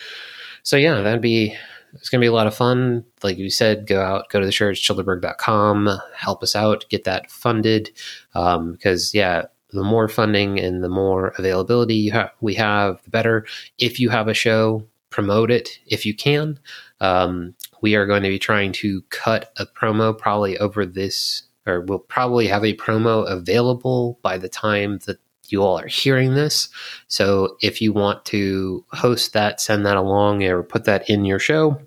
So 0.63 0.77
yeah, 0.77 1.01
that'd 1.01 1.21
be 1.21 1.57
it's 1.95 2.09
gonna 2.09 2.21
be 2.21 2.27
a 2.27 2.33
lot 2.33 2.47
of 2.47 2.55
fun. 2.55 3.05
Like 3.23 3.37
you 3.37 3.51
said, 3.51 3.87
go 3.87 4.01
out, 4.01 4.29
go 4.31 4.41
to 4.41 4.47
the 4.47 4.53
church, 4.53 4.87
chillderberg.com, 4.87 5.91
help 6.15 6.43
us 6.43 6.55
out, 6.55 6.85
get 6.89 7.05
that 7.05 7.31
funded. 7.31 7.91
Um, 8.35 8.73
because 8.73 9.13
yeah, 9.13 9.47
the 9.73 9.83
more 9.83 10.09
funding 10.09 10.59
and 10.61 10.83
the 10.83 10.89
more 10.89 11.29
availability 11.39 11.95
you 11.95 12.13
ha- 12.13 12.33
we 12.41 12.55
have, 12.55 13.03
the 13.05 13.11
better. 13.11 13.47
If 13.79 13.99
you 14.01 14.09
have 14.11 14.29
a 14.29 14.35
show, 14.35 14.87
promote 15.11 15.51
it 15.51 15.79
if 15.87 16.07
you 16.07 16.15
can. 16.15 16.59
Um, 17.01 17.55
we 17.81 17.95
are 17.97 18.07
going 18.07 18.23
to 18.23 18.29
be 18.29 18.39
trying 18.39 18.73
to 18.73 19.03
cut 19.11 19.53
a 19.57 19.67
promo 19.67 20.17
probably 20.17 20.57
over 20.59 20.87
this, 20.87 21.43
or 21.67 21.81
we'll 21.81 21.99
probably 21.99 22.47
have 22.47 22.65
a 22.65 22.77
promo 22.77 23.29
available 23.31 24.19
by 24.23 24.39
the 24.39 24.49
time 24.49 24.99
that 25.07 25.19
you 25.49 25.63
all 25.63 25.79
are 25.79 25.87
hearing 25.89 26.35
this. 26.35 26.69
So 27.09 27.57
if 27.61 27.83
you 27.83 27.93
want 27.93 28.25
to 28.27 28.85
host 28.93 29.33
that, 29.35 29.61
send 29.61 29.85
that 29.85 29.97
along, 29.97 30.43
or 30.45 30.63
put 30.63 30.85
that 30.85 31.11
in 31.11 31.25
your 31.25 31.39
show, 31.39 31.81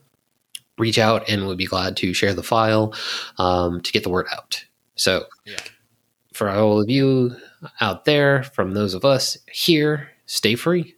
reach 0.78 1.00
out 1.00 1.30
and 1.30 1.48
we'll 1.48 1.56
be 1.56 1.66
glad 1.66 1.96
to 1.98 2.14
share 2.14 2.34
the 2.34 2.44
file 2.44 2.94
um, 3.38 3.82
to 3.82 3.92
get 3.92 4.04
the 4.04 4.10
word 4.10 4.28
out. 4.32 4.66
So 4.96 5.26
Yeah. 5.46 5.56
for 6.34 6.50
all 6.50 6.82
of 6.82 6.90
you 6.90 7.36
out 7.82 8.06
there, 8.06 8.44
from 8.44 8.74
those 8.74 8.94
of 8.94 9.06
us 9.06 9.38
here, 9.52 10.10
stay 10.26 10.56
free. 10.56 10.96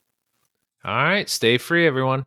All 0.83 0.95
right. 0.95 1.29
Stay 1.29 1.57
free, 1.57 1.85
everyone. 1.85 2.23